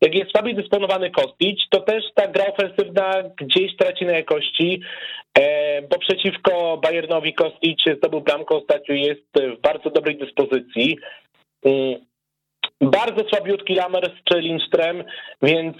jak 0.00 0.14
jest 0.14 0.30
słabiej 0.30 0.54
dysponowany 0.54 1.10
Kostić, 1.10 1.64
to 1.70 1.80
też 1.80 2.04
ta 2.14 2.28
gra 2.28 2.44
ofensywna 2.46 3.22
gdzieś 3.40 3.76
traci 3.76 4.04
na 4.04 4.12
jakości, 4.12 4.82
e, 5.38 5.82
bo 5.82 5.98
przeciwko 5.98 6.76
Bayernowi 6.76 7.34
Kostić 7.34 7.84
zdobył 7.96 8.20
bramkę 8.20 8.54
ostatnio, 8.54 8.94
jest 8.94 9.56
w 9.56 9.60
bardzo 9.60 9.90
dobrej 9.90 10.18
dyspozycji. 10.18 10.98
Mm, 11.64 12.06
bardzo 12.80 13.28
słabiutki 13.28 13.74
Lammers 13.74 14.12
czy 14.24 14.40
Lindström, 14.40 15.04
więc 15.42 15.76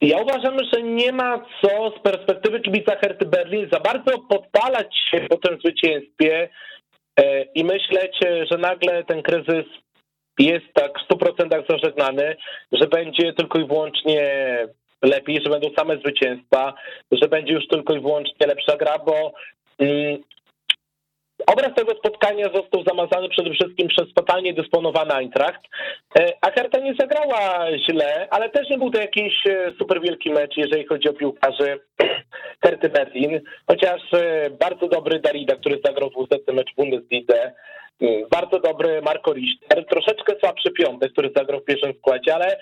ja 0.00 0.18
uważam, 0.18 0.56
że 0.72 0.82
nie 0.82 1.12
ma 1.12 1.46
co 1.62 1.92
z 1.98 2.02
perspektywy 2.02 2.60
kibica 2.60 2.96
Herty 2.96 3.26
Berlin 3.26 3.68
za 3.72 3.80
bardzo 3.80 4.18
podpalać 4.18 4.98
się 5.10 5.20
po 5.20 5.36
tym 5.36 5.58
zwycięstwie 5.60 6.48
e, 7.16 7.42
i 7.42 7.64
myśleć, 7.64 8.18
że 8.50 8.58
nagle 8.58 9.04
ten 9.04 9.22
kryzys 9.22 9.66
jest 10.38 10.66
tak 10.74 10.92
w 10.98 11.08
100% 11.12 11.64
zażegnany, 11.68 12.36
że 12.72 12.86
będzie 12.88 13.32
tylko 13.32 13.58
i 13.58 13.66
wyłącznie 13.66 14.30
lepiej, 15.02 15.40
że 15.44 15.50
będą 15.50 15.68
same 15.78 15.96
zwycięstwa, 15.96 16.74
że 17.12 17.28
będzie 17.28 17.52
już 17.52 17.68
tylko 17.68 17.94
i 17.94 18.00
wyłącznie 18.00 18.46
lepsza 18.46 18.76
gra, 18.76 18.98
bo 18.98 19.32
mm, 19.78 20.22
Obraz 21.46 21.74
tego 21.74 21.92
spotkania 21.94 22.44
został 22.54 22.84
zamazany 22.86 23.28
przede 23.28 23.50
wszystkim 23.50 23.88
przez 23.88 24.06
fatalnie 24.14 24.54
dysponowany 24.54 25.14
Eintracht, 25.14 25.60
e, 26.18 26.32
a 26.40 26.50
Hertha 26.50 26.78
nie 26.78 26.94
zagrała 26.94 27.66
źle, 27.78 28.28
ale 28.30 28.50
też 28.50 28.70
nie 28.70 28.78
był 28.78 28.90
to 28.90 29.00
jakiś 29.00 29.46
e, 29.46 29.72
super 29.78 30.00
wielki 30.00 30.30
mecz, 30.30 30.56
jeżeli 30.56 30.86
chodzi 30.86 31.08
o 31.08 31.12
piłkarzy 31.12 31.80
Herty 32.64 32.88
Berlin, 32.88 33.40
chociaż 33.66 34.02
e, 34.14 34.50
bardzo 34.50 34.88
dobry 34.88 35.20
Darida, 35.20 35.56
który 35.56 35.80
zagrał 35.84 36.10
200 36.10 36.52
mecz 36.52 36.72
w 36.72 36.76
Bundeslidze, 36.76 37.52
bardzo 38.30 38.60
dobry 38.60 39.02
Marco 39.02 39.32
Richter, 39.32 39.86
troszeczkę 39.86 40.32
słabszy 40.40 40.70
Piątek, 40.70 41.12
który 41.12 41.30
zagrał 41.36 41.60
w 41.60 41.64
pierwszym 41.64 41.94
składzie, 41.98 42.34
ale 42.34 42.56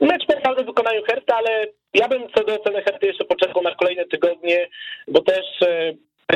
mecz 0.00 0.26
w 0.62 0.66
wykonaniu 0.66 1.02
ale 1.26 1.66
ja 1.94 2.08
bym 2.08 2.22
co 2.34 2.44
do 2.44 2.60
oceny 2.60 2.82
Herty 2.82 3.06
jeszcze 3.06 3.24
poczekał 3.24 3.62
na 3.62 3.74
kolejne 3.74 4.04
tygodnie, 4.04 4.68
bo 5.08 5.20
też 5.20 5.44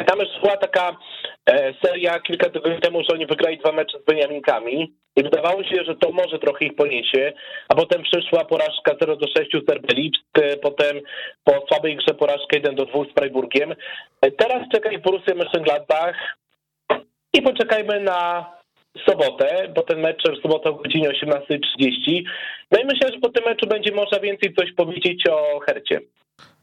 tam 0.06 0.18
już 0.18 0.40
była 0.42 0.56
taka 0.56 0.96
e, 1.46 1.74
seria 1.84 2.20
kilka 2.20 2.50
tygodni 2.50 2.80
temu, 2.80 3.02
że 3.02 3.14
oni 3.14 3.26
wygrali 3.26 3.58
dwa 3.58 3.72
mecze 3.72 3.98
z 3.98 4.04
Beniaminkami 4.04 4.92
i 5.16 5.22
wydawało 5.22 5.64
się, 5.64 5.84
że 5.84 5.96
to 5.96 6.12
może 6.12 6.38
trochę 6.38 6.64
ich 6.64 6.74
poniesie, 6.74 7.32
a 7.68 7.74
potem 7.74 8.02
przyszła 8.02 8.44
porażka 8.44 8.96
0 9.00 9.16
do 9.16 9.26
6 9.26 9.50
z 9.52 9.70
RB 9.70 9.92
potem 10.62 11.00
po 11.44 11.52
słabej 11.68 11.96
grze 11.96 12.14
porażka 12.14 12.56
1 12.56 12.74
do 12.74 12.86
2 12.86 13.04
z 13.04 13.14
Freiburgiem. 13.18 13.74
E, 14.20 14.30
teraz 14.30 14.68
czeka 14.72 14.90
ich 14.90 15.02
Borussia 15.02 15.34
Mönchengladbach 15.34 16.14
i 17.34 17.42
poczekajmy 17.42 18.00
na 18.00 18.46
sobotę, 19.08 19.68
bo 19.74 19.82
ten 19.82 20.00
mecz 20.00 20.22
w 20.38 20.42
sobotę 20.42 20.70
o 20.70 20.74
godzinie 20.74 21.10
18.30. 21.10 22.22
No 22.72 22.78
i 22.80 22.84
myślę, 22.84 23.12
że 23.12 23.18
po 23.18 23.28
tym 23.28 23.44
meczu 23.44 23.66
będzie 23.66 23.92
można 23.92 24.20
więcej 24.20 24.54
coś 24.54 24.72
powiedzieć 24.72 25.26
o 25.30 25.60
Hercie. 25.60 26.00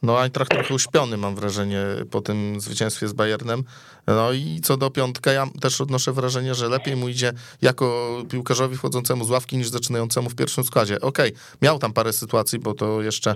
No 0.03 0.21
Eintracht 0.23 0.51
trochę 0.51 0.73
uśpiony 0.73 1.17
mam 1.17 1.35
wrażenie 1.35 1.81
po 2.11 2.21
tym 2.21 2.61
zwycięstwie 2.61 3.07
z 3.07 3.13
Bayernem. 3.13 3.63
No 4.07 4.31
i 4.31 4.59
co 4.63 4.77
do 4.77 4.89
piątka, 4.91 5.31
ja 5.31 5.47
też 5.61 5.81
odnoszę 5.81 6.13
wrażenie, 6.13 6.55
że 6.55 6.69
lepiej 6.69 6.95
mu 6.95 7.09
idzie 7.09 7.31
jako 7.61 8.17
piłkarzowi 8.29 8.77
wchodzącemu 8.77 9.25
z 9.25 9.29
ławki 9.29 9.57
niż 9.57 9.69
zaczynającemu 9.69 10.29
w 10.29 10.35
pierwszym 10.35 10.63
składzie. 10.63 11.01
Okej, 11.01 11.29
okay, 11.29 11.41
miał 11.61 11.79
tam 11.79 11.93
parę 11.93 12.13
sytuacji, 12.13 12.59
bo 12.59 12.73
to 12.73 13.01
jeszcze, 13.01 13.35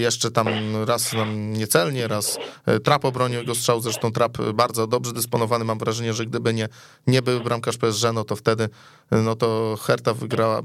jeszcze 0.00 0.30
tam 0.30 0.48
raz 0.86 1.10
tam 1.10 1.52
niecelnie, 1.52 2.08
raz 2.08 2.38
e, 2.66 2.80
Trap 2.80 3.04
obronił 3.04 3.38
jego 3.38 3.54
strzał, 3.54 3.80
zresztą 3.80 4.12
Trap 4.12 4.38
bardzo 4.54 4.86
dobrze 4.86 5.12
dysponowany. 5.12 5.64
Mam 5.64 5.78
wrażenie, 5.78 6.12
że 6.12 6.26
gdyby 6.26 6.54
nie, 6.54 6.68
nie 7.06 7.22
był 7.22 7.40
bramkarz 7.40 7.76
PSG, 7.76 8.12
no 8.14 8.24
to 8.24 8.36
wtedy 8.36 8.68
no 9.10 9.36
to 9.36 9.76
Herta 9.82 10.14
wygrała 10.14 10.58
e, 10.58 10.62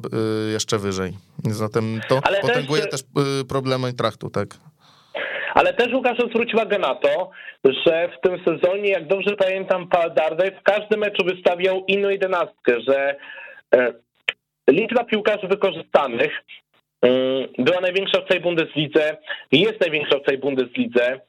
jeszcze 0.52 0.80
wyżej. 0.80 1.14
Zatem 1.44 2.02
to 2.10 2.20
Ale 2.24 2.40
potęguje 2.40 2.82
też, 2.82 2.92
też 2.92 3.04
problemy 3.50 3.88
Eintrachtu, 3.88 4.30
tak? 4.30 4.48
Ale 5.54 5.74
też 5.74 5.94
Łukasz 5.94 6.18
zwróć 6.18 6.54
uwagę 6.54 6.80
na 6.80 6.96
to, 6.96 7.30
że 7.64 8.10
w 8.18 8.28
tym 8.28 8.44
sezonie, 8.46 8.90
jak 8.90 9.08
dobrze 9.08 9.36
pamiętam, 9.36 9.88
Paul 9.88 10.14
Dardaj 10.14 10.52
w 10.52 10.64
każdym 10.64 11.00
meczu 11.00 11.26
wystawiał 11.26 11.84
inną 11.88 12.10
jedenastkę, 12.10 12.82
że 12.88 13.16
e, 13.76 13.94
liczba 14.70 15.04
piłkarzy 15.04 15.48
wykorzystanych 15.48 16.32
mm, 17.02 17.48
była 17.58 17.82
największa 17.82 18.22
w 18.22 18.28
tej 18.28 18.40
Bundeslidze 18.40 19.18
i 19.52 19.60
jest 19.60 19.82
największa 19.82 20.20
w 20.20 20.24
tej 20.24 20.38
Bundeslidze. 20.38 21.20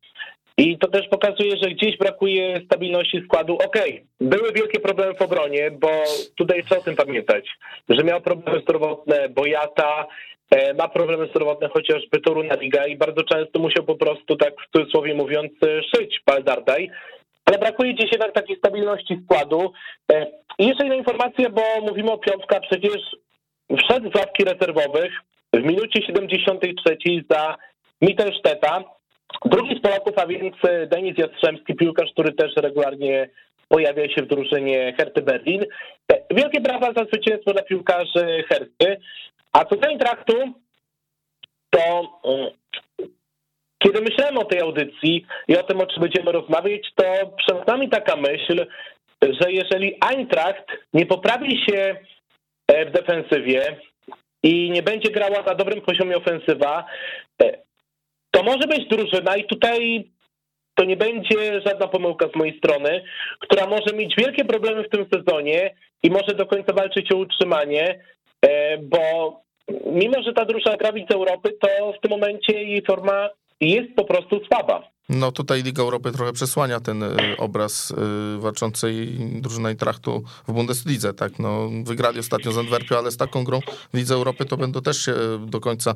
I 0.58 0.78
to 0.78 0.88
też 0.88 1.08
pokazuje, 1.08 1.56
że 1.62 1.70
gdzieś 1.70 1.98
brakuje 1.98 2.60
stabilności 2.64 3.22
składu. 3.24 3.54
Okej, 3.54 3.92
okay, 3.92 4.04
były 4.20 4.52
wielkie 4.52 4.80
problemy 4.80 5.14
w 5.14 5.22
obronie, 5.22 5.70
bo 5.70 5.90
tutaj 6.36 6.64
trzeba 6.64 6.80
o 6.80 6.84
tym 6.84 6.96
pamiętać, 6.96 7.48
że 7.88 8.04
miał 8.04 8.20
problemy 8.20 8.60
zdrowotne 8.60 9.28
Bojata, 9.28 10.06
E, 10.50 10.74
ma 10.74 10.88
problemy 10.88 11.26
zdrowotne 11.26 11.68
chociażby 11.68 12.20
Toruna 12.20 12.54
Liga 12.54 12.86
i 12.86 12.96
bardzo 12.96 13.22
często 13.22 13.58
musiał 13.58 13.84
po 13.84 13.94
prostu, 13.94 14.36
tak 14.36 14.54
w 14.60 14.76
cudzysłowie 14.76 15.14
mówiąc, 15.14 15.52
e, 15.62 15.82
szyć 15.82 16.20
Paldardaj. 16.24 16.90
Ale 17.44 17.58
brakuje 17.58 17.94
dziś 17.94 18.12
jednak 18.12 18.32
takiej 18.32 18.56
stabilności 18.56 19.20
składu. 19.24 19.72
E, 20.12 20.26
I 20.58 20.66
jeszcze 20.66 20.84
jedna 20.84 20.96
informacja, 20.96 21.50
bo 21.50 21.62
mówimy 21.82 22.12
o 22.12 22.18
piątka, 22.18 22.60
przecież 22.60 23.16
wszedł 23.78 24.10
z 24.10 24.14
ławki 24.14 24.44
rezerwowych 24.44 25.12
w 25.52 25.62
minucie 25.62 26.02
73 26.02 26.96
za 27.30 27.56
Mittelstedta. 28.02 28.84
Drugi 29.44 29.78
z 29.78 29.80
Polaków, 29.80 30.18
a 30.18 30.26
więc 30.26 30.56
Denis 30.86 31.18
Jastrzębski, 31.18 31.74
piłkarz, 31.74 32.12
który 32.12 32.32
też 32.32 32.56
regularnie 32.56 33.28
pojawia 33.68 34.08
się 34.08 34.22
w 34.22 34.26
drużynie 34.26 34.94
Herty 34.98 35.22
Berlin. 35.22 35.64
Wielkie 36.30 36.60
brawa 36.60 36.92
za 36.92 37.04
zwycięstwo 37.04 37.52
dla 37.52 37.62
piłkarzy 37.62 38.44
Herty. 38.48 39.00
A 39.52 39.64
co 39.64 39.76
do 39.76 39.88
Intraktu, 39.88 40.34
to 41.70 41.80
mm, 42.24 42.50
kiedy 43.78 44.00
myślałem 44.00 44.38
o 44.38 44.44
tej 44.44 44.60
audycji 44.60 45.26
i 45.48 45.56
o 45.56 45.62
tym, 45.62 45.80
o 45.80 45.86
czym 45.86 46.02
będziemy 46.02 46.32
rozmawiać, 46.32 46.92
to 46.94 47.04
przed 47.36 47.66
nami 47.66 47.88
taka 47.88 48.16
myśl, 48.16 48.66
że 49.22 49.52
jeżeli 49.52 49.98
Eintracht 50.10 50.66
nie 50.92 51.06
poprawi 51.06 51.64
się 51.64 51.96
e, 52.68 52.86
w 52.86 52.90
defensywie 52.90 53.76
i 54.42 54.70
nie 54.70 54.82
będzie 54.82 55.10
grała 55.10 55.42
na 55.42 55.54
dobrym 55.54 55.80
poziomie 55.80 56.16
ofensywa, 56.16 56.84
e, 57.42 57.67
to 58.38 58.44
może 58.44 58.68
być 58.68 58.88
drużyna 58.88 59.36
i 59.36 59.44
tutaj 59.44 60.04
to 60.74 60.84
nie 60.84 60.96
będzie 60.96 61.60
żadna 61.66 61.88
pomyłka 61.88 62.28
z 62.34 62.36
mojej 62.36 62.58
strony, 62.58 63.04
która 63.40 63.66
może 63.66 63.96
mieć 63.96 64.16
wielkie 64.16 64.44
problemy 64.44 64.84
w 64.84 64.90
tym 64.90 65.06
sezonie 65.14 65.74
i 66.02 66.10
może 66.10 66.34
do 66.34 66.46
końca 66.46 66.72
walczyć 66.72 67.12
o 67.12 67.16
utrzymanie, 67.16 68.04
e, 68.46 68.78
bo 68.78 69.00
mimo, 69.86 70.22
że 70.22 70.32
ta 70.32 70.44
drużyna 70.44 70.76
gra 70.76 70.92
w 70.92 71.12
Europy, 71.12 71.52
to 71.60 71.92
w 71.92 72.00
tym 72.00 72.10
momencie 72.10 72.52
jej 72.52 72.82
forma 72.82 73.30
jest 73.60 73.94
po 73.96 74.04
prostu 74.04 74.40
słaba. 74.44 74.88
No 75.08 75.32
tutaj 75.32 75.62
Liga 75.62 75.82
Europy 75.82 76.12
trochę 76.12 76.32
przesłania 76.32 76.80
ten 76.80 77.02
y, 77.02 77.36
obraz 77.38 77.90
y, 77.90 77.94
walczącej 78.38 79.18
drużyny 79.40 79.68
Eintrachtu 79.68 80.22
w 80.48 80.52
Bundeslidze, 80.52 81.14
tak, 81.14 81.38
no 81.38 81.70
wygrali 81.84 82.20
ostatnio 82.20 82.52
z 82.52 82.58
Antwerpią, 82.58 82.98
ale 82.98 83.10
z 83.10 83.16
taką 83.16 83.44
grą 83.44 83.60
w 83.94 83.96
Lidze 83.96 84.14
Europy 84.14 84.44
to 84.44 84.56
będą 84.56 84.80
też 84.80 85.04
się 85.04 85.14
do 85.46 85.60
końca, 85.60 85.94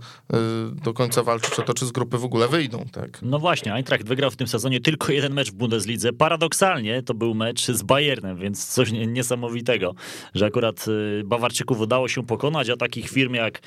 do 0.72 0.94
końca 0.94 1.22
walczyć 1.22 1.59
o 1.59 1.62
to, 1.62 1.75
czy 1.75 1.87
z 1.87 1.92
grupy 1.92 2.18
w 2.18 2.25
ogóle 2.25 2.48
wyjdą, 2.48 2.85
tak. 2.92 3.22
No 3.22 3.38
właśnie, 3.38 3.75
Eintracht 3.75 4.07
wygrał 4.07 4.31
w 4.31 4.37
tym 4.37 4.46
sezonie 4.46 4.81
tylko 4.81 5.12
jeden 5.12 5.33
mecz 5.35 5.51
w 5.51 5.55
Bundeslidze, 5.55 6.12
paradoksalnie 6.12 7.03
to 7.03 7.14
był 7.14 7.35
mecz 7.35 7.66
z 7.66 7.83
Bayernem, 7.83 8.37
więc 8.37 8.66
coś 8.66 8.92
niesamowitego, 8.92 9.94
że 10.35 10.46
akurat 10.46 10.87
Bawarczyków 11.25 11.81
udało 11.81 12.09
się 12.09 12.27
pokonać, 12.27 12.70
a 12.70 12.77
takich 12.77 13.11
firm 13.11 13.35
jak, 13.35 13.61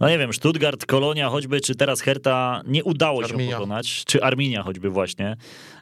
no 0.00 0.08
nie 0.08 0.18
wiem, 0.18 0.32
Stuttgart, 0.32 0.86
Kolonia 0.86 1.28
choćby, 1.28 1.60
czy 1.60 1.74
teraz 1.74 2.00
Herta 2.00 2.62
nie 2.66 2.84
udało 2.84 3.24
Arminia. 3.24 3.50
się 3.50 3.56
pokonać, 3.56 4.04
czy 4.04 4.22
Arminia 4.22 4.62
choćby 4.62 4.89
właśnie. 4.90 5.36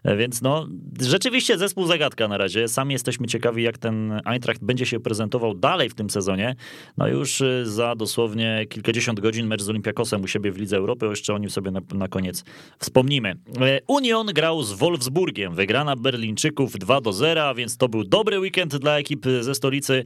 E, 0.05 0.17
więc 0.17 0.43
no, 0.43 0.69
rzeczywiście 1.01 1.59
zespół 1.59 1.87
zagadka 1.87 2.29
na 2.29 2.39
razie. 2.39 2.69
Sami 2.69 2.93
jesteśmy 2.93 3.27
ciekawi, 3.27 3.63
jak 3.63 3.79
ten 3.79 4.21
Eintracht 4.25 4.65
będzie 4.65 4.87
się 4.87 5.01
prezentował 5.01 5.55
dalej 5.55 5.89
w 5.89 5.95
tym 5.95 6.11
sezonie. 6.11 6.57
No 6.97 7.09
już 7.09 7.41
e, 7.41 7.67
za 7.67 7.95
dosłownie 7.95 8.67
kilkadziesiąt 8.69 9.21
godzin 9.21 9.47
mecz 9.47 9.63
z 9.63 9.69
Olympiakosem 9.69 10.23
u 10.23 10.27
siebie 10.27 10.53
w 10.53 10.59
Lidze 10.59 10.77
Europy. 10.77 11.07
Jeszcze 11.07 11.35
o 11.35 11.39
nim 11.39 11.51
sobie 11.51 11.71
na, 11.71 11.81
na 11.95 12.09
koniec 12.09 12.45
wspomnimy. 12.79 13.35
E, 13.61 13.81
Union 13.87 14.27
grał 14.27 14.63
z 14.63 14.73
Wolfsburgiem. 14.73 15.55
Wygrana 15.55 15.97
Berlińczyków 15.97 16.73
2 16.73 17.01
do 17.01 17.13
0, 17.13 17.55
więc 17.55 17.77
to 17.77 17.89
był 17.89 18.05
dobry 18.05 18.39
weekend 18.41 18.77
dla 18.77 18.99
ekip 18.99 19.27
ze 19.41 19.55
stolicy. 19.55 20.05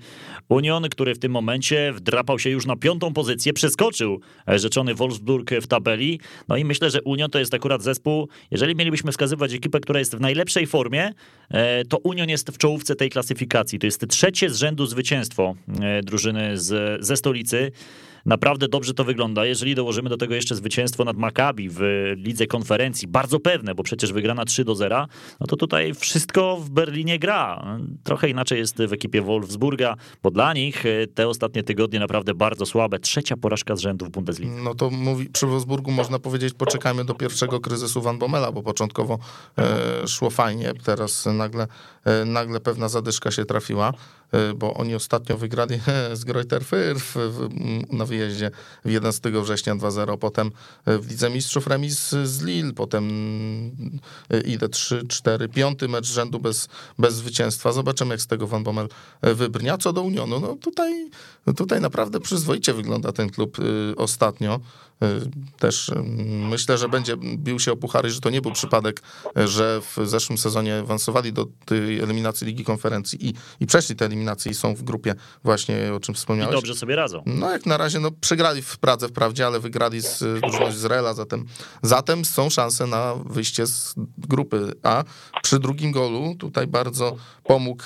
Union, 0.48 0.88
który 0.88 1.14
w 1.14 1.18
tym 1.18 1.32
momencie 1.32 1.92
wdrapał 1.92 2.38
się 2.38 2.50
już 2.50 2.66
na 2.66 2.76
piątą 2.76 3.12
pozycję, 3.12 3.52
przeskoczył 3.52 4.20
rzeczony 4.46 4.94
Wolfsburg 4.94 5.50
w 5.50 5.66
tabeli. 5.66 6.20
No 6.48 6.56
i 6.56 6.64
myślę, 6.64 6.90
że 6.90 7.02
Union 7.02 7.30
to 7.30 7.38
jest 7.38 7.54
akurat 7.54 7.82
zespół, 7.82 8.28
jeżeli 8.50 8.74
mielibyśmy 8.74 9.12
wskazywać 9.12 9.54
ekipę, 9.54 9.80
która 9.82 9.98
jest 9.98 10.16
w 10.16 10.20
najlepszej 10.20 10.66
formie, 10.66 11.12
e, 11.50 11.84
to 11.84 11.98
Union 11.98 12.28
jest 12.28 12.50
w 12.50 12.58
czołówce 12.58 12.96
tej 12.96 13.10
klasyfikacji. 13.10 13.78
To 13.78 13.86
jest 13.86 14.08
trzecie 14.08 14.50
z 14.50 14.56
rzędu 14.56 14.86
zwycięstwo 14.86 15.54
e, 15.80 16.02
drużyny 16.02 16.58
z, 16.58 17.00
ze 17.04 17.16
stolicy. 17.16 17.72
Naprawdę 18.26 18.68
dobrze 18.68 18.94
to 18.94 19.04
wygląda. 19.04 19.46
Jeżeli 19.46 19.74
dołożymy 19.74 20.08
do 20.08 20.16
tego 20.16 20.34
jeszcze 20.34 20.54
zwycięstwo 20.54 21.04
nad 21.04 21.16
Maccabi 21.16 21.68
w 21.70 21.80
lidze 22.16 22.46
konferencji, 22.46 23.08
bardzo 23.08 23.40
pewne, 23.40 23.74
bo 23.74 23.82
przecież 23.82 24.12
wygrana 24.12 24.44
3 24.44 24.64
do 24.64 24.74
0, 24.74 25.06
no 25.40 25.46
to 25.46 25.56
tutaj 25.56 25.94
wszystko 25.94 26.56
w 26.56 26.70
Berlinie 26.70 27.18
gra. 27.18 27.76
Trochę 28.04 28.28
inaczej 28.28 28.58
jest 28.58 28.82
w 28.82 28.92
ekipie 28.92 29.22
Wolfsburga, 29.22 29.96
bo 30.22 30.30
dla 30.30 30.54
nich 30.54 30.86
e, 30.86 31.06
te 31.06 31.28
ostatnie 31.28 31.62
tygodnie 31.62 32.00
naprawdę 32.00 32.34
bardzo 32.34 32.66
słabe. 32.66 32.98
Trzecia 32.98 33.36
porażka 33.36 33.76
z 33.76 33.80
rzędu 33.80 34.06
w 34.06 34.10
Bundesliga. 34.10 34.52
No 34.64 34.74
to 34.74 34.90
mówi, 34.90 35.30
przy 35.30 35.46
Wolfsburgu 35.46 35.90
można 35.90 36.18
powiedzieć, 36.18 36.54
poczekajmy 36.54 37.04
do 37.04 37.14
pierwszego 37.14 37.60
kryzysu 37.60 38.02
Van 38.02 38.18
Bommela, 38.18 38.52
bo 38.52 38.62
początkowo 38.62 39.18
e, 39.58 40.08
szło 40.08 40.30
fajnie, 40.30 40.72
teraz 40.84 41.26
nagle, 41.26 41.66
e, 42.04 42.24
nagle 42.24 42.60
pewna 42.60 42.88
zadyszka 42.88 43.30
się 43.30 43.44
trafiła. 43.44 43.92
E, 44.32 44.54
bo 44.54 44.74
oni 44.74 44.94
ostatnio 44.94 45.36
wygrali 45.36 45.80
z 46.20 46.24
Greuther 46.24 46.62
Fürth 46.62 47.18
na 47.92 48.04
wyjeździe 48.04 48.50
11 48.84 49.30
września 49.30 49.74
2-0, 49.74 50.18
potem 50.18 50.50
e, 50.84 50.98
w 50.98 51.10
Lidze 51.10 51.30
Mistrzów 51.30 51.66
remis 51.66 52.10
z 52.24 52.42
Lille, 52.42 52.72
potem 52.72 53.10
e, 54.30 54.40
ile 54.40 54.68
3, 54.68 55.02
4, 55.08 55.48
5 55.48 55.78
mecz 55.88 56.06
rzędu 56.06 56.38
bez, 56.38 56.68
bez 56.98 57.14
zwycięstwa. 57.14 57.72
Zobaczymy, 57.72 58.14
jak 58.14 58.20
z 58.20 58.26
tego 58.26 58.46
Van 58.46 58.62
Bommel 58.62 58.88
wybrnia. 59.22 59.78
Co 59.78 59.92
do 59.92 60.02
Unionu, 60.02 60.40
no 60.40 60.56
tutaj, 60.56 61.10
tutaj 61.56 61.80
naprawdę 61.80 62.20
przyzwoicie 62.20 62.74
wygląda 62.74 63.12
ten 63.12 63.30
klub 63.30 63.56
ostatnio. 63.96 64.60
Też 65.58 65.90
myślę, 66.50 66.78
że 66.78 66.88
będzie 66.88 67.16
bił 67.16 67.60
się 67.60 67.72
o 67.72 67.76
puchary, 67.76 68.10
że 68.10 68.20
to 68.20 68.30
nie 68.30 68.42
był 68.42 68.52
przypadek, 68.52 69.02
że 69.36 69.80
w 69.80 70.08
zeszłym 70.08 70.38
sezonie 70.38 70.78
awansowali 70.78 71.32
do 71.32 71.46
tej 71.64 72.00
eliminacji 72.00 72.46
Ligi 72.46 72.64
Konferencji 72.64 73.28
i, 73.28 73.34
i 73.60 73.66
przeszli 73.66 73.96
te 73.96 74.04
eliminacje 74.04 74.52
i 74.52 74.54
są 74.54 74.74
w 74.74 74.82
grupie 74.82 75.14
właśnie, 75.44 75.94
o 75.94 76.00
czym 76.00 76.14
wspomniałeś. 76.14 76.52
I 76.52 76.56
dobrze 76.56 76.74
sobie 76.74 76.96
radzą. 76.96 77.22
No 77.26 77.50
jak 77.50 77.66
na 77.66 77.76
razie, 77.76 78.00
no 78.00 78.10
przegrali 78.20 78.62
w 78.62 78.78
Pradze 78.78 79.08
wprawdzie, 79.08 79.46
ale 79.46 79.60
wygrali 79.60 80.00
z 80.00 80.40
drużyną 80.40 80.68
Izraela, 80.68 81.14
zatem, 81.14 81.44
zatem 81.82 82.24
są 82.24 82.50
szanse 82.50 82.86
na 82.86 83.14
wyjście 83.14 83.66
z 83.66 83.94
grupy 84.18 84.72
A. 84.82 85.04
Przy 85.42 85.58
drugim 85.58 85.92
golu 85.92 86.34
tutaj 86.38 86.66
bardzo 86.66 87.16
pomógł 87.44 87.82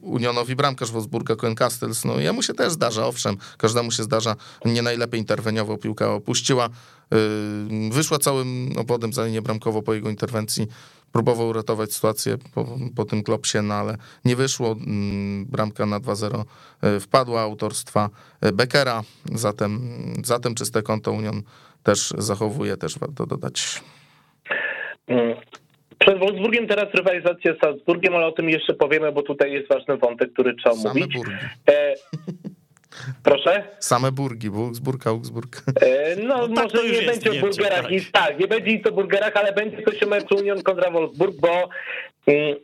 Unionowi 0.00 0.56
bramkarz 0.56 0.90
Wolfsburga, 0.90 1.36
Cohen 1.36 1.54
Castells. 1.54 2.04
No 2.04 2.20
jemu 2.20 2.42
się 2.42 2.54
też 2.54 2.72
zdarza, 2.72 3.06
owszem, 3.06 3.36
każdemu 3.58 3.90
się 3.90 4.02
zdarza, 4.02 4.36
nie 4.64 4.82
najlepiej 4.82 5.20
interweniował, 5.20 5.78
piłka 5.78 6.20
opuściła, 6.22 6.68
y, 6.68 7.90
wyszła 7.90 8.18
całym 8.18 8.72
obwodem 8.78 9.12
za 9.12 9.26
linię 9.26 9.42
bramkową 9.42 9.82
po 9.82 9.94
jego 9.94 10.10
interwencji, 10.10 10.66
próbował 11.12 11.48
uratować 11.48 11.92
sytuację 11.92 12.36
po, 12.54 12.78
po 12.96 13.04
tym 13.04 13.22
klopsie, 13.22 13.58
no 13.62 13.74
ale 13.74 13.96
nie 14.24 14.36
wyszło. 14.36 14.72
Mm, 14.72 15.46
bramka 15.46 15.86
na 15.86 16.00
2-0 16.00 16.44
y, 16.96 17.00
wpadła 17.00 17.40
autorstwa 17.40 18.10
Beckera, 18.52 19.02
zatem, 19.32 19.80
zatem 20.24 20.54
czyste 20.54 20.82
konto 20.82 21.12
Union 21.12 21.42
też 21.82 22.14
zachowuje, 22.18 22.76
też 22.76 22.98
warto 22.98 23.26
dodać. 23.26 23.82
Mm, 25.06 25.36
przed 25.98 26.18
Wolfsburgiem 26.18 26.66
teraz 26.66 26.94
rywalizacja 26.94 27.54
z 27.54 27.58
Salzburgiem, 27.58 28.14
ale 28.14 28.26
o 28.26 28.32
tym 28.32 28.50
jeszcze 28.50 28.74
powiemy, 28.74 29.12
bo 29.12 29.22
tutaj 29.22 29.52
jest 29.52 29.68
ważny 29.68 29.96
wątek, 29.96 30.32
który 30.32 30.54
trzeba 30.54 30.76
Same 30.76 30.88
mówić. 30.88 31.16
Burgi. 31.16 31.34
Proszę? 33.22 33.64
Same 33.78 34.12
burgi, 34.12 34.50
Wolfsburg, 34.50 35.06
Augsburg. 35.06 35.62
E, 35.80 36.16
no, 36.16 36.48
no 36.48 36.62
może 36.62 36.88
nie 36.88 37.02
będzie 37.02 37.30
o 37.30 37.34
burgerach, 37.34 37.82
tak. 37.82 37.92
i 37.92 38.00
tak, 38.12 38.38
nie 38.38 38.48
będzie 38.48 38.72
nic 38.72 38.86
o 38.86 38.92
burgerach, 38.92 39.36
ale 39.36 39.52
będzie 39.52 39.82
coś 39.82 40.02
o 40.02 40.06
meczu 40.06 40.34
Union 40.36 40.62
kontra 40.62 40.90
Wolfsburg, 40.90 41.36
bo 41.40 41.68
mm, 42.26 42.56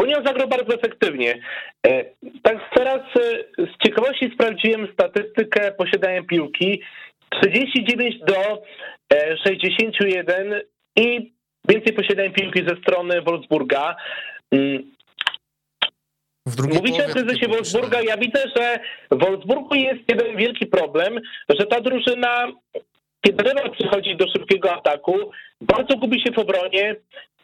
Union 0.00 0.24
zagrał 0.24 0.48
bardzo 0.48 0.74
efektywnie. 0.74 1.40
E, 1.86 2.04
tak 2.42 2.56
teraz 2.74 3.00
e, 3.16 3.66
z 3.66 3.86
ciekawości 3.86 4.30
sprawdziłem 4.34 4.88
statystykę 4.92 5.72
posiadania 5.72 6.22
piłki. 6.22 6.82
39 7.42 8.18
do 8.18 8.62
61 9.44 10.52
e, 10.52 10.60
i 10.96 11.32
więcej 11.68 11.92
posiadań 11.92 12.32
piłki 12.32 12.64
ze 12.68 12.76
strony 12.76 13.22
Wolfsburga. 13.22 13.96
Mm. 14.52 14.97
Mówicie 16.74 17.06
o 17.06 17.08
kryzysie 17.08 17.48
Wolfsburga. 17.48 18.00
Ja 18.02 18.16
widzę, 18.16 18.44
że 18.56 18.78
w 19.10 19.24
Wolfsburgu 19.24 19.74
jest 19.74 20.00
jeden 20.08 20.36
wielki 20.36 20.66
problem, 20.66 21.20
że 21.48 21.66
ta 21.66 21.80
drużyna, 21.80 22.46
kiedy 23.20 23.44
rywal 23.44 23.70
przychodzi 23.70 24.16
do 24.16 24.26
szybkiego 24.28 24.72
ataku, 24.72 25.14
bardzo 25.60 25.96
gubi 25.96 26.22
się 26.22 26.32
w 26.32 26.38
obronie, 26.38 26.96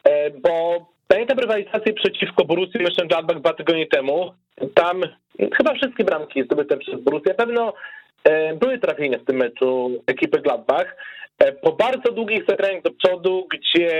e, 0.03 0.31
bo 0.31 0.85
pamiętam 1.07 1.39
rywalizację 1.39 1.93
przeciwko 1.93 2.45
Borussii 2.45 2.79
Mönchengladbach 2.79 3.39
dwa 3.39 3.53
tygodnie 3.53 3.87
temu. 3.87 4.33
Tam 4.73 5.01
chyba 5.57 5.73
wszystkie 5.73 6.03
bramki 6.03 6.43
zdobyte 6.43 6.77
przez 6.77 7.01
Borussię. 7.01 7.33
Pewno 7.33 7.73
e, 8.23 8.55
były 8.55 8.79
trafienia 8.79 9.17
w 9.19 9.25
tym 9.25 9.35
meczu 9.35 10.01
ekipy 10.07 10.41
Gladbach. 10.41 10.95
E, 11.39 11.51
po 11.51 11.71
bardzo 11.71 12.11
długich 12.11 12.45
zagraniach 12.49 12.83
do 12.83 12.91
przodu, 12.91 13.47
gdzie 13.51 13.91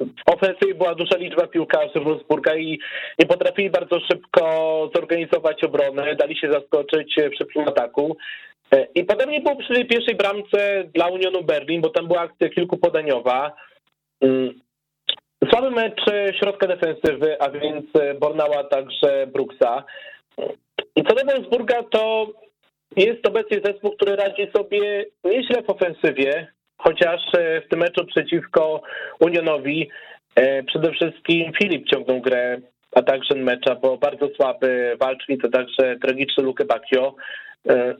w 0.00 0.32
ofensywie 0.32 0.74
była 0.74 0.94
duża 0.94 1.16
liczba 1.16 1.46
piłkarzy 1.46 2.00
Wolfsburga 2.00 2.56
i 2.56 2.78
nie 3.18 3.26
potrafili 3.26 3.70
bardzo 3.70 4.00
szybko 4.00 4.44
zorganizować 4.94 5.64
obronę, 5.64 6.16
dali 6.16 6.36
się 6.36 6.52
zaskoczyć 6.52 7.14
w 7.32 7.38
szybkim 7.38 7.68
ataku. 7.68 8.16
E, 8.72 8.86
I 8.94 9.04
potem 9.04 9.30
nie 9.30 9.40
było 9.40 9.56
przy 9.56 9.84
pierwszej 9.84 10.14
bramce 10.14 10.84
dla 10.94 11.06
Unionu 11.06 11.44
Berlin, 11.44 11.80
bo 11.80 11.88
tam 11.88 12.06
była 12.06 12.20
akcja 12.20 12.48
kilkupodaniowa. 12.48 13.52
Mm. 14.20 14.60
Słaby 15.50 15.70
mecz 15.70 16.00
środka 16.40 16.66
defensywy, 16.66 17.40
a 17.40 17.50
więc 17.50 17.86
Bornała, 18.20 18.64
także 18.64 19.26
Brooksa. 19.26 19.84
I 20.96 21.02
co 21.02 21.14
do 21.14 21.24
Wolfsburga, 21.24 21.82
to 21.82 22.26
jest 22.96 23.26
obecnie 23.26 23.60
zespół, 23.64 23.96
który 23.96 24.16
radzi 24.16 24.48
sobie 24.56 25.04
nieźle 25.24 25.62
w 25.62 25.70
ofensywie, 25.70 26.53
chociaż 26.78 27.20
e, 27.38 27.60
w 27.60 27.68
tym 27.68 27.78
meczu 27.80 28.06
przeciwko 28.06 28.82
Unionowi 29.20 29.90
e, 30.34 30.62
przede 30.62 30.92
wszystkim 30.92 31.52
Filip 31.52 31.86
ciągnął 31.88 32.20
grę, 32.20 32.60
a 32.92 33.02
także 33.02 33.34
mecza, 33.34 33.74
bo 33.74 33.96
bardzo 33.96 34.28
słaby 34.36 34.96
walcznik, 35.00 35.42
to 35.42 35.48
także 35.48 35.96
tragiczny 36.02 36.44
Luke 36.44 36.64
Bacchio. 36.64 37.14
E, 37.68 37.94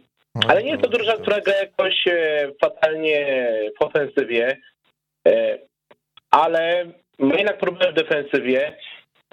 ale 0.49 0.63
nie 0.63 0.71
jest 0.71 0.83
to 0.83 0.89
drużyna, 0.89 1.17
która 1.17 1.41
gra 1.41 1.55
jakoś 1.55 2.05
fatalnie 2.61 3.49
w 3.79 3.83
ofensywie, 3.83 4.57
ale 6.31 6.87
ma 7.19 7.35
jednak 7.35 7.59
problem 7.59 7.93
w 7.93 7.97
defensywie. 7.97 8.77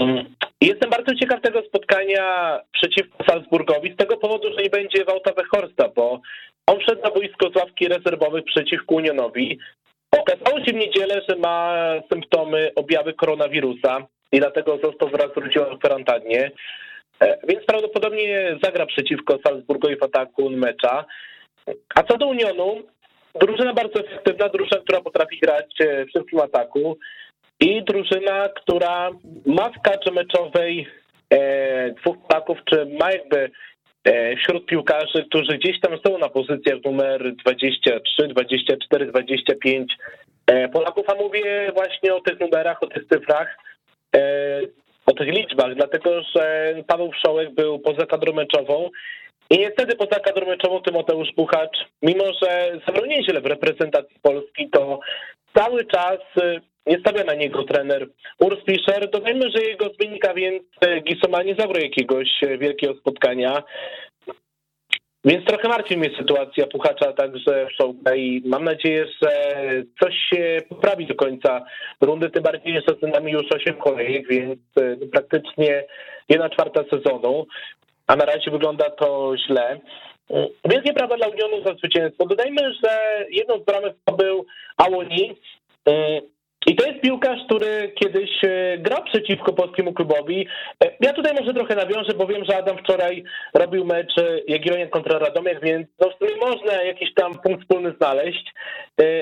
Mm. 0.01 0.25
Jestem 0.61 0.89
bardzo 0.89 1.15
ciekaw 1.15 1.41
tego 1.41 1.61
spotkania 1.61 2.59
przeciwko 2.71 3.23
Salzburgowi 3.23 3.93
z 3.93 3.95
tego 3.95 4.17
powodu, 4.17 4.53
że 4.53 4.63
nie 4.63 4.69
będzie 4.69 5.05
Wałta 5.05 5.31
Horsta, 5.51 5.89
bo 5.95 6.21
on 6.67 6.79
wszedł 6.79 7.01
na 7.01 7.11
boisko 7.11 7.49
z 7.49 7.55
ławki 7.55 7.87
rezerwowych 7.87 8.45
przeciwko 8.45 8.95
Unionowi. 8.95 9.59
Okazało 10.11 10.65
się 10.65 10.71
w 10.73 10.75
niedzielę, 10.75 11.21
że 11.29 11.35
ma 11.35 11.75
symptomy 12.13 12.71
objawy 12.75 13.13
koronawirusa 13.13 14.07
i 14.31 14.39
dlatego 14.39 14.79
został 14.83 15.09
wraz 15.09 15.33
z 15.33 15.37
rodziną 15.37 15.65
w 15.75 15.79
kwarantannie. 15.79 16.51
E, 17.19 17.37
więc 17.47 17.65
prawdopodobnie 17.65 18.57
zagra 18.63 18.85
przeciwko 18.85 19.39
Salzburgowi 19.45 19.95
w 19.95 20.03
ataku 20.03 20.49
mecza. 20.49 21.05
A 21.95 22.03
co 22.03 22.17
do 22.17 22.27
Unionu, 22.27 22.83
drużyna 23.41 23.73
bardzo 23.73 23.99
efektywna, 23.99 24.49
drużyna, 24.49 24.81
która 24.81 25.01
potrafi 25.01 25.39
grać 25.39 25.75
w 25.79 26.11
szybkim 26.11 26.39
ataku 26.39 26.97
i 27.61 27.83
drużyna, 27.83 28.49
która 28.49 29.09
ma 29.45 29.69
w 29.69 29.81
kadrze 29.81 30.11
meczowej 30.11 30.87
e, 31.29 31.91
dwóch 31.91 32.17
Polaków, 32.27 32.57
czy 32.65 32.85
ma 32.99 33.11
jakby 33.11 33.51
e, 34.03 34.35
wśród 34.35 34.65
piłkarzy, 34.65 35.25
którzy 35.29 35.57
gdzieś 35.57 35.79
tam 35.79 35.97
są 36.05 36.17
na 36.17 36.29
pozycjach 36.29 36.77
numer 36.85 37.35
23, 37.35 38.27
24, 38.27 39.05
25 39.05 39.93
e, 40.47 40.69
Polaków, 40.69 41.09
a 41.09 41.15
mówię 41.15 41.71
właśnie 41.73 42.15
o 42.15 42.21
tych 42.21 42.39
numerach, 42.39 42.83
o 42.83 42.87
tych 42.87 43.03
cyfrach, 43.07 43.57
e, 44.15 44.61
o 45.05 45.13
tych 45.13 45.27
liczbach, 45.27 45.75
dlatego 45.75 46.21
że 46.35 46.75
Paweł 46.87 47.11
Wszołek 47.11 47.53
był 47.53 47.79
poza 47.79 48.05
kadrą 48.05 48.33
meczową 48.33 48.89
i 49.49 49.59
niestety 49.59 49.95
poza 49.95 50.19
kadrą 50.19 50.47
meczową 50.47 50.81
Tymoteusz 50.81 51.31
Puchacz, 51.35 51.77
mimo 52.01 52.23
że 52.43 52.79
zabrał 52.87 53.05
nieźle 53.05 53.41
w 53.41 53.45
reprezentacji 53.45 54.15
Polski, 54.21 54.69
to 54.69 54.99
cały 55.53 55.85
czas 55.85 56.19
nie 56.85 56.99
stawia 56.99 57.23
na 57.23 57.33
niego 57.33 57.63
trener 57.63 58.07
Urs 58.39 58.59
Fischer. 58.65 59.09
Dodajmy, 59.09 59.51
że 59.55 59.63
jego 59.63 59.89
zmiennika, 59.89 60.33
więc 60.33 60.63
Gisoma 61.03 61.43
nie 61.43 61.55
zabrał 61.55 61.83
jakiegoś 61.83 62.27
wielkiego 62.59 62.93
spotkania. 62.95 63.63
Więc 65.25 65.45
trochę 65.45 65.67
martwi 65.67 65.97
mnie 65.97 66.09
sytuacja 66.17 66.67
Puchacza 66.67 67.13
także 67.13 67.65
w 67.65 67.71
Szołka 67.71 68.15
i 68.15 68.41
mam 68.45 68.63
nadzieję, 68.63 69.05
że 69.21 69.31
coś 69.99 70.15
się 70.15 70.57
poprawi 70.69 71.05
do 71.05 71.15
końca 71.15 71.65
rundy, 72.01 72.29
tym 72.29 72.43
bardziej, 72.43 72.73
że 72.73 72.95
za 73.01 73.07
nami 73.07 73.31
już 73.31 73.51
8 73.51 73.75
kolejek, 73.75 74.27
więc 74.27 74.59
praktycznie 75.11 75.83
jedna 76.29 76.49
czwarta 76.49 76.83
sezonu, 76.89 77.47
a 78.07 78.15
na 78.15 78.25
razie 78.25 78.51
wygląda 78.51 78.89
to 78.89 79.33
źle. 79.47 79.79
Wielkie 80.65 80.93
prawa 80.93 81.17
dla 81.17 81.27
Unionu 81.27 81.63
za 81.65 81.73
zwycięstwo. 81.73 82.25
Dodajmy, 82.25 82.73
że 82.83 83.25
jedną 83.29 83.59
z 83.59 83.65
bramek 83.65 83.93
to 84.05 84.13
był 84.13 84.45
Awoni, 84.77 85.35
i 86.67 86.75
to 86.75 86.87
jest 86.87 87.01
piłkarz, 87.01 87.39
który 87.45 87.91
kiedyś 87.95 88.29
e, 88.43 88.77
grał 88.77 89.03
przeciwko 89.03 89.53
polskiemu 89.53 89.93
klubowi. 89.93 90.47
E, 90.83 90.91
ja 90.99 91.13
tutaj 91.13 91.33
może 91.39 91.53
trochę 91.53 91.75
nawiążę, 91.75 92.13
bo 92.13 92.27
wiem, 92.27 92.45
że 92.45 92.57
Adam 92.57 92.77
wczoraj 92.77 93.23
robił 93.53 93.85
mecz 93.85 94.17
e, 94.17 94.39
Jagiellonia 94.47 94.87
kontra 94.87 95.19
Radomiak, 95.19 95.63
więc 95.63 95.87
no 95.99 96.09
w 96.09 96.17
sumie 96.17 96.31
można 96.41 96.83
jakiś 96.83 97.13
tam 97.13 97.39
punkt 97.39 97.61
wspólny 97.61 97.93
znaleźć. 97.97 98.53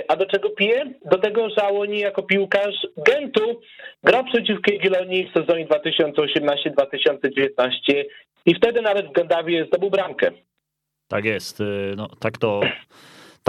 A 0.08 0.16
do 0.16 0.26
czego 0.26 0.50
piję? 0.50 0.94
Do 1.06 1.18
tego, 1.18 1.50
że 1.50 1.68
oni 1.68 2.00
jako 2.00 2.24
piłkarz 2.24 2.88
Gentu 2.98 3.62
grał 4.04 4.24
przeciwko 4.24 4.72
Jagiellonii 4.72 5.30
w 5.30 5.34
sezonie 5.40 5.68
2018-2019 5.68 8.04
i 8.46 8.56
wtedy 8.56 8.82
nawet 8.82 9.08
w 9.08 9.12
Gandawie 9.12 9.66
zdobył 9.66 9.90
bramkę. 9.90 10.32
Tak 11.08 11.26
jest. 11.26 11.64
No, 11.96 12.08
tak 12.20 12.38
to 12.38 12.62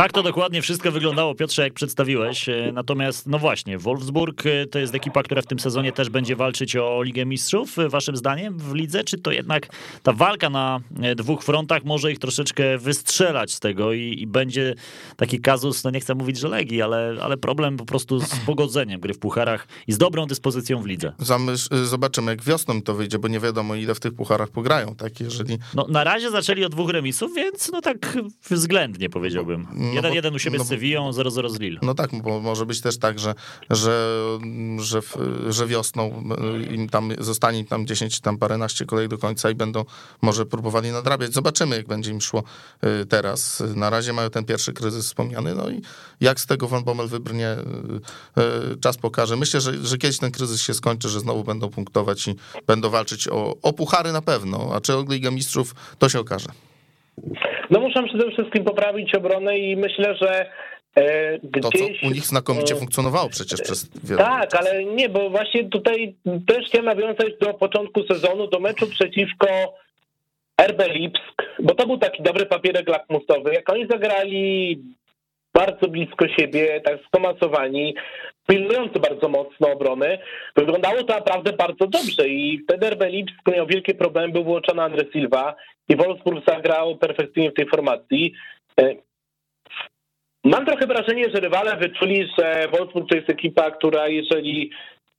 tak 0.01 0.13
to 0.13 0.23
dokładnie 0.23 0.63
wszystko 0.63 0.93
wyglądało, 0.93 1.35
Piotrze, 1.35 1.63
jak 1.63 1.73
przedstawiłeś. 1.73 2.49
E, 2.49 2.71
natomiast, 2.73 3.27
no 3.27 3.39
właśnie, 3.39 3.79
Wolfsburg 3.79 4.47
e, 4.47 4.67
to 4.67 4.79
jest 4.79 4.95
ekipa, 4.95 5.23
która 5.23 5.43
w 5.43 5.47
tym 5.47 5.59
sezonie 5.59 5.93
też 5.93 6.11
będzie 6.11 6.37
walczyć 6.37 6.77
o 6.77 7.03
Ligę 7.03 7.27
Mistrzów, 7.27 7.79
e, 7.79 7.89
waszym 7.89 8.17
zdaniem, 8.17 8.59
w 8.59 8.75
lidze? 8.75 9.05
Czy 9.05 9.19
to 9.19 9.31
jednak 9.31 9.69
ta 10.03 10.13
walka 10.13 10.51
na 10.51 10.81
dwóch 11.17 11.43
frontach 11.43 11.85
może 11.85 12.13
ich 12.13 12.19
troszeczkę 12.19 12.79
wystrzelać 12.79 13.53
z 13.53 13.61
tego 13.61 13.93
i, 13.93 14.17
i 14.21 14.27
będzie 14.27 14.75
taki 15.17 15.41
kazus, 15.41 15.85
no 15.85 15.91
nie 15.91 16.01
chcę 16.01 16.15
mówić, 16.15 16.39
że 16.39 16.49
Legii, 16.49 16.83
ale, 16.83 17.17
ale 17.23 17.37
problem 17.37 17.77
po 17.77 17.85
prostu 17.85 18.21
z 18.21 18.37
pogodzeniem 18.47 19.01
gry 19.01 19.15
w 19.15 19.19
pucharach 19.19 19.69
i 19.87 19.93
z 19.93 19.99
dobrą 19.99 20.27
dyspozycją 20.27 20.83
w 20.83 20.87
lidze. 20.87 21.13
Zamyśl, 21.19 21.85
zobaczymy, 21.85 22.31
jak 22.31 22.43
wiosną 22.43 22.83
to 22.83 22.95
wyjdzie, 22.95 23.19
bo 23.19 23.29
nie 23.29 23.41
wiadomo, 23.41 23.75
ile 23.75 23.95
w 23.95 24.01
tych 24.01 24.15
pucharach 24.15 24.49
pograją, 24.49 24.95
tak? 24.95 25.21
Jeżeli... 25.21 25.59
No, 25.75 25.87
na 25.89 26.05
razie 26.05 26.31
zaczęli 26.31 26.65
od 26.65 26.73
dwóch 26.73 26.91
remisów, 26.91 27.35
więc 27.35 27.71
no 27.73 27.81
tak 27.81 28.19
względnie 28.51 29.11
powiedziałbym. 29.11 29.89
No 29.90 29.96
jeden, 29.96 30.14
jeden 30.14 30.35
u 30.35 30.38
siebie 30.38 30.59
no, 30.59 30.64
z 30.64 30.68
Sevillą, 30.68 31.11
0-0 31.11 31.50
z 31.50 31.61
Lille. 31.61 31.79
No 31.83 31.94
tak, 31.94 32.22
bo 32.22 32.40
może 32.40 32.66
być 32.66 32.81
też 32.81 32.98
tak, 32.98 33.18
że, 33.18 33.35
że, 33.70 34.18
że, 34.79 35.00
że 35.48 35.66
wiosną 35.66 36.24
im 36.70 36.88
tam 36.88 37.12
zostanie 37.18 37.64
tam 37.64 37.87
10, 37.87 38.20
tam 38.20 38.38
paręnaście 38.38 38.87
kolei 38.87 39.09
do 39.09 39.18
końca 39.18 39.50
i 39.50 39.55
będą 39.55 39.85
może 40.22 40.46
próbowali 40.46 40.90
nadrabiać. 40.90 41.33
Zobaczymy, 41.33 41.76
jak 41.76 41.87
będzie 41.87 42.11
im 42.11 42.20
szło 42.20 42.42
y, 43.03 43.07
teraz. 43.07 43.62
Na 43.76 43.90
razie 43.90 44.12
mają 44.12 44.31
ten 44.31 44.44
pierwszy 44.44 44.72
kryzys 44.72 45.07
wspomniany, 45.07 45.55
no 45.55 45.70
i 45.70 45.83
jak 46.20 46.40
z 46.40 46.46
tego 46.46 46.68
Van 46.68 46.85
Bommel 46.85 47.09
wybrnie, 47.09 47.57
y, 48.72 48.76
czas 48.81 48.96
pokaże. 48.96 49.37
Myślę, 49.37 49.61
że, 49.61 49.87
że 49.87 49.98
kiedyś 49.98 50.18
ten 50.18 50.31
kryzys 50.31 50.61
się 50.61 50.74
skończy, 50.74 51.09
że 51.09 51.20
znowu 51.20 51.44
będą 51.44 51.70
punktować 51.70 52.29
i 52.29 52.35
będą 52.66 52.90
walczyć 52.90 53.29
o, 53.29 53.57
o 53.62 53.72
puchary 53.72 54.12
na 54.12 54.22
pewno, 54.22 54.70
a 54.74 54.81
czy 54.81 54.96
o 54.96 55.05
Ligę 55.09 55.31
Mistrzów, 55.31 55.74
to 55.98 56.09
się 56.09 56.20
okaże. 56.20 56.48
No 57.71 57.81
muszą 57.81 58.05
przede 58.05 58.31
wszystkim 58.31 58.65
poprawić 58.65 59.15
obronę 59.15 59.59
i 59.59 59.77
myślę, 59.77 60.15
że 60.15 60.51
Gdzieś, 61.43 61.63
to, 61.63 61.71
co 61.71 62.07
u 62.07 62.11
nich 62.11 62.27
znakomicie 62.27 62.75
e, 62.75 62.79
funkcjonowało 62.79 63.29
przecież 63.29 63.61
przez 63.61 63.91
wiele 64.05 64.23
Tak, 64.23 64.53
lat. 64.53 64.55
ale 64.55 64.85
nie, 64.85 65.09
bo 65.09 65.31
właśnie 65.31 65.65
tutaj 65.65 66.15
też 66.47 66.67
chciałem 66.67 66.85
nawiązać 66.87 67.39
do 67.41 67.55
początku 67.55 68.07
sezonu, 68.07 68.47
do 68.47 68.61
meczu 68.61 68.87
przeciwko 68.87 69.47
RB 70.63 70.83
Lipsk, 70.89 71.43
bo 71.63 71.75
to 71.75 71.87
był 71.87 71.99
taki 71.99 72.23
dobry 72.23 72.47
papierek 72.47 72.89
lakmusowy. 72.89 73.55
Jak 73.55 73.71
oni 73.73 73.87
zagrali 73.87 74.79
bardzo 75.55 75.89
blisko 75.89 76.29
siebie, 76.29 76.81
tak 76.81 76.99
skomasowani, 77.07 77.95
pilnujący 78.49 79.01
bardzo 79.01 79.29
mocno 79.29 79.73
obrony, 79.73 80.19
wyglądało 80.57 81.05
to 81.05 81.15
naprawdę 81.15 81.53
bardzo 81.53 81.87
dobrze 81.87 82.29
i 82.29 82.59
wtedy 82.65 82.91
RB 82.91 83.03
Lipsk 83.09 83.57
miał 83.57 83.67
wielkie 83.67 83.95
problemy, 83.95 84.33
był 84.33 84.45
włączony 84.45 84.83
Andre 84.83 85.05
Silva 85.13 85.55
i 85.89 85.97
Wolfsburg 85.97 86.47
zagrał 86.49 86.97
perfekcyjnie 86.97 87.51
w 87.51 87.55
tej 87.55 87.69
formacji. 87.69 88.33
E, 88.81 88.95
mam 90.45 90.67
trochę 90.67 90.87
wrażenie, 90.87 91.25
że 91.35 91.41
rywale 91.41 91.77
wyczuli, 91.77 92.29
że 92.39 92.69
Wolfsburg 92.73 93.09
to 93.09 93.17
jest 93.17 93.31
ekipa, 93.31 93.71
która 93.71 94.09
jeżeli 94.09 94.71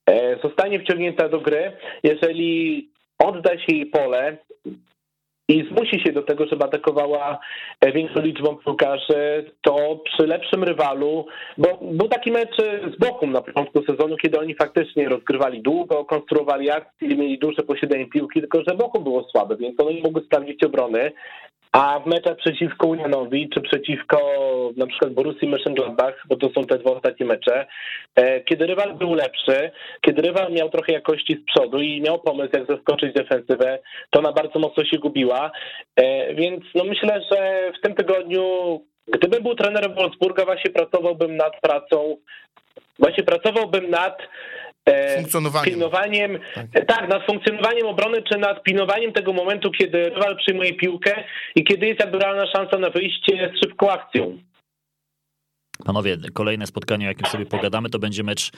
e, 0.10 0.39
zostanie 0.44 0.80
wciągnięta 0.80 1.30
do 1.30 1.39
gry, 1.39 1.72
jeżeli 2.04 2.89
odda 3.20 3.60
się 3.60 3.76
jej 3.76 3.86
pole, 3.86 4.38
i 5.52 5.68
zmusi 5.72 6.00
się 6.00 6.12
do 6.12 6.22
tego, 6.22 6.46
żeby 6.46 6.66
atakowała 6.66 7.40
e, 7.82 7.92
większą 7.92 8.22
liczbą 8.22 8.56
piłkarzy, 8.56 9.52
to 9.62 10.00
przy 10.06 10.28
lepszym 10.28 10.64
rywalu, 10.64 11.26
bo 11.58 11.80
był 11.82 12.08
taki 12.08 12.32
mecz 12.32 12.56
z 12.96 13.00
Bokum 13.00 13.32
na 13.32 13.42
początku 13.42 13.84
sezonu, 13.84 14.18
kiedy 14.18 14.40
oni 14.40 14.56
faktycznie 14.56 15.10
rozgrywali 15.10 15.62
długo, 15.62 16.06
konstruowali 16.06 16.72
akcje, 16.72 17.08
mieli 17.08 17.40
duże 17.40 17.64
posiadanie 17.64 18.06
piłki, 18.06 18.40
tylko 18.40 18.64
że 18.68 18.76
Bokum 18.76 19.04
było 19.04 19.24
słabe, 19.24 19.58
więc 19.58 19.80
oni 19.80 20.02
mogły 20.02 20.22
sprawdzić 20.22 20.64
obrony. 20.64 21.12
A 21.71 21.99
w 21.99 22.05
meczach 22.05 22.38
przeciwko 22.38 22.88
Unionowi, 22.88 23.49
czy 23.49 23.62
przeciwko 23.62 24.19
na 24.77 24.88
przykład 24.88 25.13
Borussii 25.13 25.47
Mönchengladbach, 25.47 26.13
bo 26.25 26.36
to 26.36 26.49
są 26.49 26.65
te 26.65 26.77
dwa 26.77 26.91
ostatnie 26.91 27.25
mecze, 27.25 27.65
e, 28.15 28.41
kiedy 28.41 28.67
rywal 28.67 28.93
był 28.93 29.13
lepszy, 29.13 29.71
kiedy 30.01 30.21
rywal 30.21 30.51
miał 30.51 30.69
trochę 30.69 30.93
jakości 30.93 31.34
z 31.34 31.45
przodu 31.45 31.81
i 31.81 32.01
miał 32.01 32.19
pomysł, 32.19 32.49
jak 32.53 32.67
zaskoczyć 32.67 33.13
defensywę, 33.13 33.79
to 34.10 34.19
ona 34.19 34.31
bardzo 34.31 34.60
mocno 34.60 34.86
się 34.86 34.97
gubiła. 34.97 35.51
E, 35.95 36.34
więc 36.34 36.63
no 36.75 36.84
myślę, 36.84 37.21
że 37.31 37.71
w 37.77 37.81
tym 37.81 37.95
tygodniu, 37.95 38.41
gdybym 39.07 39.43
był 39.43 39.55
trenerem 39.55 39.93
Wolfsburga, 39.93 40.45
właśnie 40.45 40.71
pracowałbym 40.71 41.38
nad 41.38 41.62
pracą, 41.62 42.17
właśnie 42.99 43.23
pracowałbym 43.23 43.89
nad 43.89 44.17
funkcjonowaniem. 45.15 45.74
Pilnowaniem, 45.74 46.39
tak. 46.56 46.86
tak, 46.86 47.10
nad 47.10 47.26
funkcjonowaniem 47.26 47.88
obrony, 47.88 48.24
czy 48.24 48.38
nad 48.38 48.63
pilnowaniem 48.63 49.13
tego 49.13 49.34
momentu, 49.34 49.72
kiedy 49.72 50.10
rywal 50.10 50.38
przyjmuje 50.38 50.74
piłkę 50.74 51.24
i 51.56 51.63
kiedy 51.63 51.88
jest 51.88 52.00
jakby 52.00 52.20
realna 52.20 52.48
szansa 52.48 52.78
na 52.78 52.89
wyjście 52.89 53.52
z 53.56 53.65
szybką 53.65 53.91
akcją. 53.91 54.38
Panowie, 55.82 56.17
kolejne 56.34 56.67
spotkanie, 56.67 57.06
o 57.06 57.10
jakim 57.10 57.28
sobie 57.28 57.46
pogadamy, 57.46 57.89
to 57.89 58.00
będzie 58.00 58.24
mecz 58.24 58.52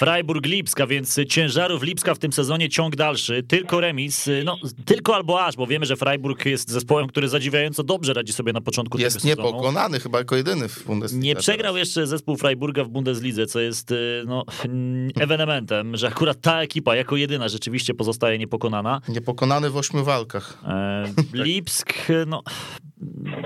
Freiburg-Lipska, 0.00 0.88
więc 0.88 1.20
ciężarów 1.28 1.82
Lipska 1.82 2.14
w 2.14 2.18
tym 2.18 2.32
sezonie 2.32 2.68
ciąg 2.68 2.96
dalszy. 2.96 3.42
Tylko 3.42 3.80
remis, 3.80 4.28
no 4.44 4.56
tylko 4.84 5.14
albo 5.14 5.44
aż, 5.44 5.56
bo 5.56 5.66
wiemy, 5.66 5.86
że 5.86 5.96
Freiburg 5.96 6.46
jest 6.46 6.70
zespołem, 6.70 7.06
który 7.06 7.28
zadziwiająco 7.28 7.84
dobrze 7.84 8.12
radzi 8.12 8.32
sobie 8.32 8.52
na 8.52 8.60
początku 8.60 8.98
jest 8.98 9.16
tego 9.16 9.22
sezonu. 9.22 9.42
Jest 9.42 9.54
niepokonany, 9.54 10.00
chyba 10.00 10.18
jako 10.18 10.36
jedyny 10.36 10.68
w 10.68 10.84
Bundeslidze. 10.84 11.26
Nie 11.26 11.36
przegrał 11.36 11.74
teraz. 11.74 11.88
jeszcze 11.88 12.06
zespół 12.06 12.36
Freiburga 12.36 12.84
w 12.84 12.88
Bundeslidze, 12.88 13.46
co 13.46 13.60
jest 13.60 13.92
y, 13.92 14.24
no, 14.26 14.44
ewenementem, 15.24 15.96
że 15.96 16.08
akurat 16.08 16.40
ta 16.40 16.62
ekipa 16.62 16.96
jako 16.96 17.16
jedyna 17.16 17.48
rzeczywiście 17.48 17.94
pozostaje 17.94 18.38
niepokonana. 18.38 19.00
Niepokonany 19.08 19.70
w 19.70 19.76
ośmiu 19.76 20.04
walkach. 20.04 20.58
E, 20.66 21.04
Lipsk, 21.32 21.94
no 22.26 22.42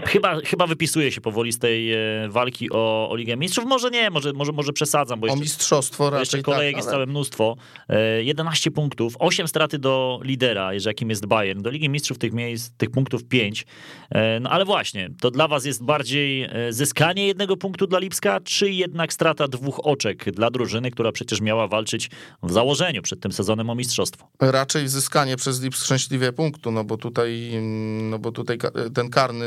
chyba, 0.07 0.41
chyba 0.41 0.67
wypisuje 0.67 1.13
się 1.13 1.21
powoli 1.21 1.53
z 1.53 1.59
tej 1.59 1.93
e, 1.93 1.99
walki 2.29 2.71
o, 2.71 3.10
o 3.11 3.17
Ligę 3.17 3.37
Mistrzów. 3.37 3.65
Może 3.65 3.91
nie, 3.91 4.11
może, 4.11 4.33
może, 4.33 4.53
może 4.53 4.73
przesadzam, 4.73 5.21
bo 5.21 5.27
jeszcze, 5.27 5.39
o 5.39 5.43
mistrzostwo 5.43 6.11
raczej 6.11 6.21
jeszcze 6.21 6.43
kolejek 6.43 6.75
tak, 6.75 6.79
jest 6.79 6.91
całe 6.91 7.07
mnóstwo. 7.07 7.57
11 8.21 8.71
e, 8.71 8.73
punktów, 8.73 9.15
8 9.19 9.49
straty 9.49 9.79
do 9.79 10.21
lidera, 10.23 10.71
jakim 10.87 11.11
jest 11.11 11.27
Bayern. 11.27 11.63
Do 11.63 11.71
Ligi 11.71 11.89
Mistrzów 11.89 12.19
tych 12.19 12.33
miejsc, 12.33 12.71
tych 12.77 12.91
punktów 12.91 13.25
5. 13.25 13.67
E, 14.11 14.41
no 14.41 14.51
ale 14.51 14.65
właśnie, 14.65 15.11
to 15.21 15.31
dla 15.31 15.49
was 15.49 15.65
jest 15.65 15.85
bardziej 15.85 16.49
zyskanie 16.71 17.27
jednego 17.27 17.57
punktu 17.57 17.87
dla 17.87 17.99
Lipska, 17.99 18.41
czy 18.41 18.71
jednak 18.71 19.13
strata 19.13 19.49
dwóch 19.49 19.81
oczek 19.87 20.31
dla 20.31 20.51
drużyny, 20.51 20.91
która 20.91 21.13
przecież 21.13 21.41
miała 21.41 21.69
walczyć 21.69 22.11
w 22.43 22.53
założeniu 22.53 23.03
przed 23.03 23.21
tym 23.21 23.33
sezonem 23.33 23.71
o 23.71 23.75
mistrzostwo? 23.75 24.29
Raczej 24.41 24.89
zyskanie 24.89 25.37
przez 25.37 25.63
Lipsk 25.63 25.85
szczęśliwie 25.85 26.33
punktu, 26.33 26.71
no 26.71 26.85
bo 26.85 26.97
tutaj, 26.97 27.51
no 28.03 28.19
bo 28.19 28.33
tutaj 28.33 28.59
ten 28.95 29.11
karny 29.11 29.47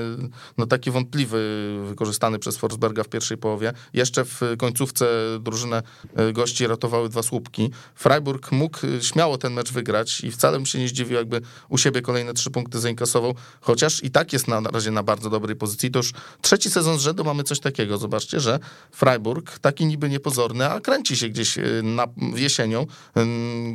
no 0.58 0.66
taki 0.66 0.92
wątpliwy, 0.92 1.74
wykorzystany 1.88 2.40
przez 2.40 2.58
Forsberga 2.58 3.04
w 3.04 3.10
pierwszej 3.10 3.38
połowie. 3.38 3.53
Jeszcze 3.94 4.26
w 4.26 4.42
końcówce 4.58 5.06
drużynę 5.40 5.84
e, 6.16 6.34
gości 6.34 6.68
ratowały 6.68 7.10
dwa 7.10 7.24
słupki. 7.24 7.70
Freiburg 7.96 8.52
mógł 8.52 8.78
śmiało 9.02 9.38
ten 9.38 9.54
mecz 9.54 9.72
wygrać 9.72 10.22
i 10.22 10.32
wcale 10.32 10.58
bym 10.58 10.66
się 10.66 10.80
nie 10.80 10.88
zdziwił, 10.88 11.18
jakby 11.18 11.42
u 11.70 11.78
siebie 11.78 12.02
kolejne 12.02 12.34
trzy 12.34 12.52
punkty 12.52 12.80
zainkasował, 12.80 13.36
chociaż 13.62 14.04
i 14.04 14.12
tak 14.12 14.34
jest 14.34 14.48
na 14.48 14.60
razie 14.60 14.92
na 14.92 15.04
bardzo 15.04 15.30
dobrej 15.30 15.56
pozycji. 15.56 15.92
To 15.92 16.00
już 16.00 16.12
trzeci 16.42 16.70
sezon 16.70 17.00
z 17.00 17.02
rzędu 17.02 17.24
mamy 17.24 17.44
coś 17.44 17.60
takiego. 17.60 17.98
Zobaczcie, 17.98 18.40
że 18.40 18.60
Freiburg, 18.92 19.60
taki 19.60 19.86
niby 19.86 20.10
niepozorny, 20.10 20.70
a 20.70 20.80
kręci 20.82 21.18
się 21.18 21.30
gdzieś 21.30 21.58
na 21.84 22.08
jesienią, 22.36 22.86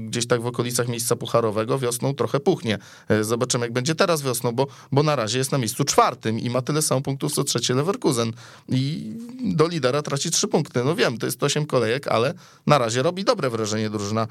gdzieś 0.00 0.26
tak 0.26 0.42
w 0.42 0.46
okolicach 0.46 0.88
miejsca 0.88 1.16
pucharowego, 1.16 1.78
wiosną 1.78 2.14
trochę 2.14 2.40
puchnie. 2.40 2.78
Zobaczymy, 3.20 3.66
jak 3.66 3.72
będzie 3.72 3.94
teraz 3.94 4.22
wiosną, 4.22 4.52
bo, 4.52 4.66
bo 4.92 5.02
na 5.02 5.16
razie 5.16 5.38
jest 5.38 5.52
na 5.52 5.58
miejscu 5.58 5.84
czwartym 5.84 6.38
i 6.38 6.50
ma 6.50 6.62
tyle 6.62 6.82
samo 6.82 7.00
punktów, 7.00 7.32
co 7.32 7.44
trzeci 7.44 7.72
Leverkusen. 7.72 8.32
I 8.68 9.12
do 9.58 9.68
lidera 9.68 10.02
traci 10.02 10.30
trzy 10.30 10.48
punkty. 10.48 10.84
No 10.84 10.94
wiem, 10.94 11.18
to 11.18 11.26
jest 11.26 11.42
osiem 11.42 11.66
kolejek, 11.66 12.08
ale 12.08 12.34
na 12.66 12.78
razie 12.78 13.02
robi 13.02 13.24
dobre 13.24 13.50
wrażenie 13.50 13.90
drużyna, 13.90 14.26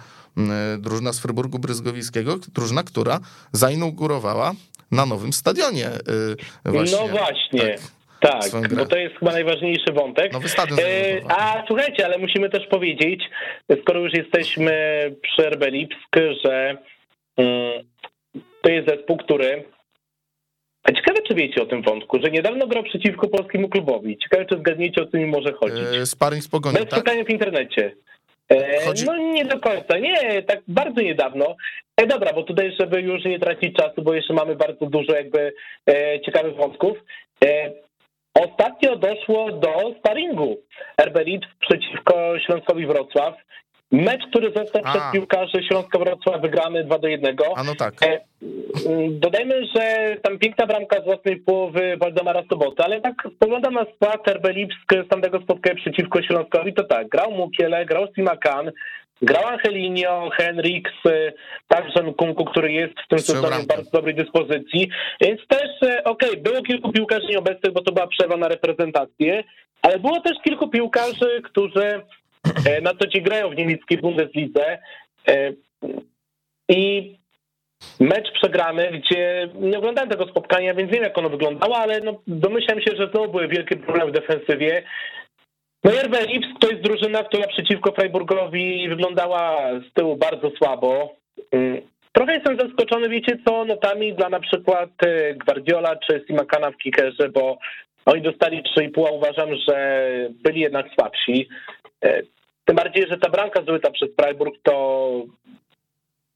drużyna 0.77 1.13
z 1.13 1.19
Fryburgu 1.19 1.59
Bryzgowickiego, 1.59 2.35
drużyna, 2.55 2.83
która 2.83 3.19
zainaugurowała 3.51 4.51
na 4.91 5.05
nowym 5.05 5.33
stadionie. 5.33 5.87
Y, 6.65 6.71
właśnie, 6.71 6.97
no 6.97 7.07
właśnie. 7.07 7.59
Tak. 7.59 7.79
Tak, 8.19 8.75
bo 8.75 8.85
to 8.85 8.97
jest 8.97 9.15
chyba 9.15 9.31
najważniejszy 9.31 9.91
wątek. 9.93 10.33
Nowy 10.33 10.49
stadion 10.49 10.79
e, 10.79 11.31
a 11.31 11.63
słuchajcie, 11.67 12.05
ale 12.05 12.17
musimy 12.17 12.49
też 12.49 12.67
powiedzieć, 12.67 13.23
skoro 13.81 13.99
już 13.99 14.13
jesteśmy 14.13 14.71
przy 15.21 15.49
RB 15.49 15.63
Lipsk, 15.71 16.15
że 16.45 16.77
mm, 17.37 17.83
to 18.61 18.69
jest 18.69 18.87
zespół, 18.87 19.17
który 19.17 19.63
a 20.87 20.91
ciekawe, 20.91 21.21
czy 21.27 21.35
wiecie 21.35 21.63
o 21.63 21.65
tym 21.65 21.81
wątku, 21.81 22.19
że 22.23 22.31
niedawno 22.31 22.67
grał 22.67 22.83
przeciwko 22.83 23.27
polskiemu 23.27 23.69
klubowi. 23.69 24.17
Ciekawe, 24.17 24.45
czy 24.45 24.57
zgadniecie, 24.59 25.03
o 25.03 25.05
co 25.05 25.17
mi 25.17 25.25
może 25.25 25.53
chodzić. 25.53 25.97
E, 26.01 26.05
sparring 26.05 26.43
z 26.43 26.47
Pogonią, 26.47 26.79
Bez 26.79 26.89
tak? 26.89 27.25
w 27.25 27.29
internecie. 27.29 27.91
E, 28.49 28.81
Chodzi... 28.85 29.05
No 29.05 29.17
nie 29.17 29.45
do 29.45 29.59
końca, 29.59 29.97
nie, 29.97 30.43
tak 30.43 30.59
bardzo 30.67 31.01
niedawno. 31.01 31.55
E, 31.97 32.07
dobra, 32.07 32.33
bo 32.33 32.43
tutaj, 32.43 32.75
żeby 32.79 33.01
już 33.01 33.25
nie 33.25 33.39
tracić 33.39 33.75
czasu, 33.75 34.01
bo 34.01 34.13
jeszcze 34.13 34.33
mamy 34.33 34.55
bardzo 34.55 34.85
dużo 34.85 35.15
jakby 35.15 35.53
e, 35.89 36.21
ciekawych 36.21 36.55
wątków. 36.55 36.97
E, 37.45 37.71
ostatnio 38.33 38.95
doszło 38.95 39.51
do 39.51 39.95
sparingu 39.99 40.57
RB 41.01 41.15
Leeds 41.15 41.47
przeciwko 41.59 42.39
Śląskowi 42.45 42.87
Wrocław. 42.87 43.35
Mecz, 43.91 44.21
który 44.29 44.53
został 44.53 44.83
przez 44.83 45.01
piłkarzy 45.13 45.63
Śląska 45.67 45.99
Wrocław 45.99 46.41
wygrany 46.41 46.83
2 46.83 46.99
do 46.99 47.07
1. 47.07 47.35
A 47.55 47.63
no 47.63 47.75
tak. 47.75 47.93
E, 48.03 48.19
mm, 48.85 49.19
dodajmy, 49.19 49.65
że 49.75 50.15
tam 50.21 50.39
piękna 50.39 50.65
bramka 50.67 51.01
z 51.01 51.05
własnej 51.05 51.37
połowy 51.37 51.97
Waldemara 51.97 52.43
Soboty, 52.49 52.83
ale 52.83 53.01
tak 53.01 53.13
spoglądam 53.35 53.73
na 53.73 53.85
skład 53.95 54.27
RB 54.27 54.51
Lipsk 54.51 54.93
z 55.05 55.09
tamtego 55.09 55.41
spotkania 55.41 55.75
przeciwko 55.75 56.21
Śląskowi, 56.21 56.73
to 56.73 56.83
tak, 56.83 57.09
grał 57.09 57.31
Mukiele, 57.31 57.85
grał 57.85 58.07
Simakan, 58.15 58.71
grał 59.21 59.47
Angelinio, 59.47 60.29
Henriks, 60.33 60.91
e, 61.05 61.33
także 61.67 62.03
Nkunku, 62.03 62.45
który 62.45 62.71
jest 62.71 62.93
w 63.05 63.07
tym 63.07 63.19
sezonie 63.19 63.63
w 63.63 63.67
bardzo 63.67 63.91
dobrej 63.91 64.15
dyspozycji, 64.15 64.89
więc 65.21 65.47
też, 65.47 65.69
e, 65.83 66.03
okej, 66.03 66.29
okay, 66.29 66.41
było 66.41 66.61
kilku 66.61 66.91
piłkarzy 66.91 67.27
nieobecnych, 67.27 67.73
bo 67.73 67.81
to 67.81 67.91
była 67.91 68.07
przerwa 68.07 68.37
na 68.37 68.47
reprezentację, 68.47 69.43
ale 69.81 69.99
było 69.99 70.21
też 70.21 70.37
kilku 70.43 70.67
piłkarzy, 70.67 71.41
którzy 71.43 72.01
na 72.81 72.91
co 72.93 73.07
ci 73.07 73.21
grają 73.21 73.49
w 73.49 73.55
niemieckiej 73.55 73.97
Bundeslidze. 73.97 74.79
E, 75.27 75.53
I 76.69 77.15
mecz 77.99 78.31
przegrany, 78.33 78.91
gdzie 78.91 79.49
nie 79.55 79.77
oglądałem 79.77 80.09
tego 80.09 80.27
spotkania, 80.27 80.73
więc 80.73 80.91
wiem, 80.91 81.03
jak 81.03 81.17
ono 81.17 81.29
wyglądało, 81.29 81.77
ale 81.77 81.99
no, 81.99 82.21
domyślam 82.27 82.81
się, 82.81 82.95
że 82.95 83.09
znowu 83.11 83.31
były 83.31 83.47
wielkie 83.47 83.75
problemy 83.75 84.11
w 84.11 84.15
defensywie. 84.15 84.83
No 85.83 85.91
RB 85.91 86.15
Lipsk 86.27 86.59
to 86.59 86.69
jest 86.69 86.81
drużyna, 86.81 87.23
która 87.23 87.47
przeciwko 87.47 87.91
Freiburgowi 87.91 88.89
wyglądała 88.89 89.69
z 89.89 89.93
tyłu 89.93 90.15
bardzo 90.15 90.51
słabo. 90.57 91.15
Mm, 91.51 91.81
trochę 92.11 92.33
jestem 92.33 92.57
zaskoczony, 92.59 93.09
wiecie 93.09 93.37
co, 93.47 93.65
notami 93.65 94.13
dla 94.13 94.29
na 94.29 94.39
przykład 94.39 94.89
e, 95.05 95.33
Guardiola 95.33 95.95
czy 95.95 96.23
Simakana 96.27 96.71
w 96.71 96.77
kickerze, 96.77 97.29
bo 97.29 97.57
oni 98.05 98.21
dostali 98.21 98.63
3,5, 98.77 99.07
a 99.07 99.11
uważam, 99.11 99.49
że 99.67 99.99
byli 100.43 100.61
jednak 100.61 100.85
słabsi. 100.93 101.49
Tym 102.67 102.75
bardziej, 102.75 103.07
że 103.07 103.17
ta 103.17 103.29
bramka 103.29 103.61
zdobyta 103.61 103.91
przez 103.91 104.09
Freiburg 104.19 104.55
to 104.63 105.09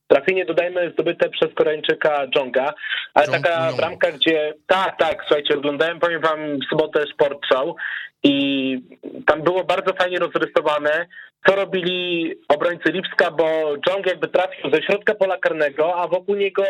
trafienie, 0.08 0.46
dodajmy, 0.46 0.92
zdobyte 0.92 1.30
przez 1.30 1.54
Koreańczyka 1.54 2.28
Jonga, 2.36 2.74
ale 3.14 3.28
taka 3.28 3.68
Young. 3.68 3.78
bramka, 3.78 4.12
gdzie... 4.12 4.54
Tak, 4.68 4.98
tak, 4.98 5.18
słuchajcie, 5.28 5.58
oglądałem, 5.58 6.00
powiem 6.00 6.22
wam, 6.22 6.40
w 6.60 6.70
sobotę 6.70 7.04
Sport 7.14 7.40
Show 7.54 7.76
i 8.24 8.78
tam 9.26 9.42
było 9.42 9.64
bardzo 9.64 9.94
fajnie 9.94 10.20
rozrysowane, 10.20 11.06
co 11.48 11.56
robili 11.56 12.34
obrońcy 12.48 12.92
Lipska, 12.92 13.32
bo 13.32 13.46
Jong 13.88 14.06
jakby 14.08 14.28
trafił 14.28 14.72
ze 14.74 14.82
środka 14.84 15.16
pola 15.16 15.38
karnego, 15.38 15.96
a 15.96 16.08
wokół 16.08 16.36
niego 16.36 16.64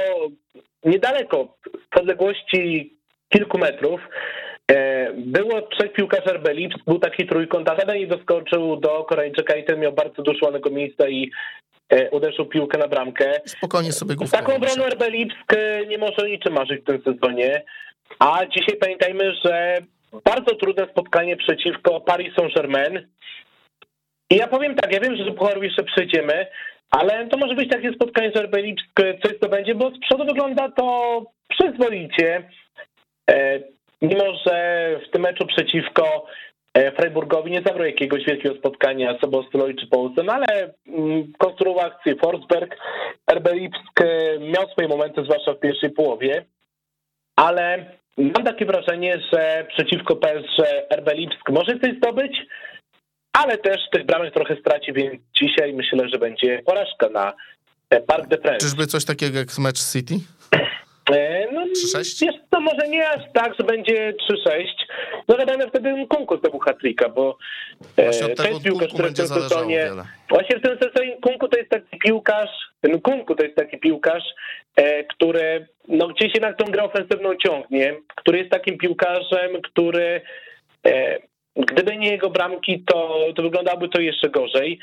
niedaleko, 0.85 1.57
w 1.95 1.97
odległości 1.97 2.93
kilku 3.29 3.57
metrów, 3.57 4.01
było 5.15 5.61
trzech 5.61 5.93
piłkarzy 5.93 6.33
RB 6.33 6.53
Lips, 6.53 6.75
był 6.87 6.99
taki 6.99 7.27
trójkąt, 7.27 7.69
a 7.69 7.75
żaden 7.75 7.97
nie 7.97 8.07
doskoczył 8.07 8.77
do 8.77 9.03
Koreańczyka 9.03 9.55
i 9.55 9.63
ten 9.63 9.79
miał 9.79 9.93
bardzo 9.93 10.21
dużo 10.21 10.51
miejsca 10.71 11.09
i 11.09 11.31
e, 11.89 12.09
uderzył 12.09 12.45
piłkę 12.45 12.77
na 12.77 12.87
bramkę. 12.87 13.33
Spokojnie 13.45 13.91
sobie 13.91 14.27
Z 14.27 14.31
taką 14.31 14.55
obroną 14.55 14.83
RB 14.85 15.09
Lipsk 15.09 15.55
nie 15.87 15.97
może 15.97 16.29
niczym 16.29 16.53
marzyć 16.53 16.81
w 16.81 16.85
tym 16.85 17.01
sezonie, 17.03 17.63
a 18.19 18.45
dzisiaj 18.45 18.77
pamiętajmy, 18.77 19.33
że 19.45 19.77
bardzo 20.25 20.55
trudne 20.55 20.87
spotkanie 20.91 21.37
przeciwko 21.37 22.01
Paris 22.01 22.35
Saint-Germain. 22.35 23.07
I 24.31 24.35
ja 24.35 24.47
powiem 24.47 24.75
tak, 24.75 24.93
ja 24.93 24.99
wiem, 24.99 25.15
że 25.15 25.25
do 25.25 25.33
Pucharu 25.33 25.63
jeszcze 25.63 25.83
przejdziemy, 25.83 26.47
ale 26.91 27.27
to 27.27 27.37
może 27.37 27.55
być 27.55 27.69
takie 27.69 27.93
spotkanie, 27.93 28.31
że 28.35 28.43
RB 28.43 28.55
Lipsk 28.55 29.01
coś 29.23 29.39
to 29.39 29.49
będzie, 29.49 29.75
bo 29.75 29.91
z 29.91 29.99
przodu 29.99 30.25
wygląda 30.25 30.71
to 30.71 31.21
przyzwoicie. 31.49 32.49
Mimo 34.01 34.23
że 34.45 34.99
w 35.07 35.11
tym 35.11 35.21
meczu 35.21 35.45
przeciwko 35.47 36.25
e, 36.73 36.91
Freiburgowi 36.91 37.51
nie 37.51 37.61
zabrał 37.61 37.85
jakiegoś 37.85 38.25
wielkiego 38.25 38.55
spotkania 38.55 39.19
Sobostylowi 39.21 39.75
czy 39.75 39.87
Poulsen, 39.87 40.29
ale 40.29 40.73
mm, 40.87 41.33
konstruował 41.37 41.85
akcję 41.85 42.15
Forsberg. 42.15 42.75
RB 43.31 43.53
Lipsk 43.53 44.01
e, 44.01 44.39
miał 44.39 44.69
swoje 44.71 44.87
momenty, 44.87 45.23
zwłaszcza 45.23 45.53
w 45.53 45.59
pierwszej 45.59 45.89
połowie, 45.89 46.45
ale 47.35 47.85
mam 48.17 48.43
takie 48.43 48.65
wrażenie, 48.65 49.21
że 49.33 49.67
przeciwko 49.75 50.15
PSG 50.15 50.57
RB 50.95 51.13
Lipsk 51.13 51.49
może 51.49 51.79
coś 51.79 51.97
zdobyć, 51.97 52.37
ale 53.33 53.57
też 53.57 53.77
tych 53.91 54.05
bramek 54.05 54.33
trochę 54.33 54.55
straci, 54.55 54.93
więc 54.93 55.21
dzisiaj 55.41 55.73
myślę, 55.73 56.09
że 56.09 56.19
będzie 56.19 56.61
porażka 56.65 57.09
na 57.09 57.33
e, 57.89 58.01
Park 58.01 58.27
de 58.27 58.37
France. 58.37 58.59
Czyżby 58.59 58.87
coś 58.87 59.05
takiego 59.05 59.37
jak 59.37 59.47
mecz 59.59 59.79
City? 59.91 60.15
E, 61.71 61.93
no, 61.93 61.99
3-6? 61.99 62.25
Wiesz, 62.25 62.35
to 62.49 62.61
może 62.61 62.87
nie 62.89 63.09
aż 63.09 63.23
tak, 63.33 63.55
że 63.59 63.63
będzie 63.63 64.13
3-6. 64.47 64.65
No 65.27 65.37
gadamy 65.37 65.67
wtedy 65.67 66.05
Kunku 66.09 66.37
zdobył 66.37 66.59
hat-tricka, 66.59 67.09
bo 67.09 67.37
e, 67.97 68.03
właśnie 68.03 68.25
od 68.25 68.35
to 68.35 68.47
jest 68.47 68.63
piłkarz, 68.63 68.93
który 68.93 69.09
w 69.09 69.13
tym 69.13 69.27
sezonie... 69.27 69.89
Właśnie 70.29 70.59
w 70.59 70.61
tym 70.61 70.77
sezonie 70.77 71.17
Kunku 71.21 71.47
to 71.47 71.57
jest 71.57 71.69
taki 71.69 71.99
piłkarz, 71.99 72.49
ten 72.81 73.01
Kunku 73.01 73.35
to 73.35 73.43
jest 73.43 73.55
taki 73.55 73.77
piłkarz, 73.79 74.23
e, 74.75 75.03
który 75.03 75.67
no, 75.87 76.07
gdzieś 76.07 76.33
jednak 76.33 76.57
tą 76.57 76.65
grę 76.65 76.83
ofensywną 76.83 77.35
ciągnie, 77.35 77.95
który 78.15 78.37
jest 78.37 78.51
takim 78.51 78.77
piłkarzem, 78.77 79.61
który 79.63 80.21
gdyby 81.55 81.97
nie 81.97 82.11
jego 82.11 82.29
bramki, 82.29 82.83
to, 82.83 83.25
to 83.35 83.41
wyglądałoby 83.41 83.89
to 83.89 84.01
jeszcze 84.01 84.29
gorzej. 84.29 84.79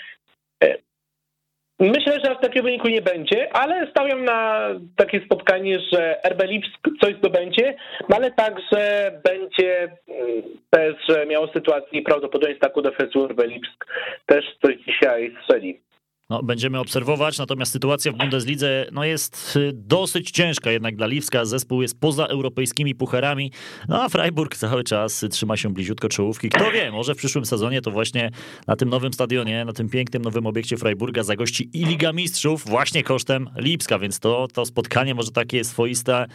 Myślę, 1.81 2.21
że 2.25 2.31
aż 2.31 2.41
takiego 2.41 2.65
wyniku 2.65 2.89
nie 2.89 3.03
będzie, 3.03 3.57
ale 3.57 3.91
stawiam 3.91 4.25
na 4.25 4.69
takie 4.97 5.21
spotkanie, 5.25 5.79
że 5.93 6.21
RB 6.29 6.43
Lipsk 6.45 6.89
coś 7.01 7.15
zdobędzie, 7.15 7.75
no 8.09 8.17
ale 8.17 8.31
także 8.31 9.13
będzie 9.25 9.83
mm, 9.83 10.43
też 10.71 10.95
miało 11.29 11.49
sytuację 11.53 12.01
i 12.01 12.03
prawdopodobnie 12.03 12.57
z 12.57 12.59
taką 12.59 12.83
defensywą 12.83 13.29
RB 13.29 13.45
Lipsk 13.47 13.87
też 14.27 14.45
coś 14.63 14.77
dzisiaj 14.77 15.35
strzeli. 15.43 15.81
No, 16.31 16.43
będziemy 16.43 16.79
obserwować, 16.79 17.39
natomiast 17.39 17.73
sytuacja 17.73 18.13
w 18.13 18.17
Bundeslidze 18.17 18.87
no, 18.93 19.05
jest 19.05 19.57
y, 19.57 19.73
dosyć 19.75 20.31
ciężka 20.31 20.71
jednak 20.71 20.97
dla 20.97 21.07
Lipska. 21.07 21.45
Zespół 21.45 21.83
jest 21.83 22.01
poza 22.01 22.27
europejskimi 22.27 22.95
pucharami, 22.95 23.53
no 23.89 24.03
a 24.03 24.09
Freiburg 24.09 24.57
cały 24.57 24.85
czas 24.85 25.25
trzyma 25.31 25.57
się 25.57 25.73
bliziutko 25.75 26.09
czołówki. 26.09 26.49
Kto 26.49 26.71
wie, 26.71 26.91
może 26.91 27.15
w 27.15 27.19
przyszłym 27.19 27.47
sezonie 27.47 27.83
to 27.83 27.91
właśnie 27.91 28.31
na 28.67 28.77
tym 28.77 28.89
nowym 28.89 29.13
stadionie, 29.13 29.65
na 29.65 29.73
tym 29.73 29.89
pięknym 29.89 30.23
nowym 30.23 30.47
obiekcie 30.47 30.77
Freiburga 30.77 31.23
zagości 31.23 31.71
i 31.73 31.85
Liga 31.85 32.13
Mistrzów 32.13 32.65
właśnie 32.67 33.03
kosztem 33.03 33.51
Lipska, 33.57 33.99
więc 33.99 34.21
to, 34.21 34.49
to 34.53 34.67
spotkanie 34.67 35.15
może 35.15 35.31
takie 35.31 35.65
swoiste, 35.65 36.27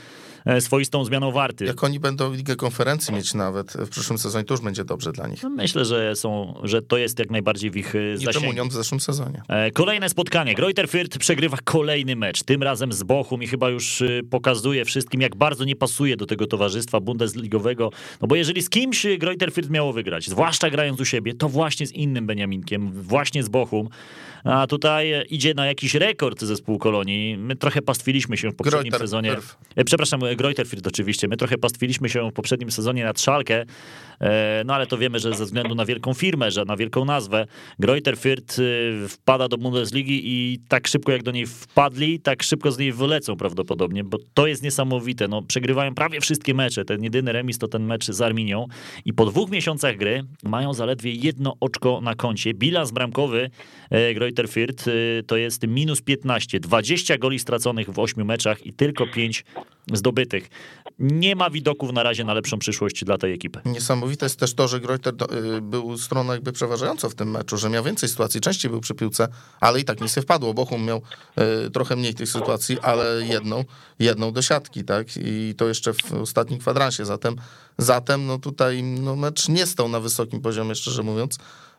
swoistą 0.60 1.06
zmianą 1.06 1.32
warty. 1.32 1.66
Jak 1.66 1.84
oni 1.84 2.00
będą 2.00 2.34
Ligę 2.34 2.56
Konferencji 2.56 3.14
mieć 3.14 3.34
nawet 3.34 3.74
w 3.74 3.90
przyszłym 3.90 4.20
sezonie, 4.20 4.46
to 4.46 4.54
już 4.54 4.62
będzie 4.62 4.86
dobrze 4.86 5.12
dla 5.12 5.28
nich. 5.28 5.44
No, 5.44 5.50
myślę, 5.50 5.86
że, 5.86 6.16
są, 6.16 6.54
że 6.64 6.82
to 6.82 6.98
jest 6.98 7.20
jak 7.20 7.30
najbardziej 7.30 7.72
w 7.72 7.76
ich 7.78 7.86
zasięgu. 7.88 8.26
Niczym 8.28 8.50
Union 8.50 8.70
w 8.70 8.74
zeszłym 8.74 9.00
sezonie. 9.00 9.42
E, 9.50 9.72
Kolejne 9.72 10.10
spotkanie. 10.10 10.56
Greuter 10.56 10.88
Fürth 10.88 11.18
przegrywa 11.18 11.58
kolejny 11.64 12.16
mecz, 12.16 12.44
tym 12.44 12.64
razem 12.64 12.94
z 12.94 13.04
Bochum 13.04 13.44
i 13.44 13.48
chyba 13.48 13.70
już 13.70 14.04
pokazuje 14.30 14.86
wszystkim, 14.86 15.22
jak 15.22 15.36
bardzo 15.36 15.66
nie 15.66 15.76
pasuje 15.76 16.18
do 16.18 16.26
tego 16.26 16.48
towarzystwa 16.48 17.00
bundesligowego. 17.00 17.90
No 18.22 18.28
bo 18.28 18.36
jeżeli 18.36 18.62
z 18.62 18.70
kimś 18.70 19.06
Greuter 19.20 19.52
Fürth 19.52 19.70
miało 19.70 19.94
wygrać, 19.94 20.30
zwłaszcza 20.30 20.70
grając 20.70 21.02
u 21.02 21.06
siebie, 21.06 21.34
to 21.34 21.50
właśnie 21.50 21.88
z 21.88 21.92
innym 21.92 22.28
Beniaminkiem, 22.28 22.92
właśnie 22.92 23.44
z 23.44 23.50
Bochum. 23.50 23.90
A 24.44 24.68
tutaj 24.68 25.14
idzie 25.30 25.54
na 25.54 25.66
jakiś 25.66 25.94
rekord 25.96 26.42
zespół 26.42 26.78
Kolonii. 26.78 27.38
My 27.38 27.56
trochę 27.56 27.82
pastwiliśmy 27.82 28.38
się 28.38 28.50
w 28.50 28.56
poprzednim 28.56 28.82
Greuter 28.90 29.00
sezonie. 29.08 29.32
Fürth. 29.32 29.56
E, 29.76 29.84
Przepraszam, 29.84 30.22
Greuter 30.36 30.68
Fürth 30.68 30.88
oczywiście. 30.88 31.28
My 31.28 31.38
trochę 31.38 31.58
pastwiliśmy 31.58 32.10
się 32.10 32.30
w 32.30 32.34
poprzednim 32.34 32.72
sezonie 32.72 33.04
nad 33.04 33.22
Szalkę, 33.22 33.66
no 34.66 34.74
ale 34.74 34.88
to 34.88 34.98
wiemy, 34.98 35.20
że 35.20 35.34
ze 35.34 35.46
względu 35.46 35.76
na 35.76 35.86
wielką 35.86 36.14
firmę, 36.14 36.52
że 36.52 36.66
na 36.66 36.78
wielką 36.78 37.06
nazwę, 37.06 37.46
Greuter 37.80 38.18
Fürth 38.18 38.60
y, 38.60 39.08
wpada 39.10 39.48
do 39.48 39.58
Bundesligi 39.58 40.22
i 40.24 40.60
tak 40.68 40.88
szybko 40.88 41.12
jak 41.12 41.24
do 41.24 41.32
niej 41.32 41.46
wpadli, 41.46 42.20
tak 42.20 42.44
szybko 42.44 42.72
z 42.72 42.78
niej 42.78 42.94
wylecą 42.94 43.36
prawdopodobnie, 43.36 44.04
bo 44.04 44.18
to 44.34 44.48
jest 44.48 44.64
niesamowite. 44.64 45.28
No, 45.28 45.42
przegrywają 45.42 45.96
prawie 45.96 46.22
wszystkie 46.22 46.54
mecze. 46.54 46.86
Ten 46.86 47.04
jedyny 47.04 47.32
remis 47.32 47.58
to 47.58 47.68
ten 47.68 47.86
mecz 47.86 48.06
z 48.06 48.22
Arminią 48.22 48.68
i 49.06 49.14
po 49.14 49.26
dwóch 49.26 49.50
miesiącach 49.50 49.98
gry 49.98 50.24
mają 50.44 50.74
zaledwie 50.74 51.12
jedno 51.12 51.54
oczko 51.60 52.02
na 52.02 52.16
koncie. 52.16 52.54
Bilans 52.54 52.92
bramkowy 52.92 53.50
e, 53.90 54.14
Greuter 54.14 54.48
Fürth 54.48 54.92
to 55.28 55.38
jest 55.38 55.68
minus 55.68 56.02
15, 56.02 56.60
20 56.60 57.18
goli 57.18 57.40
straconych 57.40 57.90
w 57.90 58.00
8 58.00 58.26
meczach 58.26 58.66
i 58.66 58.74
tylko 58.74 59.08
5 59.08 59.46
zdobytych. 59.94 60.50
Nie 61.00 61.36
ma 61.36 61.50
widoków 61.50 61.94
na 61.94 62.04
razie 62.04 62.24
na 62.24 62.34
lepszą 62.34 62.60
przyszłość 62.60 63.06
dla 63.06 63.18
tej 63.18 63.34
ekipy. 63.34 63.60
Niesamowite 63.66 64.03
jest 64.22 64.40
też 64.40 64.54
to, 64.54 64.68
że 64.68 64.80
Greuter 64.80 65.14
y, 65.14 65.62
był 65.62 65.98
stroną 65.98 66.34
jakby 66.34 66.52
przeważającą 66.52 67.10
w 67.10 67.16
tym 67.16 67.32
meczu, 67.32 67.58
że 67.58 67.70
miał 67.70 67.84
więcej 67.84 68.10
sytuacji, 68.10 68.42
częściej 68.42 68.72
był 68.72 68.82
przy 68.82 68.94
piłce, 68.96 69.28
ale 69.60 69.80
i 69.80 69.84
tak 69.84 70.02
nic 70.02 70.16
nie 70.16 70.22
wpadło. 70.22 70.54
Bochum 70.54 70.86
miał 70.86 71.02
y, 71.68 71.72
trochę 71.72 71.96
mniej 71.96 72.14
tych 72.14 72.30
sytuacji, 72.30 72.80
ale 72.80 73.26
jedną, 73.26 73.66
jedną 74.00 74.32
do 74.32 74.42
siatki, 74.42 74.84
tak? 74.84 75.08
I 75.18 75.56
to 75.58 75.68
jeszcze 75.68 75.94
w 75.94 76.14
ostatnim 76.14 76.60
kwadransie. 76.60 77.06
Zatem, 77.06 77.36
zatem 77.78 78.26
no 78.26 78.40
tutaj 78.40 78.84
no 78.84 79.16
mecz 79.16 79.50
nie 79.50 79.66
stał 79.66 79.90
na 79.90 80.00
wysokim 80.00 80.42
poziomie, 80.42 80.76
szczerze 80.76 81.04
mówiąc. 81.04 81.38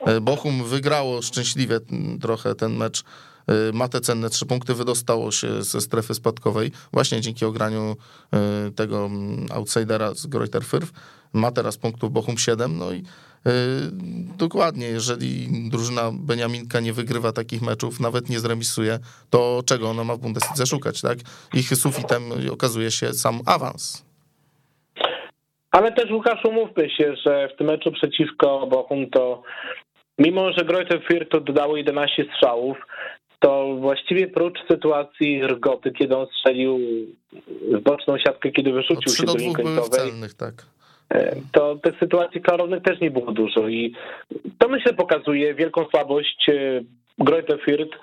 Y, 0.09 0.21
Bochum 0.21 0.65
wygrało 0.65 1.23
szczęśliwie 1.23 1.81
mm, 1.91 2.19
trochę 2.19 2.55
ten 2.55 2.77
mecz. 2.77 3.05
Ma 3.73 3.89
te 3.89 4.01
cenne 4.01 4.31
trzy 4.31 4.47
punkty, 4.47 4.75
wydostało 4.75 5.33
się 5.33 5.63
ze 5.63 5.81
strefy 5.81 6.15
spadkowej 6.15 6.73
właśnie 6.93 7.21
dzięki 7.21 7.45
ograniu 7.45 7.97
tego 8.77 9.07
mm, 9.07 9.47
outsidera 9.51 10.15
z 10.15 10.27
Greuter 10.27 10.63
Fürth. 10.63 10.89
Ma 11.35 11.51
teraz 11.51 11.77
punktów 11.77 12.13
Bochum 12.13 12.39
7, 12.39 12.79
no 12.79 12.93
i 12.93 12.97
y, 12.97 13.03
dokładnie, 14.39 14.87
jeżeli 14.87 15.49
drużyna 15.71 16.11
Beniaminka 16.13 16.81
nie 16.81 16.93
wygrywa 16.93 17.33
takich 17.33 17.63
meczów, 17.63 18.01
nawet 18.01 18.29
nie 18.29 18.41
zremisuje, 18.41 18.99
to 19.31 19.63
czego 19.67 19.91
ona 19.91 20.05
ma 20.05 20.17
w 20.17 20.19
Bundeslidze 20.19 20.67
szukać, 20.67 21.01
tak? 21.01 21.19
Ich 21.55 21.77
sufitem 21.77 22.23
okazuje 22.53 22.91
się 22.91 23.13
sam 23.13 23.41
awans. 23.47 24.05
Ale 25.71 25.93
też 25.93 26.11
Łukasz, 26.11 26.45
umówmy 26.45 26.91
się, 26.91 27.15
że 27.27 27.49
w 27.55 27.57
tym 27.59 27.67
meczu 27.67 27.93
przeciwko 27.93 28.67
Bochum 28.67 29.11
to 29.11 29.43
mimo, 30.19 30.53
że 30.53 30.65
Greuther 30.65 31.01
Fürth 31.11 31.37
oddało 31.37 31.77
11 31.77 32.25
strzałów, 32.37 32.77
to 33.41 33.77
właściwie 33.81 34.29
prócz 34.29 34.59
sytuacji 34.71 35.47
Rgoty, 35.47 35.93
kiedy 35.93 36.17
on 36.17 36.27
strzelił 36.27 36.79
w 37.73 37.81
boczną 37.81 38.19
siatkę, 38.19 38.51
kiedy 38.51 38.73
wyrzucił 38.73 39.13
3 39.13 39.17
się 39.17 39.27
do 39.27 39.35
linii 39.35 39.55
2 39.55 39.63
były 39.63 39.77
końcowej, 39.77 40.11
celnych, 40.11 40.35
tak. 40.35 40.55
E, 41.11 41.37
to 41.53 41.77
tych 41.77 41.99
sytuacji 41.99 42.41
klarownych 42.41 42.83
też 42.83 43.01
nie 43.01 43.11
było 43.11 43.33
dużo 43.33 43.69
i 43.69 43.95
to 44.59 44.69
myślę 44.69 44.95
pokazuje 44.95 45.55
wielką 45.55 45.87
słabość 45.91 46.49
e, 46.49 46.81
Greuther 47.19 47.59
Fürth, 47.59 47.97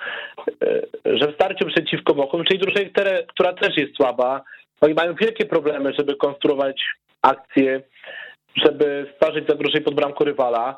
e, 0.64 0.82
że 1.18 1.32
w 1.32 1.36
starciu 1.36 1.66
przeciwko 1.66 2.14
Bochum, 2.14 2.43
czyli 2.43 2.60
drużynie, 2.60 2.89
która 3.28 3.54
też 3.54 3.78
jest 3.78 3.95
słaba, 3.95 4.41
oni 4.82 4.93
mają 4.93 5.14
wielkie 5.14 5.45
problemy, 5.45 5.93
żeby 5.99 6.16
konstruować 6.16 6.82
akcje, 7.22 7.82
żeby 8.66 9.14
stworzyć 9.16 9.47
zagrożenie 9.47 9.82
pod 9.82 9.95
bramką 9.95 10.26
rywala. 10.26 10.78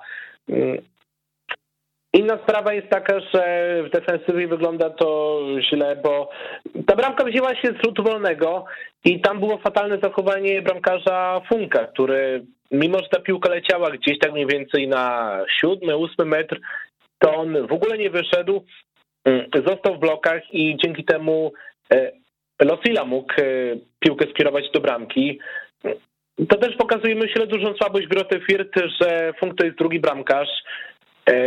Inna 2.14 2.38
sprawa 2.38 2.74
jest 2.74 2.90
taka, 2.90 3.20
że 3.20 3.44
w 3.84 3.90
defensywie 3.90 4.48
wygląda 4.48 4.90
to 4.90 5.40
źle, 5.60 5.96
bo 6.04 6.30
ta 6.88 6.96
bramka 6.96 7.24
wzięła 7.24 7.56
się 7.56 7.68
z 7.68 7.86
rzutu 7.86 8.04
wolnego 8.04 8.66
i 9.06 9.22
tam 9.22 9.40
było 9.40 9.58
fatalne 9.58 9.98
zachowanie 10.04 10.62
bramkarza 10.62 11.42
Funka, 11.50 11.86
który 11.86 12.46
mimo, 12.72 13.00
że 13.00 13.10
ta 13.10 13.20
piłka 13.20 13.50
leciała 13.50 13.92
gdzieś 13.92 14.20
tak 14.20 14.32
mniej 14.32 14.48
więcej 14.48 14.88
na 14.88 15.38
siódmy, 15.60 15.98
ósmy 15.98 16.26
metr, 16.26 16.60
to 17.20 17.36
on 17.36 17.68
w 17.68 17.72
ogóle 17.72 17.98
nie 17.98 18.10
wyszedł, 18.10 18.66
mm, 19.26 19.46
został 19.68 19.96
w 19.96 20.00
blokach 20.00 20.54
i 20.54 20.78
dzięki 20.84 21.06
temu 21.06 21.54
e, 21.94 22.12
Losila 22.62 23.06
mógł 23.06 23.34
e, 23.34 23.44
piłkę 24.00 24.26
skierować 24.30 24.72
do 24.72 24.80
bramki. 24.80 25.40
To 26.50 26.58
też 26.58 26.76
pokazuje, 26.76 27.16
myślę, 27.16 27.48
dużą 27.48 27.74
słabość 27.74 28.08
Groty 28.08 28.40
Firth, 28.40 28.80
że 29.02 29.34
Funk 29.40 29.58
to 29.58 29.66
jest 29.66 29.78
drugi 29.78 30.00
bramkarz, 30.00 30.50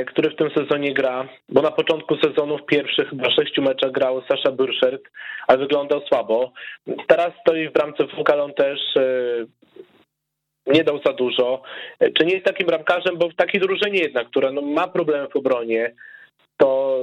który 0.06 0.30
w 0.30 0.36
tym 0.36 0.50
sezonie 0.50 0.94
gra, 0.94 1.28
bo 1.48 1.62
na 1.62 1.70
początku 1.70 2.16
sezonu 2.16 2.58
w 2.58 2.66
pierwszych 2.66 3.10
chyba 3.10 3.30
sześciu 3.30 3.62
meczach 3.62 3.92
grał 3.92 4.22
Sasza 4.28 4.52
Burszert, 4.52 5.02
ale 5.46 5.58
wyglądał 5.58 6.00
słabo. 6.00 6.52
Teraz 7.06 7.32
stoi 7.40 7.68
w 7.68 7.72
bramce 7.72 8.08
Funk, 8.08 8.30
ale 8.30 8.42
on 8.42 8.54
też 8.54 8.80
e, 8.96 9.46
nie 10.66 10.84
dał 10.84 11.00
za 11.06 11.12
dużo. 11.12 11.62
E, 12.00 12.10
Czy 12.10 12.26
nie 12.26 12.32
jest 12.32 12.46
takim 12.46 12.66
bramkarzem, 12.66 13.18
bo 13.18 13.28
w 13.28 13.34
takiej 13.34 13.60
drużynie 13.60 13.98
jednak, 13.98 14.28
która 14.28 14.52
no, 14.52 14.62
ma 14.62 14.88
problemy 14.88 15.28
w 15.28 15.36
obronie, 15.36 15.94
to 16.56 17.00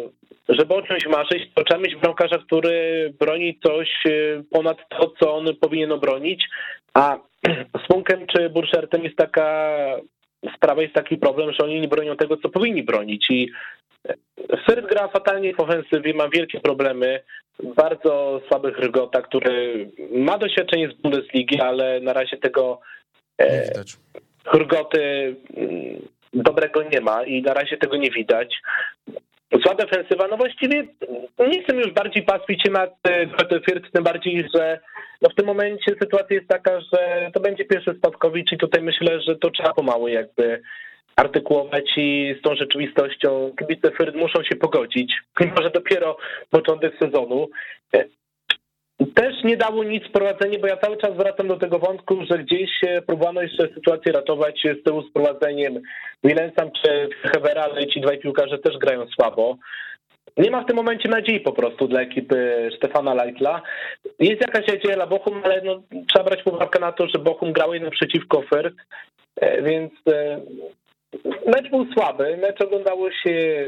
żeby 0.49 0.73
o 0.75 0.81
czymś 0.81 1.05
marzyć, 1.05 1.53
to 1.55 1.63
trzeba 1.63 1.81
mieć 1.81 1.95
bramkarza, 1.95 2.37
który 2.37 3.13
broni 3.19 3.59
coś 3.63 3.89
e, 4.05 4.43
ponad 4.51 4.77
to, 4.89 5.13
co 5.19 5.33
on 5.33 5.55
powinien 5.61 5.91
obronić, 5.91 6.45
a 6.93 7.17
z 7.83 7.87
Funkiem 7.93 8.27
czy 8.27 8.49
Burszertem 8.49 9.03
jest 9.03 9.17
taka 9.17 9.77
sprawa, 10.55 10.81
jest 10.81 10.93
taki 10.93 11.17
problem, 11.17 11.53
że 11.53 11.63
oni 11.63 11.81
nie 11.81 11.87
bronią 11.87 12.15
tego, 12.15 12.37
co 12.37 12.49
powinni 12.49 12.83
bronić 12.83 13.31
i 13.31 13.51
Fyrt 14.65 14.87
gra 14.89 15.07
fatalnie 15.07 15.53
w 15.53 15.59
ofensywie, 15.59 16.13
ma 16.13 16.29
wielkie 16.29 16.59
problemy, 16.59 17.19
bardzo 17.63 18.41
słabych 18.47 18.79
Rygota, 18.79 19.21
który 19.21 19.89
ma 20.11 20.37
doświadczenie 20.37 20.89
z 20.89 20.93
Bundesligi, 20.93 21.61
ale 21.61 21.99
na 21.99 22.13
razie 22.13 22.37
tego 22.37 22.81
e. 23.41 23.71
Hurgoty 24.45 25.35
mm, 25.57 26.01
dobrego 26.33 26.83
nie 26.83 27.01
ma 27.01 27.23
i 27.23 27.41
na 27.41 27.53
razie 27.53 27.77
tego 27.77 27.97
nie 27.97 28.11
widać. 28.11 28.61
Zła 29.61 29.75
defensywa, 29.75 30.27
no 30.27 30.37
właściwie 30.37 30.87
nie 31.39 31.63
chcę 31.63 31.75
już 31.75 31.91
bardziej 31.91 32.23
pastwić 32.23 32.63
się 32.63 32.71
nad 32.71 32.89
Greuther 33.03 33.61
Fürth, 33.61 33.91
tym 33.91 34.03
bardziej, 34.03 34.47
że 34.55 34.79
no 35.21 35.29
w 35.29 35.35
tym 35.35 35.45
momencie 35.45 35.95
sytuacja 36.01 36.35
jest 36.35 36.47
taka, 36.47 36.79
że 36.81 37.31
to 37.33 37.39
będzie 37.39 37.65
pierwszy 37.65 37.93
spadkowicz 37.97 38.51
i 38.51 38.57
tutaj 38.57 38.81
myślę, 38.81 39.21
że 39.21 39.35
to 39.35 39.49
trzeba 39.49 39.73
pomału 39.73 40.07
jakby 40.07 40.61
artykułować 41.15 41.91
i 41.97 42.35
z 42.39 42.41
tą 42.41 42.55
rzeczywistością 42.55 43.51
kibice 43.59 43.89
Fürth 43.89 44.15
muszą 44.15 44.43
się 44.43 44.55
pogodzić, 44.55 45.13
mimo 45.39 45.61
że 45.61 45.69
dopiero 45.69 46.17
początek 46.49 46.93
sezonu. 46.99 47.49
Też 49.15 49.43
nie 49.43 49.57
dało 49.57 49.83
nic 49.83 50.03
prowadzenie, 50.07 50.59
bo 50.59 50.67
ja 50.67 50.77
cały 50.77 50.97
czas 50.97 51.17
wracam 51.17 51.47
do 51.47 51.57
tego 51.57 51.79
wątku, 51.79 52.17
że 52.31 52.37
gdzieś 52.39 52.69
e, 52.83 53.01
próbowano 53.01 53.41
jeszcze 53.41 53.67
sytuację 53.73 54.11
ratować 54.11 54.67
z 54.81 54.83
tyłu 54.83 55.01
z 55.01 55.11
prowadzeniem 55.11 55.81
Wilensam 56.23 56.71
czy 56.71 57.09
Hevera, 57.21 57.63
ale 57.63 57.87
ci 57.87 58.01
dwaj 58.01 58.19
piłkarze 58.19 58.59
też 58.59 58.77
grają 58.77 59.05
słabo. 59.07 59.57
Nie 60.37 60.51
ma 60.51 60.63
w 60.63 60.65
tym 60.65 60.75
momencie 60.75 61.09
nadziei 61.09 61.39
po 61.39 61.51
prostu 61.51 61.87
dla 61.87 62.01
ekipy 62.01 62.69
Stefana 62.77 63.13
Leitla. 63.13 63.61
Jest 64.19 64.41
jakaś 64.41 64.67
nadzieja 64.67 64.95
dla 64.95 65.07
Bochum, 65.07 65.41
ale 65.43 65.61
no, 65.61 65.81
trzeba 66.07 66.25
brać 66.25 66.45
uwagę 66.45 66.79
na 66.79 66.91
to, 66.91 67.07
że 67.07 67.19
Bochum 67.19 67.53
grał 67.53 67.73
jeden 67.73 67.91
przeciwko 67.91 68.41
Fürth, 68.41 68.75
e, 69.35 69.61
więc 69.61 69.91
e, 70.09 70.41
mecz 71.47 71.69
był 71.69 71.93
słaby, 71.93 72.37
mecz 72.37 72.61
oglądało 72.61 73.11
się 73.11 73.65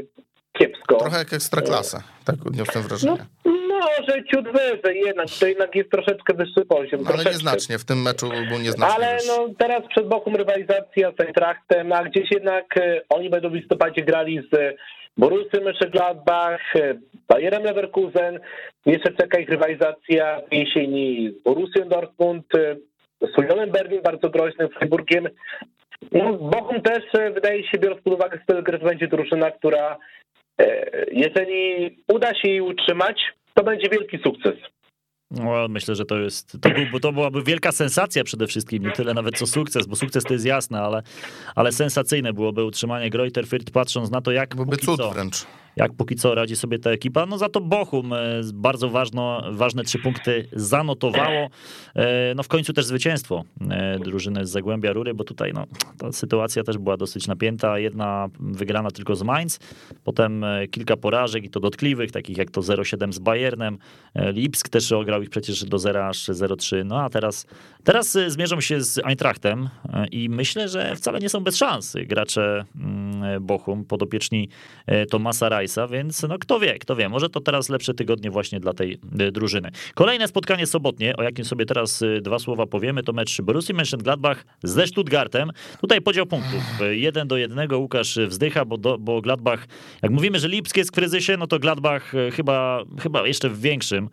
kiepsko. 0.58 0.96
Trochę 0.96 1.18
jak 1.18 1.34
ekstraklasa, 1.34 2.04
tak 2.26 2.36
odniosłem 2.48 2.84
wrażenie. 2.84 3.18
No, 3.46 3.52
może 3.80 4.24
ciut 4.24 4.46
wyżej 4.52 5.02
jednak, 5.06 5.28
to 5.40 5.48
jednak 5.48 5.76
jest 5.76 5.92
troszeczkę 5.92 6.34
wyższy 6.34 6.66
poziom. 6.66 7.02
No, 7.02 7.08
ale 7.08 7.08
troszeczkę. 7.08 7.32
nieznacznie, 7.32 7.78
w 7.80 7.86
tym 7.86 8.02
meczu 8.02 8.30
był 8.50 8.60
nieznacznie 8.60 8.96
Ale 8.96 9.16
wyższy. 9.16 9.28
no, 9.38 9.50
teraz 9.58 9.82
przed 9.90 10.08
Bochum 10.08 10.36
rywalizacja 10.36 11.12
z 11.12 11.22
Eintrachtem, 11.22 11.94
a 11.94 12.04
gdzieś 12.04 12.32
jednak 12.32 12.78
e, 12.78 13.02
oni 13.10 13.30
będą 13.30 13.50
w 13.50 13.54
listopadzie 13.54 14.02
grali 14.02 14.42
z 14.54 14.76
Borussią 15.18 15.60
Mönchengladbach, 15.60 16.60
e, 16.76 16.96
Bayerem 17.28 17.64
Leverkusen. 17.64 18.40
Jeszcze 18.86 19.14
czeka 19.14 19.40
ich 19.40 19.50
rywalizacja 19.50 20.42
w 20.52 20.54
jesieni 20.54 21.34
z 21.40 21.44
Borussią 21.44 21.90
Dortmund, 21.90 22.56
e, 22.56 22.76
z 23.22 23.38
Unionem 23.38 23.72
Berlin, 23.72 24.02
bardzo 24.02 24.30
groźnym, 24.30 24.70
Freiburgiem. 24.70 25.28
No, 26.12 26.34
Bochum 26.34 26.82
też, 26.82 27.04
e, 27.14 27.32
wydaje 27.32 27.68
się, 27.68 27.78
biorąc 27.78 28.02
pod 28.02 28.14
uwagę 28.14 28.40
styl 28.44 28.64
gry, 28.64 28.80
to 28.80 28.86
będzie 28.86 29.08
drużyna, 29.08 29.52
która 29.52 29.98
e, 30.60 30.86
jeżeli 31.12 31.96
uda 32.08 32.34
się 32.36 32.50
jej 32.50 32.62
utrzymać, 32.62 33.22
to 33.56 33.64
będzie 33.64 33.89
wielki 33.89 34.18
sukces. 34.24 34.56
No, 35.32 35.68
myślę, 35.68 35.95
że 35.95 36.06
to 36.06 36.18
jest. 36.18 36.58
To, 36.62 36.70
był, 36.70 36.99
to 36.99 37.12
byłaby 37.12 37.43
wielka 37.43 37.72
sensacja 37.72 38.24
przede 38.24 38.47
wszystkim, 38.47 38.84
nie 38.84 38.91
tyle 38.91 39.14
nawet 39.14 39.38
co 39.38 39.47
sukces, 39.47 39.88
bo 39.88 39.95
sukces 39.95 40.24
to 40.24 40.34
jest 40.34 40.45
jasne, 40.45 40.82
ale, 40.82 41.03
ale 41.56 41.72
sensacyjne 41.72 42.34
byłoby 42.34 42.64
utrzymanie 42.64 43.10
Greuter 43.10 43.45
Fürth, 43.45 43.72
patrząc 43.72 44.12
na 44.12 44.22
to, 44.22 44.32
jak 44.32 44.56
Byłby 44.56 44.78
cud 44.78 44.97
co, 44.97 45.12
wręcz. 45.12 45.45
Jak 45.76 45.94
póki 45.94 46.16
co 46.16 46.36
radzi 46.36 46.56
sobie 46.56 46.80
ta 46.80 46.92
ekipa. 46.92 47.26
No 47.26 47.38
za 47.38 47.50
to 47.50 47.62
Bochum 47.62 48.14
bardzo 48.54 48.90
ważno, 48.90 49.44
ważne 49.52 49.84
trzy 49.84 50.00
punkty 50.00 50.48
zanotowało. 50.54 51.50
No 52.36 52.44
w 52.44 52.48
końcu 52.48 52.74
też 52.74 52.86
zwycięstwo 52.86 53.44
drużyny 54.00 54.46
z 54.46 54.50
Zagłębia 54.50 54.94
Rury, 54.94 55.14
bo 55.14 55.24
tutaj 55.24 55.54
no, 55.54 55.66
ta 55.98 56.12
sytuacja 56.12 56.64
też 56.64 56.78
była 56.78 56.98
dosyć 56.98 57.28
napięta. 57.28 57.80
Jedna 57.80 58.30
wygrana 58.40 58.92
tylko 58.92 59.16
z 59.16 59.24
Mainz, 59.24 59.60
potem 60.04 60.46
kilka 60.72 60.98
porażek 60.98 61.44
i 61.44 61.50
to 61.50 61.60
dotkliwych, 61.60 62.12
takich 62.12 62.38
jak 62.38 62.52
to 62.52 62.62
0-7 62.62 63.12
z 63.12 63.20
Bayernem. 63.20 63.78
Lipsk 64.16 64.70
też 64.70 64.92
ograł 64.92 65.22
ich 65.22 65.30
przecież 65.30 65.66
do 65.66 65.80
0 65.80 66.08
aż 66.08 66.30
0-3. 66.30 66.86
No 66.86 67.02
a 67.02 67.10
teraz, 67.10 67.46
teraz 67.84 68.18
zmierzą 68.28 68.62
się 68.62 68.82
z 68.82 69.00
Eintrachtem 69.06 69.70
i 70.12 70.30
myślę, 70.30 70.70
że 70.70 70.96
wcale 70.96 71.20
nie 71.20 71.30
są 71.30 71.40
bez 71.40 71.58
szans 71.58 71.96
gracze 72.06 72.66
mm, 72.76 73.46
Bochum, 73.46 73.86
podopieczni 73.86 74.50
e, 74.86 75.06
Tomasa 75.06 75.50
Więc 75.91 76.24
no 76.24 76.39
kto 76.39 76.59
wie, 76.59 76.80
kto 76.80 76.95
wie, 76.95 77.09
może 77.09 77.30
to 77.30 77.39
teraz 77.39 77.70
lepsze 77.70 77.93
tygodnie 77.93 78.32
właśnie 78.32 78.59
dla 78.59 78.74
tej 78.74 78.97
e, 79.20 79.32
drużyny. 79.32 79.72
Kolejne 79.93 80.28
spotkanie 80.28 80.68
sobotnie, 80.68 81.18
o 81.18 81.24
jakim 81.24 81.45
sobie 81.45 81.66
teraz 81.66 82.01
e, 82.01 82.22
dwa 82.22 82.39
słowa 82.39 82.66
powiemy, 82.66 83.03
to 83.03 83.13
mecz 83.13 83.41
Borussii 83.41 83.76
Mönchengladbach 83.76 84.36
ze 84.63 84.88
Stuttgartem. 84.88 85.51
Tutaj 85.82 86.01
podział 86.01 86.26
punktów. 86.26 86.63
Jeden 86.91 87.28
do 87.28 87.38
jednego 87.38 87.80
Łukasz 87.80 88.20
wzdycha, 88.28 88.66
bo, 88.66 88.78
do, 88.78 88.97
bo 88.97 89.22
Gladbach, 89.22 89.68
jak 90.01 90.11
mówimy, 90.11 90.39
że 90.39 90.47
Lipsk 90.47 90.78
jest 90.78 90.89
w 90.89 90.93
kryzysie, 90.93 91.38
no 91.38 91.47
to 91.47 91.59
Gladbach 91.59 92.13
chyba, 92.34 92.84
chyba 93.01 93.28
jeszcze 93.28 93.49
w 93.49 93.61
większym. 93.61 94.09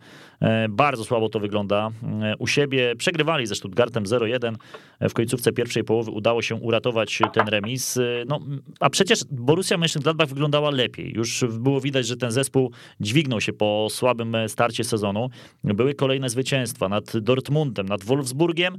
Bardzo 0.69 1.05
słabo 1.05 1.29
to 1.29 1.39
wygląda. 1.39 1.91
U 2.39 2.47
siebie 2.47 2.95
przegrywali 2.95 3.45
ze 3.45 3.55
Stuttgartem 3.55 4.03
0-1. 4.03 4.55
W 5.01 5.13
końcówce 5.13 5.51
pierwszej 5.51 5.83
połowy 5.83 6.11
udało 6.11 6.41
się 6.41 6.55
uratować 6.55 7.19
ten 7.33 7.47
remis. 7.47 7.99
No, 8.27 8.39
a 8.79 8.89
przecież 8.89 9.19
Borussia 9.31 9.77
Mönchengladbach 9.77 10.27
wyglądała 10.27 10.71
lepiej. 10.71 11.13
Już 11.13 11.45
było 11.49 11.81
widać, 11.81 12.07
że 12.07 12.17
ten 12.17 12.31
zespół 12.31 12.71
dźwignął 12.99 13.41
się 13.41 13.53
po 13.53 13.87
słabym 13.89 14.35
starcie 14.47 14.83
sezonu. 14.83 15.29
Były 15.63 15.93
kolejne 15.93 16.29
zwycięstwa 16.29 16.89
nad 16.89 17.17
Dortmundem, 17.17 17.85
nad 17.85 18.03
Wolfsburgiem. 18.03 18.77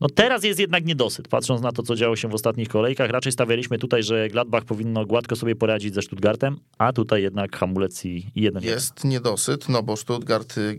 No 0.00 0.08
teraz 0.08 0.44
jest 0.44 0.60
jednak 0.60 0.84
niedosyt, 0.84 1.28
patrząc 1.28 1.62
na 1.62 1.72
to, 1.72 1.82
co 1.82 1.96
działo 1.96 2.16
się 2.16 2.28
w 2.28 2.34
ostatnich 2.34 2.68
kolejkach. 2.68 3.10
Raczej 3.10 3.32
stawialiśmy 3.32 3.78
tutaj, 3.78 4.02
że 4.02 4.28
Gladbach 4.28 4.64
powinno 4.64 5.06
gładko 5.06 5.36
sobie 5.36 5.56
poradzić 5.56 5.94
ze 5.94 6.02
Stuttgartem, 6.02 6.56
a 6.78 6.92
tutaj 6.92 7.22
jednak 7.22 7.56
hamulec 7.56 8.04
i, 8.04 8.30
jeden. 8.34 8.62
Jest 8.62 9.04
niedosyt, 9.04 9.68
no 9.68 9.82
bo 9.82 9.96
Stuttgart 9.96 10.58
y, 10.58 10.78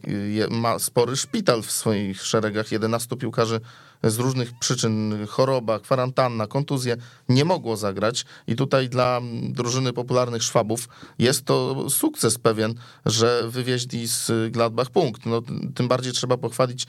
ma 0.50 0.80
spory 0.80 1.16
szpital 1.16 1.64
w 1.64 1.72
swoich 1.72 2.22
szeregach, 2.22 2.72
11 2.72 3.16
piłkarzy 3.16 3.60
z 4.04 4.20
różnych 4.20 4.60
przyczyn, 4.60 5.26
choroba, 5.28 5.80
kwarantanna, 5.80 6.48
kontuzje, 6.48 6.98
nie 7.30 7.46
mogło 7.46 7.78
zagrać 7.78 8.26
i 8.48 8.56
tutaj 8.56 8.90
dla 8.90 9.22
drużyny 9.50 9.94
popularnych 9.94 10.44
Szwabów 10.44 10.90
jest 11.20 11.46
to 11.46 11.90
sukces 11.90 12.38
pewien, 12.38 12.74
że 13.06 13.44
wywieźli 13.48 14.08
z 14.08 14.32
Gladbach 14.52 14.90
punkt. 14.90 15.26
No, 15.26 15.42
tym 15.76 15.88
bardziej 15.88 16.14
trzeba 16.14 16.38
pochwalić 16.38 16.86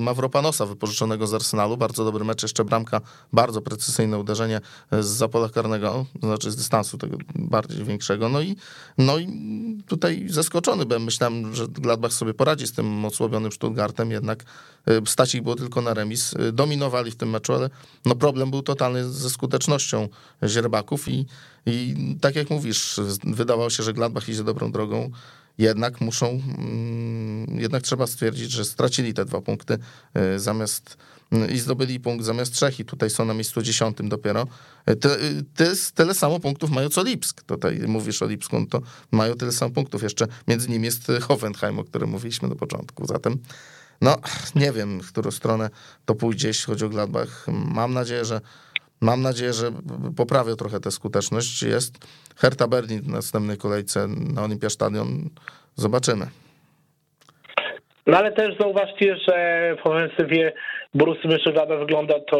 Mawropanosa 0.00 0.66
wypożyczonego 0.66 1.26
z 1.26 1.34
Arsenalu, 1.34 1.76
bardzo 1.76 2.04
dobry 2.04 2.24
mecz, 2.24 2.42
jeszcze 2.42 2.64
bramka, 2.64 3.00
bardzo 3.32 3.62
precyzyjne 3.62 4.18
uderzenie 4.18 4.60
z 4.92 5.06
zapola 5.06 5.48
karnego, 5.48 6.06
znaczy 6.22 6.50
z 6.50 6.56
dystansu 6.56 6.98
tego 6.98 7.16
bardziej 7.34 7.84
większego, 7.84 8.28
no 8.28 8.40
i, 8.40 8.56
no 8.98 9.18
i 9.18 9.28
tutaj 9.86 10.26
zaskoczony 10.28 10.86
byłem, 10.86 11.04
myślałem, 11.04 11.54
że 11.54 11.68
Gladbach 11.68 12.12
sobie 12.12 12.34
poradzi 12.34 12.66
z 12.66 12.72
tym 12.72 13.04
osłabionym 13.04 13.52
Stuttgartem, 13.52 14.10
jednak 14.10 14.44
y, 14.90 15.02
stać 15.06 15.34
ich 15.34 15.42
było 15.42 15.54
tylko 15.54 15.82
na 15.82 15.94
remis, 15.94 16.36
Y, 16.40 16.52
dominowali 16.52 17.10
w 17.10 17.16
tym 17.16 17.30
meczu, 17.30 17.54
ale 17.54 17.70
no 18.04 18.14
problem 18.14 18.50
był 18.50 18.62
totalny 18.62 19.04
ze 19.04 19.30
skutecznością 19.30 20.08
Źrebaków 20.44 21.08
i, 21.08 21.26
i 21.66 21.94
tak 22.20 22.36
jak 22.36 22.50
mówisz, 22.50 23.00
wydawało 23.24 23.70
się, 23.70 23.82
że 23.82 23.92
Gladbach 23.92 24.28
idzie 24.28 24.44
dobrą 24.44 24.72
drogą, 24.72 25.10
jednak 25.58 26.00
muszą, 26.00 26.42
mm, 26.58 27.60
jednak 27.60 27.82
trzeba 27.82 28.06
stwierdzić, 28.06 28.50
że 28.50 28.64
stracili 28.64 29.14
te 29.14 29.24
dwa 29.24 29.40
punkty 29.40 29.78
y, 30.34 30.40
zamiast 30.40 30.96
y, 31.32 31.52
i 31.52 31.58
zdobyli 31.58 32.00
punkt 32.00 32.24
zamiast 32.24 32.52
trzech 32.52 32.80
i 32.80 32.84
tutaj 32.84 33.10
są 33.10 33.24
na 33.24 33.34
miejscu 33.34 33.62
dziesiątym 33.62 34.08
dopiero. 34.08 34.46
Te, 34.84 34.94
te, 35.54 35.72
tyle 35.94 36.14
samo 36.14 36.40
punktów 36.40 36.70
mają 36.70 36.88
co 36.88 37.02
Lipsk. 37.02 37.42
Tutaj 37.42 37.78
mówisz 37.78 38.22
o 38.22 38.26
Lipsku, 38.26 38.60
no 38.60 38.66
to 38.66 38.82
mają 39.10 39.34
tyle 39.34 39.52
samo 39.52 39.74
punktów. 39.74 40.02
Jeszcze 40.02 40.26
między 40.48 40.68
nimi 40.68 40.84
jest 40.84 41.12
Hoffenheim, 41.22 41.78
o 41.78 41.84
którym 41.84 42.10
mówiliśmy 42.10 42.48
na 42.48 42.54
początku. 42.54 43.06
Zatem 43.06 43.38
no, 44.00 44.16
nie 44.54 44.72
wiem, 44.72 45.00
w 45.00 45.12
którą 45.12 45.30
stronę 45.30 45.70
to 46.04 46.14
pójdzie, 46.14 46.48
jeśli 46.48 46.64
chodzi 46.64 46.84
o 46.84 46.88
Gladbach. 46.88 47.46
Mam 47.48 47.94
nadzieję, 47.94 48.24
że 48.24 48.40
mam 49.00 49.22
nadzieję, 49.22 49.52
że 49.52 49.72
poprawią 50.16 50.56
trochę 50.56 50.80
tę 50.80 50.90
skuteczność. 50.90 51.62
Jest 51.62 51.98
Hertha 52.36 52.68
Berlin 52.68 53.00
w 53.00 53.08
następnej 53.08 53.56
kolejce 53.56 54.06
na 54.34 54.44
Olympia 54.44 54.70
Stadion. 54.70 55.30
Zobaczymy. 55.74 56.26
No 58.06 58.18
ale 58.18 58.32
też 58.32 58.58
zauważcie, 58.60 59.16
że 59.28 59.76
w 59.82 59.86
ofensywie 59.86 60.52
Borussy 60.94 61.28
Mönchengladbach 61.28 61.78
wygląda 61.78 62.14
to 62.30 62.38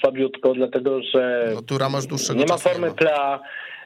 słabiutko, 0.00 0.54
dlatego 0.54 1.00
że 1.14 1.52
no, 1.54 1.62
tu 1.62 1.78
masz 1.90 2.06
dłuższego 2.06 2.40
nie 2.40 2.46
ma 2.46 2.58
formy 2.58 2.90
plea, 2.90 3.40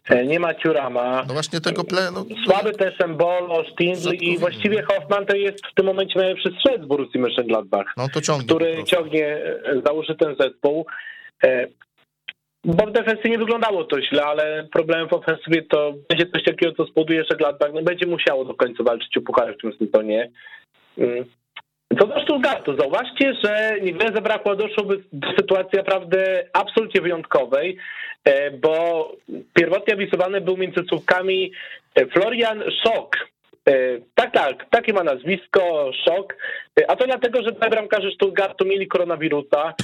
E, 0.09 0.25
nie 0.25 0.41
ma 0.41 0.55
Ciurama. 0.55 1.25
No 1.29 1.35
właśnie 1.35 1.61
tego 1.61 1.85
plenu. 1.85 2.27
Słaby 2.45 2.73
też 2.73 3.01
Embolo, 3.01 3.65
Stindl 3.73 4.11
i 4.11 4.39
właściwie 4.39 4.83
Hoffman 4.83 5.27
to 5.27 5.37
jest 5.37 5.67
w 5.67 5.75
tym 5.75 5.87
momencie 5.87 6.19
najlepszy 6.19 6.51
strzelec 6.59 6.87
Borussii 6.87 7.21
Mönchengladbach, 7.21 7.85
no 7.97 8.09
to 8.09 8.21
ciągnie 8.21 8.47
który 8.47 8.85
ciągnie 8.85 9.27
e, 9.27 9.83
założy 9.87 10.15
ten 10.15 10.37
zespół. 10.41 10.87
Bo 12.65 12.87
w 12.87 12.93
defensywie 12.93 13.31
nie 13.31 13.39
wyglądało 13.39 13.85
to 13.85 14.03
źle, 14.03 14.25
ale 14.25 14.69
problemem 14.73 15.09
w 15.09 15.13
ofensywie 15.13 15.63
to 15.63 15.95
będzie 16.09 16.27
coś 16.27 16.45
takiego, 16.45 16.73
co 16.73 16.87
spowoduje, 16.87 17.25
że 17.31 17.37
Gladbach 17.37 17.71
no, 17.75 17.83
będzie 17.83 18.07
musiało 18.07 18.45
do 18.45 18.55
końca 18.55 18.85
walczyć 18.85 19.17
o 19.17 19.21
puchary 19.21 19.55
w 19.55 19.61
tym 19.61 19.73
sezonie. 19.73 20.31
Mm. 20.99 21.25
Co 21.99 22.07
do 22.07 22.23
Stuttgartu, 22.23 22.77
zauważcie, 22.77 23.35
że 23.45 23.77
niewiele 23.83 24.13
zabrakło, 24.15 24.57
doszłoby 24.57 25.03
do 25.13 25.29
sytuacji 25.29 25.79
naprawdę 25.79 26.47
absolutnie 26.53 27.01
wyjątkowej, 27.01 27.77
e, 28.25 28.51
bo 28.51 29.13
pierwotnie 29.55 29.95
awisowany 29.95 30.41
był 30.41 30.57
między 30.57 30.81
słówkami 30.89 31.53
e, 31.95 32.07
Florian 32.07 32.63
Szok. 32.83 33.17
E, 33.69 33.73
tak, 34.15 34.33
tak, 34.33 34.67
takie 34.71 34.93
ma 34.93 35.03
nazwisko, 35.03 35.91
Szok. 36.05 36.37
A 36.89 36.97
to 36.97 37.07
dlatego, 37.07 37.43
że 37.43 37.53
dwaj 37.53 37.71
bramkarze 37.71 38.11
Stuttgartu 38.11 38.65
mieli 38.65 38.89
koronawirusa. 38.89 39.75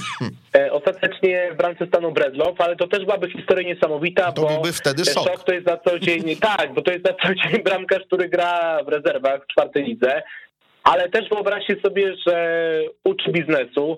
Ostatecznie 0.71 1.49
w 1.53 1.57
bramce 1.57 1.87
stanął 1.87 2.11
Bredlow, 2.11 2.61
ale 2.61 2.75
to 2.75 2.87
też 2.87 3.05
byłaby 3.05 3.31
historia 3.31 3.73
niesamowita, 3.73 4.31
to 4.31 4.41
bo 4.41 4.61
wtedy 4.73 5.05
szok. 5.05 5.23
szok 5.23 5.43
to 5.43 5.53
jest 5.53 5.67
na 5.67 5.77
co 5.77 5.99
dzień, 5.99 6.35
tak, 6.57 6.73
bo 6.73 6.81
to 6.81 6.91
jest 6.91 7.05
na 7.05 7.13
co 7.13 7.35
dzień 7.35 7.63
bramkarz, 7.63 8.03
który 8.07 8.29
gra 8.29 8.83
w 8.83 8.87
rezerwach 8.87 9.43
w 9.43 9.47
czwartej 9.47 9.83
lidze 9.83 10.21
ale 10.83 11.09
też 11.09 11.29
wyobraźcie 11.29 11.75
sobie, 11.83 12.15
że 12.27 12.67
uczy 13.03 13.31
biznesu, 13.31 13.97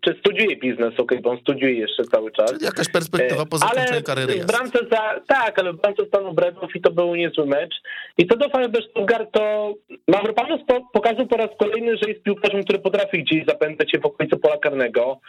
czy 0.00 0.14
studiuje 0.18 0.56
biznes, 0.56 1.00
ok, 1.00 1.12
bo 1.22 1.30
on 1.30 1.38
studiuje 1.38 1.74
jeszcze 1.74 2.04
cały 2.04 2.32
czas. 2.32 2.52
Czyli 2.52 2.64
jakaś 2.64 2.88
perspektywa 2.88 3.46
po 3.46 3.58
zakończeniu 3.58 4.02
kariery 4.02 4.34
jest. 4.34 4.46
Bramce 4.46 4.78
za, 4.90 5.20
tak, 5.26 5.58
ale 5.58 5.72
w 5.72 5.80
bramce 5.80 6.06
stanu 6.06 6.32
Bredów 6.32 6.76
i 6.76 6.80
to 6.80 6.90
był 6.90 7.14
niezły 7.14 7.46
mecz. 7.46 7.74
I 8.18 8.26
co 8.26 8.36
do 8.36 8.48
Fajber 8.48 8.84
Stuttgart, 8.90 9.28
to 9.32 9.74
Mavropanos 10.08 10.60
pokazał 10.92 11.26
po 11.26 11.36
raz 11.36 11.48
kolejny, 11.58 11.96
że 11.96 12.08
jest 12.08 12.22
piłkarzem, 12.22 12.64
który 12.64 12.78
potrafi 12.78 13.22
gdzieś 13.22 13.46
zapędzać 13.46 13.90
się 13.90 13.98
w 13.98 14.06
okolicy 14.06 14.36
pola 14.36 14.56
karnego, 14.58 15.20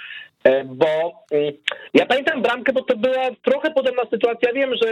e, 0.43 0.63
bo 0.63 0.85
mm, 1.31 1.53
ja 1.93 2.05
pamiętam 2.05 2.41
bramkę, 2.41 2.73
bo 2.73 2.81
to 2.81 2.97
była 2.97 3.29
trochę 3.41 3.71
podobna 3.71 4.03
sytuacja. 4.11 4.53
Wiem, 4.53 4.71
że 4.81 4.87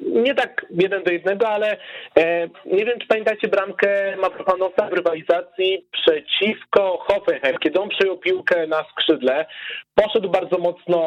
nie 0.00 0.34
tak 0.34 0.66
jeden 0.70 1.02
do 1.02 1.12
jednego, 1.12 1.48
ale 1.48 1.76
e, 2.18 2.48
nie 2.66 2.84
wiem, 2.84 2.98
czy 2.98 3.06
pamiętacie 3.06 3.48
bramkę 3.48 4.16
Mavropanosa 4.16 4.88
w 4.88 4.92
rywalizacji 4.92 5.86
przeciwko 5.92 6.98
Hoffenheim, 6.98 7.58
kiedy 7.58 7.80
on 7.80 7.88
przejął 7.88 8.18
piłkę 8.18 8.66
na 8.66 8.84
skrzydle, 8.84 9.46
poszedł 9.94 10.30
bardzo 10.30 10.58
mocno 10.58 10.98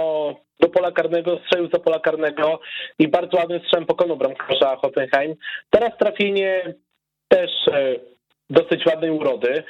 do 0.59 0.69
pola 0.69 0.91
karnego, 0.91 1.39
strzelił 1.45 1.69
za 1.73 1.79
pola 1.79 1.99
karnego 1.99 2.59
i 2.99 3.07
bardzo 3.07 3.37
ładnym 3.37 3.59
strzem 3.59 3.85
pokonał 3.85 4.17
bramkarza 4.17 4.75
Hoffenheim. 4.75 5.35
Teraz 5.69 5.97
trafienie 5.97 6.73
też 7.27 7.51
e, 7.67 7.95
dosyć 8.49 8.85
ładnej 8.85 9.11
urody. 9.11 9.63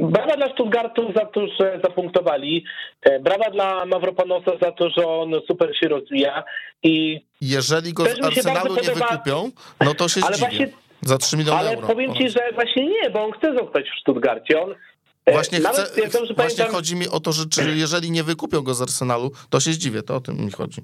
Brawa 0.00 0.36
dla 0.36 0.52
Stuttgartu 0.52 1.12
za 1.16 1.26
to, 1.26 1.46
że 1.60 1.80
zapunktowali. 1.84 2.64
E, 3.02 3.20
brawa 3.20 3.50
dla 3.50 3.86
Mavropanosa 3.86 4.50
za 4.62 4.72
to, 4.72 4.90
że 4.90 5.06
on 5.06 5.32
super 5.48 5.76
się 5.80 5.88
rozwija. 5.88 6.44
I 6.82 7.20
jeżeli 7.40 7.92
go 7.92 8.04
z 8.04 8.24
Arsenalu 8.24 8.74
nie 8.74 8.82
podoba... 8.82 9.06
wykupią, 9.06 9.50
no 9.80 9.94
to 9.94 10.08
się 10.08 10.20
ale 10.24 10.36
zdziwię. 10.36 10.48
Właśnie, 10.48 10.68
za 11.02 11.18
3 11.18 11.36
miliony 11.36 11.58
ale 11.58 11.70
euro. 11.70 11.86
Ale 11.86 11.94
powiem 11.94 12.14
ci, 12.14 12.28
że 12.28 12.40
właśnie 12.54 12.86
nie, 12.86 13.10
bo 13.10 13.24
on 13.24 13.32
chce 13.32 13.54
zostać 13.54 13.86
w 13.96 14.00
Stuttgarcie. 14.00 14.62
On 14.62 14.74
e, 15.26 15.32
Właśnie, 15.32 15.58
chcę, 15.58 15.86
właśnie 16.08 16.34
pamiętam... 16.34 16.68
chodzi 16.68 16.96
mi 16.96 17.08
o 17.08 17.20
to, 17.20 17.32
że 17.32 17.44
jeżeli 17.74 18.10
nie 18.10 18.22
wykupią 18.22 18.62
go 18.62 18.74
z 18.74 18.82
Arsenalu, 18.82 19.30
to 19.50 19.60
się 19.60 19.72
zdziwię, 19.72 20.02
to 20.02 20.16
o 20.16 20.20
tym 20.20 20.36
mi 20.44 20.50
chodzi. 20.50 20.80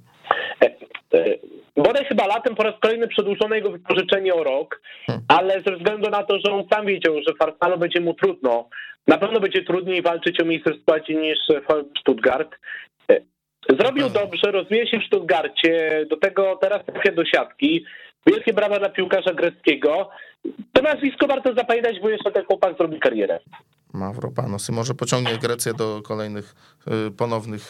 E, 1.86 1.88
bodaj 1.88 2.04
chyba 2.04 2.26
latem 2.26 2.54
po 2.54 2.62
raz 2.62 2.74
kolejny 2.80 3.08
przedłużono 3.08 3.54
jego 3.54 3.70
wypożyczenie 3.70 4.34
o 4.34 4.44
rok, 4.44 4.80
hmm. 5.06 5.24
ale 5.28 5.62
ze 5.66 5.76
względu 5.76 6.10
na 6.10 6.22
to, 6.22 6.38
że 6.44 6.52
on 6.52 6.64
sam 6.72 6.86
wiedział, 6.86 7.14
że 7.26 7.34
w 7.34 7.42
Arsenalu 7.42 7.78
będzie 7.78 8.00
mu 8.00 8.14
trudno, 8.14 8.68
na 9.06 9.18
pewno 9.18 9.40
będzie 9.40 9.64
trudniej 9.64 10.02
walczyć 10.02 10.40
o 10.40 10.44
miejsce 10.44 10.70
w 10.74 10.80
składzie 10.82 11.14
niż 11.14 11.38
w 11.48 11.98
Stuttgart. 12.00 12.54
Zrobił 13.80 14.08
dobrze, 14.08 14.52
rozwija 14.52 14.86
się 14.86 14.98
w 15.00 15.06
Stuttgarcie, 15.06 16.06
do 16.10 16.16
tego 16.16 16.58
teraz 16.60 16.84
trafia 16.86 17.12
do 17.12 17.24
siatki. 17.24 17.84
Wielkie 18.26 18.52
brawa 18.52 18.78
dla 18.78 18.88
piłkarza 18.88 19.34
greckiego. 19.34 20.08
To 20.72 20.82
nazwisko 20.82 21.26
warto 21.26 21.54
zapamiętać, 21.54 22.00
bo 22.00 22.08
jeszcze 22.08 22.30
ten 22.32 22.44
chłopak 22.44 22.76
zrobi 22.76 23.00
karierę. 23.00 23.38
Mavropanos 23.94 24.68
i 24.68 24.72
może 24.72 24.94
pociągnie 24.94 25.38
Grecję 25.38 25.74
do 25.74 26.02
kolejnych 26.02 26.54
y, 27.08 27.10
ponownych 27.10 27.62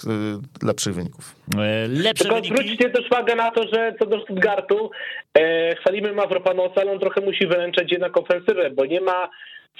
y, 0.62 0.66
lepszych 0.66 0.94
wyników. 0.94 1.34
E, 1.58 1.88
Lepsze 1.88 2.24
Tylko 2.24 2.34
wyniki. 2.36 2.54
zwróćcie 2.54 2.90
też 2.90 3.06
uwagę 3.06 3.34
na 3.36 3.50
to, 3.50 3.62
że 3.72 3.94
co 3.98 4.06
do 4.06 4.20
Stuttgartu 4.20 4.90
e, 5.34 5.76
chwalimy 5.76 6.12
Mavropanosa, 6.12 6.80
ale 6.80 6.92
on 6.92 6.98
trochę 6.98 7.20
musi 7.20 7.46
wyręczać 7.46 7.92
jednak 7.92 8.16
ofensywę, 8.16 8.70
bo 8.70 8.84
nie 8.86 9.00
ma 9.00 9.28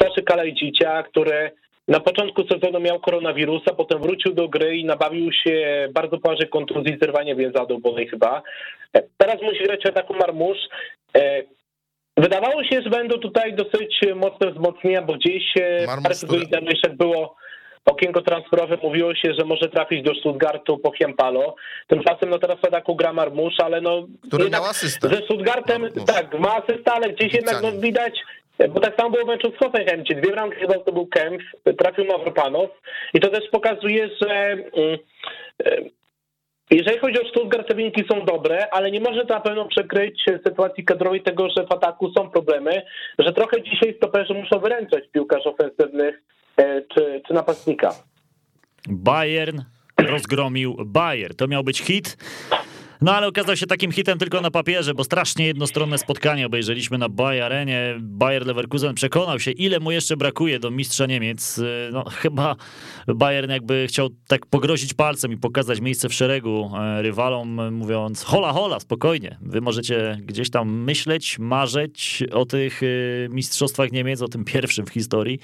Saszy 0.03 0.23
Kalajdzicia, 0.23 1.03
który 1.03 1.51
na 1.89 2.01
początku 2.01 2.43
sezonu 2.49 2.81
miał 2.81 3.01
koronawirusa, 3.01 3.75
potem 3.75 4.03
wrócił 4.03 4.35
do 4.35 4.49
gry 4.49 4.77
i 4.77 4.85
nabawił 4.85 5.33
się 5.33 5.89
bardzo 5.93 6.19
poważnej 6.19 6.49
kontuzji, 6.49 6.97
zerwania 7.03 7.35
więzady 7.35 7.75
obonej 7.75 8.09
chyba. 8.09 8.43
E, 8.97 9.03
Teraz 9.17 9.43
musi 9.43 9.65
grać 9.65 9.83
w 9.83 9.87
ataku 9.89 10.15
Marmusz. 10.15 10.59
E, 11.17 11.43
Wydawało 12.19 12.65
się, 12.65 12.83
że 12.83 12.91
będą 12.91 13.19
tutaj 13.19 13.55
dosyć 13.55 14.01
mocne 14.15 14.51
wzmocnienia, 14.53 15.03
bo 15.03 15.13
gdzieś 15.15 15.43
e, 15.57 15.87
parę 15.87 16.15
tygodni 16.15 16.47
który- 16.47 16.47
temu 16.59 16.71
jeszcze 16.71 16.91
było 16.91 17.37
okienko 17.85 18.23
transferowe, 18.23 18.79
mówiło 18.83 19.15
się, 19.15 19.35
że 19.39 19.45
może 19.45 19.69
trafić 19.69 20.03
do 20.03 20.15
Stuttgartu 20.15 20.79
po 20.79 20.93
Chiampalo. 20.93 21.55
Tymczasem 21.87 22.31
no 22.31 22.39
teraz 22.39 22.61
w 22.61 22.65
ataku 22.65 22.97
gra 22.97 23.13
Marmusz, 23.13 23.55
ale 23.61 23.81
no 23.81 24.07
Który 24.29 24.51
miał 24.51 24.65
asystę. 24.65 25.09
ze 25.09 25.17
Stuttgartem, 25.17 25.83
Marmusz. 25.83 26.05
tak, 26.07 26.39
ma 26.39 26.57
asystę, 26.57 26.93
ale 26.93 27.09
gdzieś 27.13 27.33
jednak 27.35 27.63
no, 27.63 27.73
widać, 27.73 28.19
bo 28.59 28.81
tak 28.81 28.97
samo 28.97 29.11
było 29.11 29.25
w 29.25 29.29
meczu 29.29 29.53
z 29.53 29.59
Hoffenheim, 29.59 30.05
dwie 30.05 30.33
bramki 30.33 30.57
chyba 30.57 30.79
to 30.79 30.93
był 30.93 31.07
Kempf, 31.07 31.45
trafił 31.79 32.05
Mavropanos 32.05 32.71
i 33.15 33.21
to 33.21 33.29
też 33.29 33.51
pokazuje, 33.51 34.09
że 34.23 34.53
mm, 34.53 34.99
e, 35.65 35.77
jeżeli 36.71 36.99
chodzi 36.99 37.23
o 37.23 37.29
Stuttgart, 37.29 37.69
te 37.69 37.75
wyniki 37.75 38.05
są 38.11 38.25
dobre, 38.25 38.71
ale 38.71 38.91
nie 38.91 39.01
może 39.01 39.27
to 39.27 39.35
na 39.35 39.41
pewno 39.41 39.69
przekryć 39.69 40.25
sytuacji 40.47 40.85
kadrowej 40.85 41.23
tego, 41.23 41.49
że 41.57 41.67
w 41.67 41.73
ataku 41.73 42.13
są 42.19 42.31
problemy, 42.31 42.83
że 43.19 43.33
trochę 43.33 43.63
dzisiaj 43.63 43.95
stoperzy 43.97 44.35
muszą 44.35 44.59
wyręczać 44.59 45.05
piłkarz 45.13 45.47
ofensywnych 45.47 46.23
e, 46.57 46.83
czy, 46.95 47.23
czy 47.27 47.35
napastnika. 47.35 47.95
Bayern 48.89 49.61
rozgromił 49.99 50.77
Bayer. 50.87 51.35
To 51.35 51.49
miał 51.49 51.65
być 51.65 51.81
hit. 51.81 52.17
No 53.01 53.15
ale 53.15 53.27
okazał 53.27 53.57
się 53.57 53.67
takim 53.67 53.93
hitem 53.93 54.19
tylko 54.19 54.41
na 54.41 54.51
papierze, 54.51 54.95
bo 54.95 55.05
strasznie 55.05 55.47
jednostronne 55.47 55.99
spotkanie 55.99 56.47
obejrzeliśmy 56.47 56.99
na 56.99 57.09
Bayerenie. 57.09 57.95
Bayer 58.01 58.47
Leverkusen 58.47 58.95
przekonał 58.95 59.41
się, 59.41 59.51
ile 59.51 59.81
mu 59.81 59.91
jeszcze 59.91 60.17
brakuje 60.17 60.59
do 60.59 60.71
mistrza 60.71 61.07
Niemiec. 61.07 61.61
No 61.93 62.05
chyba 62.05 62.57
Bayern 63.09 63.51
jakby 63.51 63.87
chciał 63.89 64.09
tak 64.27 64.47
pogrozić 64.47 64.95
palcem 64.95 65.33
i 65.33 65.37
pokazać 65.37 65.81
miejsce 65.81 66.09
w 66.09 66.15
szeregu 66.15 66.71
e, 66.79 67.03
rywalom, 67.03 67.75
mówiąc 67.75 68.23
hola 68.23 68.53
hola, 68.53 68.81
spokojnie. 68.81 69.39
Wy 69.41 69.61
możecie 69.61 70.19
gdzieś 70.23 70.51
tam 70.51 70.73
myśleć, 70.73 71.39
marzyć 71.39 72.23
o 72.33 72.47
tych 72.47 72.83
e, 72.83 72.87
mistrzostwach 73.29 73.93
Niemiec, 73.93 74.23
o 74.23 74.29
tym 74.29 74.45
pierwszym 74.45 74.87
w 74.87 74.91
historii, 74.91 75.39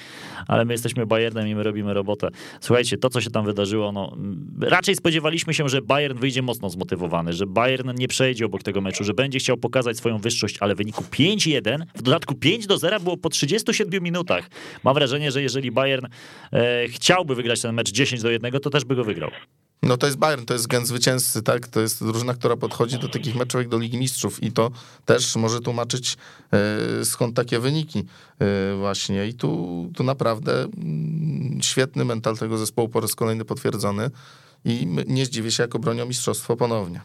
ale 0.48 0.64
my 0.64 0.74
jesteśmy 0.74 1.06
Bayernem 1.06 1.48
i 1.48 1.54
my 1.54 1.62
robimy 1.62 1.94
robotę. 1.94 2.28
Słuchajcie, 2.60 2.98
to 2.98 3.10
co 3.10 3.20
się 3.20 3.30
tam 3.30 3.44
wydarzyło, 3.44 3.92
no 3.92 4.16
raczej 4.60 4.96
spodziewaliśmy 4.96 5.54
się, 5.54 5.68
że 5.68 5.82
Bayern 5.82 6.18
wyjdzie 6.18 6.42
mocno 6.42 6.70
zmotywowany, 6.70 7.32
że 7.32 7.41
Bayern 7.46 7.90
nie 7.94 8.08
przejdzie 8.08 8.46
obok 8.46 8.62
tego 8.62 8.80
meczu, 8.80 9.04
że 9.04 9.14
będzie 9.14 9.38
chciał 9.38 9.56
pokazać 9.56 9.96
swoją 9.96 10.18
wyższość, 10.18 10.56
ale 10.60 10.74
w 10.74 10.78
wyniku 10.78 11.04
5-1, 11.10 11.82
w 11.94 12.02
dodatku 12.02 12.34
5 12.34 12.66
do 12.66 12.78
0 12.78 13.00
było 13.00 13.16
po 13.16 13.28
37 13.28 14.02
minutach. 14.02 14.50
Mam 14.84 14.94
wrażenie, 14.94 15.32
że 15.32 15.42
jeżeli 15.42 15.70
Bayern 15.70 16.06
e, 16.52 16.88
chciałby 16.88 17.34
wygrać 17.34 17.60
ten 17.60 17.74
mecz 17.74 17.92
10 17.92 18.22
do 18.22 18.30
1, 18.30 18.52
to 18.60 18.70
też 18.70 18.84
by 18.84 18.96
go 18.96 19.04
wygrał. 19.04 19.30
No 19.82 19.96
to 19.96 20.06
jest 20.06 20.18
Bayern, 20.18 20.44
to 20.44 20.54
jest 20.54 20.66
gen 20.66 20.86
zwycięzcy, 20.86 21.42
tak? 21.42 21.68
To 21.68 21.80
jest 21.80 22.04
drużyna, 22.04 22.34
która 22.34 22.56
podchodzi 22.56 22.98
do 22.98 23.08
takich 23.08 23.34
meczów 23.34 23.60
jak 23.60 23.68
do 23.68 23.78
Ligi 23.78 23.98
Mistrzów 23.98 24.42
i 24.42 24.52
to 24.52 24.70
też 25.04 25.36
może 25.36 25.60
tłumaczyć 25.60 26.16
e, 26.52 27.04
skąd 27.04 27.36
takie 27.36 27.58
wyniki 27.58 28.04
e, 28.38 28.76
właśnie. 28.76 29.26
I 29.26 29.34
tu, 29.34 29.90
tu 29.94 30.04
naprawdę 30.04 30.62
mm, 30.62 31.62
świetny 31.62 32.04
mental 32.04 32.36
tego 32.36 32.58
zespołu 32.58 32.88
po 32.88 33.00
raz 33.00 33.14
kolejny 33.14 33.44
potwierdzony 33.44 34.10
i 34.64 34.86
nie 35.06 35.26
zdziwię 35.26 35.52
się, 35.52 35.62
jak 35.62 35.74
obronią 35.74 36.06
mistrzostwo 36.06 36.56
ponownie 36.56 37.00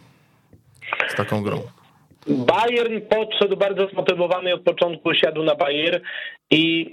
z 1.08 1.16
taką 1.16 1.44
grą. 1.44 1.62
Bayern 2.28 3.02
podszedł 3.10 3.58
bardzo 3.58 3.88
zmotywowany 3.88 4.54
od 4.54 4.62
początku, 4.62 5.14
siadł 5.14 5.44
na 5.44 5.56
Bayer 5.56 6.02
i 6.52 6.92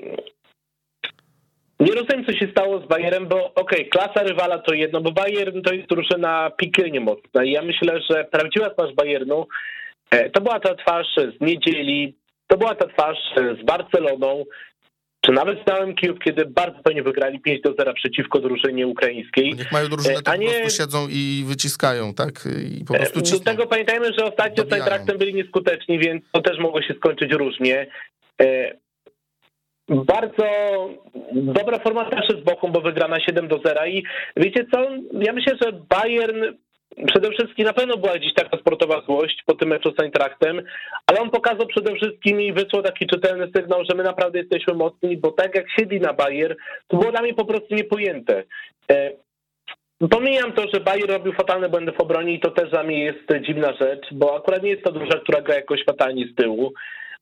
nie 1.81 1.93
rozumiem, 1.93 2.25
co 2.25 2.33
się 2.33 2.51
stało 2.51 2.81
z 2.81 2.87
Bayerem, 2.87 3.29
bo 3.29 3.55
okej, 3.55 3.89
klasa 3.89 4.23
rywala 4.23 4.59
to 4.59 4.75
jedno, 4.75 5.01
bo 5.01 5.13
Bayern 5.13 5.63
to 5.63 5.75
jest 5.75 5.89
drużyna 5.89 6.51
piekielnie 6.57 7.01
mocna 7.01 7.45
i 7.45 7.51
ja 7.51 7.63
myślę, 7.63 8.01
że 8.11 8.25
prawdziwa 8.25 8.71
twarz 8.71 8.95
Bayernu 8.95 9.47
e, 10.11 10.31
to 10.31 10.41
była 10.41 10.61
ta 10.61 10.75
twarz 10.75 11.07
z 11.17 11.41
niedzieli, 11.41 12.15
to 12.47 12.57
była 12.57 12.75
ta 12.75 12.87
twarz 12.87 13.19
z 13.63 13.65
Barceloną, 13.65 14.45
czy 15.27 15.33
nawet 15.33 15.65
Dałem 15.65 15.95
Kijów, 15.95 16.19
kiedy 16.25 16.45
bardzo 16.47 16.79
fajnie 16.83 17.03
wygrali 17.03 17.41
5 17.41 17.61
do 17.61 17.75
0 17.79 17.95
przeciwko 17.95 18.41
drużynie 18.41 18.87
ukraińskiej. 18.87 19.55
Niech 19.55 19.73
mają 19.73 19.89
drużynę, 19.89 20.15
E, 20.15 20.23
to 20.23 20.31
po 20.31 20.37
nie- 20.37 20.49
prostu 20.51 20.83
siedzą 20.83 21.07
i 21.11 21.45
wyciskają, 21.47 22.15
tak? 22.15 22.33
I 22.81 22.85
po 22.85 22.95
prostu 22.95 23.19
Do 23.21 23.27
cisną. 23.27 23.45
tego 23.45 23.67
pamiętajmy, 23.67 24.07
że 24.19 24.25
ostatnio 24.25 24.65
z. 24.65 24.73
Eintrachtem 24.73 25.19
byli 25.19 25.35
nieskuteczni, 25.35 25.99
więc 25.99 26.25
to 26.33 26.41
też 26.43 26.59
mogło 26.59 26.83
się 26.83 26.95
skończyć 26.95 27.33
różnie. 27.33 27.87
E, 28.43 28.75
Bardzo 29.89 30.45
dobra 31.33 31.79
forma 31.79 32.11
też 32.11 32.41
z 32.41 32.45
Bochum, 32.45 32.73
bo 32.73 32.81
wygrana 32.81 33.21
7 33.21 33.49
do 33.49 33.59
0 33.65 33.87
i 33.87 34.05
wiecie 34.37 34.67
co, 34.73 34.87
ja 35.21 35.33
myślę, 35.33 35.57
że 35.63 35.73
Bayern 35.73 36.43
przede 37.07 37.31
wszystkim 37.31 37.65
na 37.67 37.73
pewno 37.73 37.97
była 37.97 38.19
gdzieś 38.19 38.35
taka 38.35 38.59
sportowa 38.59 39.01
złość 39.01 39.43
po 39.47 39.55
tym 39.55 39.69
meczu 39.69 39.93
z 39.99 40.01
Eintrachtem, 40.03 40.63
ale 41.07 41.21
on 41.21 41.31
pokazał 41.31 41.67
przede 41.67 41.95
wszystkim 41.95 42.41
i 42.41 42.53
wysłał 42.53 42.83
taki 42.83 43.07
czytelny 43.07 43.51
sygnał, 43.57 43.85
że 43.91 43.97
my 43.97 44.03
naprawdę 44.03 44.39
jesteśmy 44.39 44.75
mocni, 44.75 45.17
bo 45.17 45.31
tak 45.31 45.55
jak 45.55 45.71
siedli 45.71 46.01
na 46.01 46.13
Bayer, 46.13 46.57
to 46.89 46.97
było 46.97 47.11
dla 47.11 47.23
mnie 47.23 47.35
po 47.35 47.45
prostu 47.45 47.75
niepojęte. 47.75 48.43
E, 48.91 49.11
Pomijam 50.11 50.53
to, 50.53 50.63
że 50.75 50.81
Bayer 50.81 51.11
robił 51.11 51.33
fatalne 51.33 51.69
błędy 51.69 51.93
w 51.93 52.01
obronie 52.01 52.35
i 52.35 52.41
to 52.41 52.51
też 52.51 52.71
dla 52.71 52.83
mnie 52.83 53.05
jest 53.05 53.47
dziwna 53.47 53.73
rzecz, 53.73 54.07
bo 54.13 54.37
akurat 54.37 54.63
nie 54.63 54.71
jest 54.71 54.85
to 54.85 54.93
drużyna, 54.93 55.21
która 55.21 55.41
gra 55.41 55.55
jakoś 55.55 55.85
fatalnie 55.85 56.27
z 56.27 56.35
tyłu, 56.35 56.73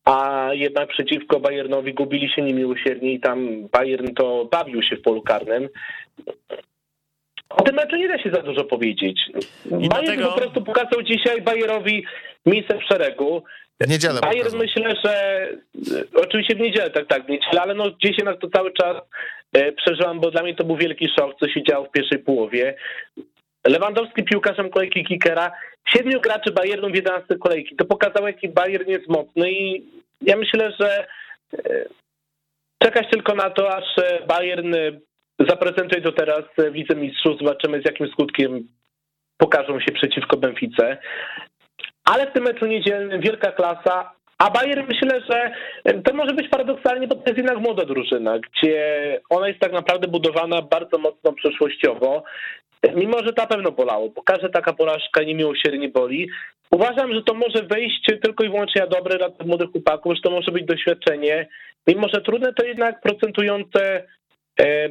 a 0.05 0.49
jednak 0.53 0.89
przeciwko 0.89 1.41
Bayernowi 1.41 1.95
gubili 1.95 2.31
się 2.31 2.43
niemiłosiernie 2.43 3.13
i 3.13 3.21
tam 3.21 3.69
Bayern 3.69 4.15
to 4.15 4.49
bawił 4.51 4.83
się 4.83 4.97
w 4.97 5.03
polu 5.03 5.23
karnym. 5.23 5.69
O 7.57 7.63
tym 7.63 7.75
meczu 7.75 7.97
nie 7.97 8.09
da 8.09 8.19
się 8.19 8.31
za 8.31 8.43
dużo 8.43 8.65
powiedzieć. 8.65 9.21
Bayern 9.65 9.89
dlatego- 9.89 10.29
po 10.29 10.39
prostu 10.39 10.63
pokazał 10.63 11.03
dzisiaj 11.03 11.43
Bayerowi 11.43 12.05
miejsce 12.47 12.79
w 12.79 12.83
szeregu. 12.83 13.43
W 13.81 13.89
niedzielę 13.89 14.21
pokazał. 14.21 14.59
myślę, 14.59 14.95
że 15.05 15.13
e, 15.43 16.05
oczywiście 16.15 16.55
w 16.55 16.61
niedzielę, 16.61 16.91
tak, 16.91 17.07
tak, 17.07 17.27
w 17.27 17.29
niedzielę, 17.29 17.63
ale 17.63 17.75
no 17.75 17.91
gdzieś 17.91 18.19
jednak 18.19 18.41
to 18.41 18.49
cały 18.51 18.73
czas 18.73 18.97
e, 19.53 19.73
przeżyłam, 19.73 20.21
bo 20.21 20.31
dla 20.31 20.43
mnie 20.43 20.55
to 20.55 20.65
był 20.65 20.77
wielki 20.77 21.09
szok, 21.19 21.35
co 21.41 21.49
się 21.49 21.63
działo 21.63 21.87
w 21.87 21.91
pierwszej 21.91 22.19
połowie. 22.19 22.75
Lewandowski 23.67 24.25
piłkarzem 24.25 24.71
kolejki 24.71 25.05
Kikera, 25.05 25.53
siedmiu 25.89 26.21
graczy 26.21 26.53
Bayernu 26.53 26.91
w 26.91 26.95
11 26.95 27.37
kolejki. 27.37 27.77
To 27.77 27.85
pokazało, 27.85 28.27
jaki 28.27 28.49
Bayern 28.49 28.91
jest 28.91 29.09
mocny 29.09 29.53
i 29.53 29.85
ja 30.21 30.37
myślę, 30.37 30.73
że 30.81 31.07
e, 31.55 31.85
czekać 32.79 33.07
tylko 33.11 33.35
na 33.35 33.51
to, 33.51 33.77
aż 33.77 33.85
Bayern 34.29 34.75
e, 35.43 35.47
zaprezentuje 35.49 36.03
to 36.03 36.13
teraz 36.13 36.45
e, 36.59 36.71
w 36.71 36.75
Lidze 36.75 36.95
Mistrzów. 36.95 37.39
Zobaczymy, 37.39 37.83
z 37.83 37.85
jakim 37.85 38.09
skutkiem 38.09 38.69
pokażą 39.37 39.81
się 39.81 39.93
przeciwko 39.93 40.37
Benfice. 40.37 40.99
Ale 42.05 42.27
w 42.27 42.33
tym 42.33 42.45
meczu 42.45 42.67
niedzielnym 42.67 43.21
wielka 43.21 43.53
klasa, 43.53 44.13
a 44.39 44.51
Bayern 44.51 44.87
myślę, 44.89 45.21
że 45.31 45.53
e, 45.85 46.03
to 46.03 46.15
może 46.15 46.35
być 46.35 46.49
paradoksalnie, 46.49 47.07
bo 47.07 47.15
to 47.15 47.23
jest 47.27 47.39
jednak 47.39 47.59
młoda 47.59 47.85
drużyna, 47.85 48.39
gdzie 48.39 49.21
ona 49.31 49.49
jest 49.49 49.61
tak 49.61 49.73
naprawdę 49.73 50.09
budowana 50.09 50.63
bardzo 50.63 50.99
mocno 50.99 51.33
przeszłościowo. 51.33 52.25
Mimo, 52.95 53.19
że 53.19 53.33
na 53.37 53.47
pewno 53.47 53.73
bolało, 53.73 54.09
bo 54.09 54.23
każda 54.23 54.49
taka 54.49 54.73
porażka 54.73 55.23
niemiłosiernie 55.23 55.89
boli. 55.89 56.29
Uważam, 56.71 57.15
że 57.15 57.23
to 57.23 57.35
może 57.35 57.63
wejść 57.63 58.11
tylko 58.23 58.45
i 58.45 58.49
wyłącznie 58.49 58.81
na 58.81 58.87
dobre 58.87 59.19
dla 59.19 59.31
tych 59.31 59.47
młodych 59.47 59.71
chłopaków, 59.71 60.15
że 60.15 60.23
to 60.23 60.31
może 60.31 60.53
być 60.53 60.65
doświadczenie. 60.65 61.49
Mimo, 61.87 62.09
że 62.15 62.21
trudne, 62.21 62.53
to 62.53 62.67
jednak 62.67 63.01
procentujące 63.01 63.83
e, 63.97 64.07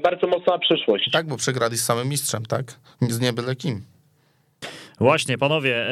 bardzo 0.03 0.27
mocno 0.27 0.53
na 0.53 0.59
przyszłość. 0.59 1.09
Tak, 1.11 1.27
bo 1.27 1.37
przegrali 1.37 1.77
z 1.77 1.83
samym 1.83 2.07
mistrzem, 2.07 2.45
tak? 2.45 2.79
Z 3.01 3.19
nie 3.19 3.33
byle 3.33 3.55
kim. 3.55 3.85
Właśnie, 5.01 5.37
panowie, 5.37 5.75
e, 5.75 5.91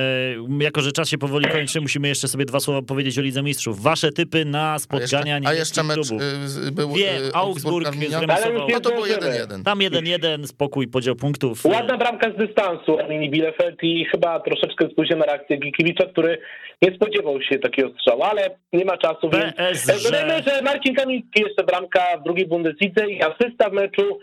jako 0.59 0.81
że 0.81 0.91
czas 0.91 1.09
się 1.09 1.17
powoli 1.17 1.45
kończy, 1.45 1.81
musimy 1.81 2.07
jeszcze 2.07 2.27
sobie 2.27 2.45
dwa 2.45 2.59
słowa 2.59 2.81
powiedzieć 2.81 3.19
o 3.19 3.21
Lidze 3.21 3.43
Mistrzów. 3.43 3.81
Wasze 3.81 4.11
typy 4.11 4.45
na 4.45 4.69
A 4.69 4.73
jeszcze, 4.73 4.83
spotkania 4.83 5.39
a 5.45 5.53
jeszcze 5.53 5.83
mecz 5.83 6.05
z- 6.45 6.69
był 6.69 6.89
Wiem, 6.93 7.23
y, 7.23 7.33
Augsburg 7.33 7.95
już 7.95 8.11
No 8.11 8.79
to 8.79 8.89
było 8.89 9.05
zdążymy. 9.05 9.37
1-1. 9.37 9.63
Tam 9.63 9.79
1-1, 9.79 10.47
spokój, 10.47 10.87
podział 10.87 11.15
punktów. 11.15 11.65
Ładna 11.65 11.97
bramka 11.97 12.31
z 12.31 12.37
dystansu 12.37 12.99
Arminii 12.99 13.29
Bielefeld 13.29 13.83
i 13.83 14.05
chyba 14.05 14.39
troszeczkę 14.39 14.89
spóźniona 14.91 15.25
reakcja 15.25 15.57
Gikiewicza, 15.57 16.05
który 16.05 16.37
nie 16.81 16.95
spodziewał 16.95 17.41
się 17.41 17.59
takiego 17.59 17.89
strzału, 17.99 18.23
ale 18.23 18.49
nie 18.73 18.85
ma 18.85 18.97
czasu, 18.97 19.29
więc 19.29 19.55
PSG. 19.55 20.03
dodajmy, 20.03 20.43
że 20.47 20.61
Marcin 20.61 20.95
Kamiński 20.95 21.41
jeszcze 21.41 21.63
bramka 21.63 21.99
w 22.21 22.23
drugiej 22.23 22.47
Bundeslidze 22.47 23.09
i 23.09 23.21
asysta 23.23 23.69
w 23.69 23.73
meczu 23.73 24.19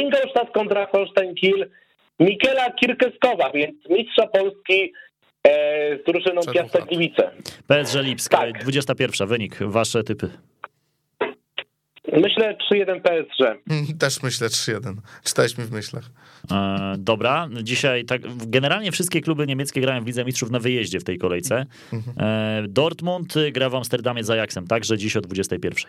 Ingolstadt 0.00 0.50
kontra 0.54 0.86
Holstein 0.86 1.34
Kiel 1.34 1.70
Mikela 2.20 2.70
Kirkeskowa, 2.70 3.50
więc 3.50 3.76
mistrza 3.90 4.26
Polski 4.26 4.92
e, 5.46 5.98
z 5.98 6.04
drużyną 6.06 6.40
Piasta. 6.54 6.80
Gliwice. 6.80 7.30
PSG 7.66 7.94
Lipsk, 8.02 8.30
Tak. 8.30 8.62
21. 8.62 9.28
Wynik, 9.28 9.56
wasze 9.62 10.02
typy. 10.04 10.30
Myślę 12.12 12.56
3-1 12.72 13.00
PSG. 13.00 13.40
Mm, 13.70 13.98
Też 13.98 14.22
myślę 14.22 14.48
3-1. 14.48 14.94
Czytałeś 15.24 15.58
mi 15.58 15.64
w 15.64 15.70
myślach. 15.72 16.04
E, 16.52 16.94
dobra, 16.98 17.48
dzisiaj 17.62 18.04
tak, 18.04 18.20
generalnie 18.46 18.92
wszystkie 18.92 19.20
kluby 19.20 19.46
niemieckie 19.46 19.80
grają 19.80 20.04
w 20.04 20.06
Lidze 20.06 20.24
Mistrzów 20.24 20.50
na 20.50 20.58
wyjeździe 20.58 21.00
w 21.00 21.04
tej 21.04 21.18
kolejce. 21.18 21.66
E, 22.20 22.62
Dortmund 22.68 23.34
gra 23.52 23.68
w 23.70 23.74
Amsterdamie 23.74 24.24
z 24.24 24.30
Ajaxem, 24.30 24.66
także 24.66 24.98
dziś 24.98 25.16
o 25.16 25.20
21. 25.20 25.84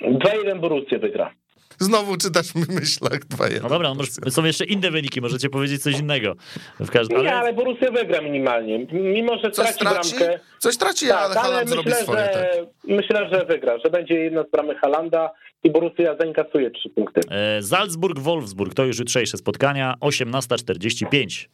2-1 0.00 0.60
Borussia 0.60 0.98
wygra. 0.98 1.34
Znowu 1.78 2.16
czytasz 2.16 2.54
mi 2.54 2.62
w 2.64 2.68
myślach 2.68 3.20
2-1. 3.20 3.62
No 3.62 3.68
dobra, 3.68 3.88
no 3.88 3.94
może, 3.94 4.10
są 4.30 4.44
jeszcze 4.44 4.64
inne 4.64 4.90
wyniki, 4.90 5.20
możecie 5.20 5.48
powiedzieć 5.50 5.82
coś 5.82 5.98
innego. 6.00 6.34
W 6.80 6.90
każdym, 6.90 7.22
Nie, 7.22 7.34
ale 7.34 7.52
Borussia 7.52 7.90
wygra 7.90 8.20
minimalnie. 8.20 8.86
Mimo, 8.92 9.38
że 9.44 9.50
Coś 9.50 9.76
traci, 9.76 10.14
bramkę. 10.18 10.40
coś 10.58 10.76
traci, 10.76 11.06
Tak, 11.08 11.18
ale 11.24 11.34
Haaland 11.34 11.68
zrobi 11.68 11.88
myślę, 11.88 12.02
swoje. 12.02 12.18
że, 12.20 12.28
Tak. 12.56 12.66
myślę, 12.84 13.28
że 13.32 13.44
wygra, 13.44 13.78
że 13.84 13.90
będzie 13.90 14.14
jedna 14.14 14.42
z 14.42 14.50
bramy 14.50 14.74
Halanda 14.74 15.30
i 15.64 15.70
Borussia 15.70 16.16
zainkasuje 16.20 16.70
trzy 16.70 16.88
punkty. 16.90 17.20
e, 17.30 17.62
Salzburg-Wolfsburg 17.62 18.74
to 18.74 18.84
już 18.84 18.98
jutrzejsze 18.98 19.36
spotkania, 19.36 19.94
18.45. 20.00 21.48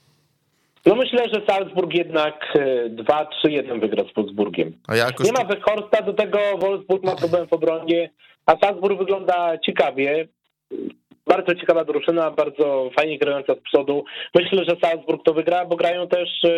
No 0.86 0.94
myślę, 0.94 1.24
że 1.34 1.42
Salzburg 1.48 1.94
jednak 1.94 2.34
e, 2.54 2.90
2-3-1 2.90 3.80
wygra 3.80 4.04
z 4.12 4.14
Wolfsburgiem. 4.16 4.72
A 4.88 4.96
ja 4.96 5.04
jakoś 5.06 5.26
Nie 5.26 5.32
ma 5.32 5.44
Weghorsta, 5.44 6.02
do 6.02 6.12
tego 6.12 6.38
Wolfsburg 6.60 7.04
ma 7.04 7.16
problem 7.16 7.46
w 7.48 7.52
obronie, 7.52 8.10
a 8.46 8.56
Salzburg 8.56 8.98
wygląda 8.98 9.58
ciekawie. 9.58 10.28
Bardzo 11.26 11.54
ciekawa 11.54 11.84
drużyna, 11.84 12.30
bardzo 12.30 12.90
fajnie 12.96 13.18
grająca 13.18 13.54
z 13.54 13.58
przodu. 13.60 14.04
Myślę, 14.34 14.64
że 14.64 14.76
Salzburg 14.82 15.24
to 15.24 15.34
wygra, 15.34 15.64
bo 15.64 15.76
grają 15.76 16.08
też 16.08 16.28
e, 16.44 16.50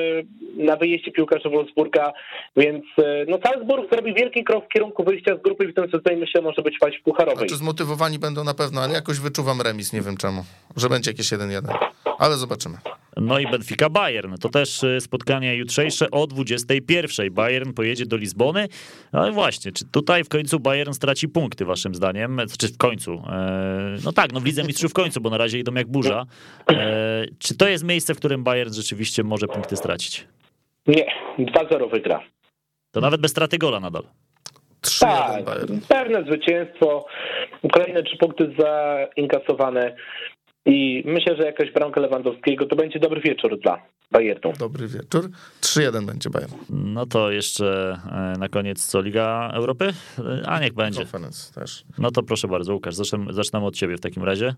na 0.64 0.76
wyjeździe 0.76 1.12
piłkarze 1.12 1.50
Wolfsburga, 1.50 2.12
więc 2.56 2.84
e, 2.98 3.24
no 3.28 3.38
Salzburg 3.44 3.90
zrobi 3.92 4.14
wielki 4.14 4.44
krok 4.44 4.64
w 4.64 4.68
kierunku 4.68 5.04
wyjścia 5.04 5.36
z 5.36 5.42
grupy 5.42 5.64
i 5.64 5.68
w 5.68 5.74
tym 5.74 5.84
sezonie 5.90 6.16
myślę 6.16 6.42
może 6.42 6.62
być 6.62 6.78
fajnie 6.80 6.98
pucharowej. 7.04 7.38
Znaczy 7.48 7.56
zmotywowani 7.56 8.18
będą 8.18 8.44
na 8.44 8.54
pewno, 8.54 8.80
ale 8.80 8.94
jakoś 8.94 9.20
wyczuwam 9.20 9.60
remis, 9.60 9.92
nie 9.92 10.00
wiem 10.02 10.16
czemu. 10.16 10.44
Że 10.76 10.88
będzie 10.88 11.10
jakieś 11.10 11.26
1-1. 11.26 11.60
Ale 12.18 12.36
zobaczymy. 12.36 12.76
No 13.16 13.38
i 13.38 13.46
Benfica 13.46 13.90
Bayern. 13.90 14.36
To 14.36 14.48
też 14.48 14.82
y, 14.82 15.00
spotkanie 15.00 15.56
jutrzejsze 15.56 16.10
o 16.10 16.26
21. 16.26 17.32
Bayern 17.34 17.72
pojedzie 17.72 18.06
do 18.06 18.16
Lizbony. 18.16 18.68
No 19.12 19.28
i 19.28 19.32
właśnie, 19.32 19.72
czy 19.72 19.84
tutaj 19.84 20.24
w 20.24 20.28
końcu 20.28 20.60
Bayern 20.60 20.92
straci 20.92 21.28
punkty, 21.28 21.64
waszym 21.64 21.94
zdaniem? 21.94 22.40
Czy 22.58 22.68
w 22.68 22.76
końcu? 22.78 23.12
E, 23.12 23.96
No 24.04 24.12
tak, 24.12 24.32
no 24.32 24.40
w 24.40 24.44
Lidze 24.54 24.66
Mistrzów 24.66 24.90
w 24.90 24.94
końcu, 24.94 25.20
bo 25.20 25.30
na 25.30 25.38
razie 25.38 25.58
idą 25.58 25.74
jak 25.74 25.86
burza. 25.86 26.24
E, 26.70 27.24
Czy 27.38 27.56
to 27.56 27.68
jest 27.68 27.84
miejsce, 27.84 28.14
w 28.14 28.18
którym 28.18 28.44
Bayern 28.44 28.72
rzeczywiście 28.72 29.22
może 29.24 29.46
punkty 29.46 29.76
stracić? 29.76 30.26
Nie, 30.86 31.06
2-0 31.38 31.90
wygra. 31.90 32.20
To 32.90 33.00
nawet 33.00 33.20
bez 33.20 33.30
straty 33.30 33.58
gola 33.58 33.80
nadal. 33.80 34.02
3-1 34.82 35.00
Tak, 35.00 35.44
Bayern. 35.44 35.80
pewne 35.88 36.22
zwycięstwo, 36.24 37.06
kolejne 37.72 38.02
trzy 38.02 38.16
punkty 38.16 38.54
zainkasowane 38.58 39.96
i 40.66 41.02
myślę, 41.06 41.36
że 41.36 41.42
jakaś 41.42 41.72
bramka 41.72 42.00
Lewandowskiego 42.00 42.66
to 42.66 42.76
będzie 42.76 42.98
dobry 42.98 43.20
wieczór 43.20 43.60
dla 43.60 43.82
Bayernu. 44.10 44.52
Dobry 44.58 44.88
wieczór. 44.88 45.30
3-1 45.60 46.06
będzie 46.06 46.30
Bayern. 46.30 46.52
No 46.70 47.06
to 47.06 47.30
jeszcze 47.30 47.98
e, 48.12 48.38
na 48.38 48.48
koniec 48.48 48.86
co, 48.86 49.00
Liga 49.00 49.50
Europy? 49.54 49.92
E, 50.18 50.48
A 50.48 50.60
niech 50.60 50.72
będzie. 50.72 51.06
Też. 51.54 51.84
No 51.98 52.10
to 52.10 52.22
proszę 52.22 52.48
bardzo, 52.48 52.74
Łukasz, 52.74 52.94
zacznę, 52.94 53.18
zaczynamy 53.30 53.66
od 53.66 53.76
ciebie 53.76 53.96
w 53.96 54.00
takim 54.00 54.24
razie. 54.24 54.54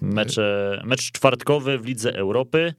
Mecze, 0.00 0.80
mecz 0.84 1.12
czwartkowy 1.12 1.78
w 1.78 1.86
Lidze 1.86 2.14
Europy. 2.14 2.74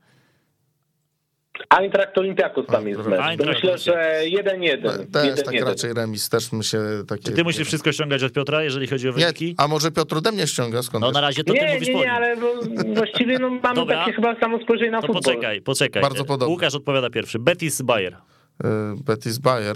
Eintracht 1.70 2.18
Olympiakos 2.18 2.66
tam 2.68 2.88
jest 2.88 3.06
mecz. 3.06 3.20
To 3.20 3.26
Eintracht 3.26 3.64
myślę, 3.64 3.78
że 3.78 4.22
1-1. 4.44 5.12
Też 5.12 5.44
tak 5.44 5.56
1-1. 5.56 5.66
raczej 5.66 5.94
remis, 5.94 6.30
też 6.30 6.52
mi 6.52 6.64
się 6.64 6.80
takie... 7.08 7.24
Czy 7.24 7.32
ty 7.32 7.44
musisz 7.44 7.68
wszystko 7.68 7.92
ściągać 7.92 8.24
od 8.24 8.34
Piotra, 8.34 8.64
jeżeli 8.64 8.88
chodzi 8.88 9.10
o 9.10 9.12
Nie, 9.12 9.18
wyniki? 9.18 9.56
a 9.58 9.68
może 9.68 9.92
Piotr 9.92 10.18
ode 10.18 10.32
mnie 10.32 10.48
ściąga? 10.48 10.84
Skąd 10.84 11.02
No 11.02 11.12
na 11.12 11.22
razie 11.22 11.44
to 11.44 11.54
ty 11.54 11.60
Nie, 11.60 11.74
mówisz 11.74 11.88
nie, 11.88 11.94
nie, 11.96 12.12
ale 12.12 12.36
właściwie 12.96 13.40
no, 13.40 13.50
mamy 13.50 13.76
Dobra. 13.76 14.00
takie 14.00 14.14
chyba 14.14 14.40
samo 14.40 14.60
spojrzenie 14.64 14.92
na 14.92 15.02
To 15.02 15.08
futbol. 15.08 15.24
poczekaj, 15.24 15.62
poczekaj. 15.62 16.02
Bardzo 16.02 16.26
podobnie. 16.26 16.54
Łukasz 16.54 16.76
odpowiada 16.76 17.10
pierwszy. 17.10 17.40
Betis 17.40 17.82
Bayer. 17.82 18.14
Y, 18.14 18.68
Betis 19.06 19.38
Bayer. 19.38 19.76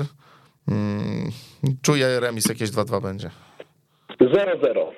Mm, 0.68 1.32
czuję 1.82 2.20
remis, 2.20 2.50
jakieś 2.50 2.70
2-2 2.70 3.02
będzie. 3.02 3.30
0-0. 4.22 4.92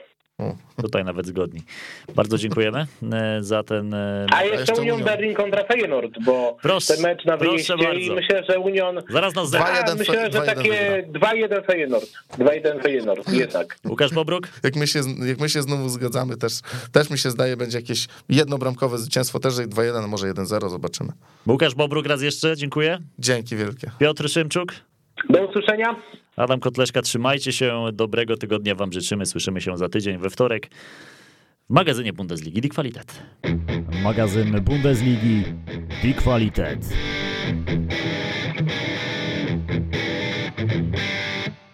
Tutaj 0.82 1.04
nawet 1.06 1.26
zgodni. 1.28 1.62
Bardzo 2.16 2.38
dziękujemy 2.38 2.86
e, 3.14 3.38
za 3.44 3.64
ten... 3.64 3.94
e, 3.94 4.26
A 4.32 4.44
jeszcze, 4.44 4.60
jeszcze 4.60 4.74
Union 4.74 4.96
Union. 4.96 5.06
Berlin 5.10 5.34
kontra 5.36 5.64
Feyenoord, 5.64 6.12
bo 6.26 6.58
Proszę, 6.62 6.94
ten 6.94 7.04
mecz 7.04 7.26
na 7.26 7.38
wyjeździe 7.38 7.74
i 7.74 8.12
myślę, 8.12 8.44
że 8.50 8.60
Union... 8.60 9.02
Zaraz 9.10 9.36
nas 9.36 9.52
Dwa- 9.52 9.66
zerwie. 9.66 9.80
A, 9.80 9.96
2-1 9.96 9.98
myślę, 9.98 10.32
że 10.32 10.40
2-1 10.40 10.46
takie 10.46 11.08
2-1 11.14 11.66
Feyenoord. 11.66 12.06
2-1 12.38 12.82
Feyenoord, 12.84 13.30
jednak. 13.34 13.78
Łukasz 13.90 14.14
Bobruk? 14.14 14.48
Jak 14.64 14.76
my, 14.76 14.88
się, 14.88 15.00
jak 15.26 15.40
my 15.40 15.50
się 15.50 15.62
znowu 15.62 15.90
zgadzamy, 15.90 16.38
też, 16.38 16.54
też 16.92 17.10
mi 17.10 17.18
się 17.18 17.30
zdaje, 17.30 17.58
będzie 17.58 17.78
jakieś 17.78 18.08
jednobramkowe 18.30 18.98
zwycięstwo, 18.98 19.40
też 19.40 19.54
2-1, 19.54 20.08
może 20.08 20.28
1-0, 20.34 20.70
zobaczymy. 20.70 21.10
Łukasz 21.48 21.76
Bobruk 21.76 22.06
raz 22.08 22.22
jeszcze, 22.22 22.58
dziękuję. 22.58 23.00
Dzięki 23.20 23.56
wielkie. 23.56 23.92
Piotr 24.00 24.30
Szymczuk? 24.30 24.74
Do 25.30 25.46
usłyszenia. 25.48 25.96
Adam 26.36 26.60
Kotleszka, 26.60 27.02
trzymajcie 27.02 27.52
się. 27.52 27.86
Dobrego 27.94 28.38
tygodnia 28.38 28.76
Wam 28.76 28.94
życzymy. 28.94 29.26
Słyszymy 29.26 29.62
się 29.62 29.78
za 29.78 29.90
tydzień 29.90 30.18
we 30.18 30.30
wtorek 30.30 30.70
w 31.70 31.74
magazynie 31.74 32.14
Bundesligi 32.14 32.62
Die 32.62 32.70
Qualität. 32.70 33.24
Magazyn 34.04 34.62
Bundesligi 34.62 35.44
Die 36.04 36.14
Qualität. 36.14 36.80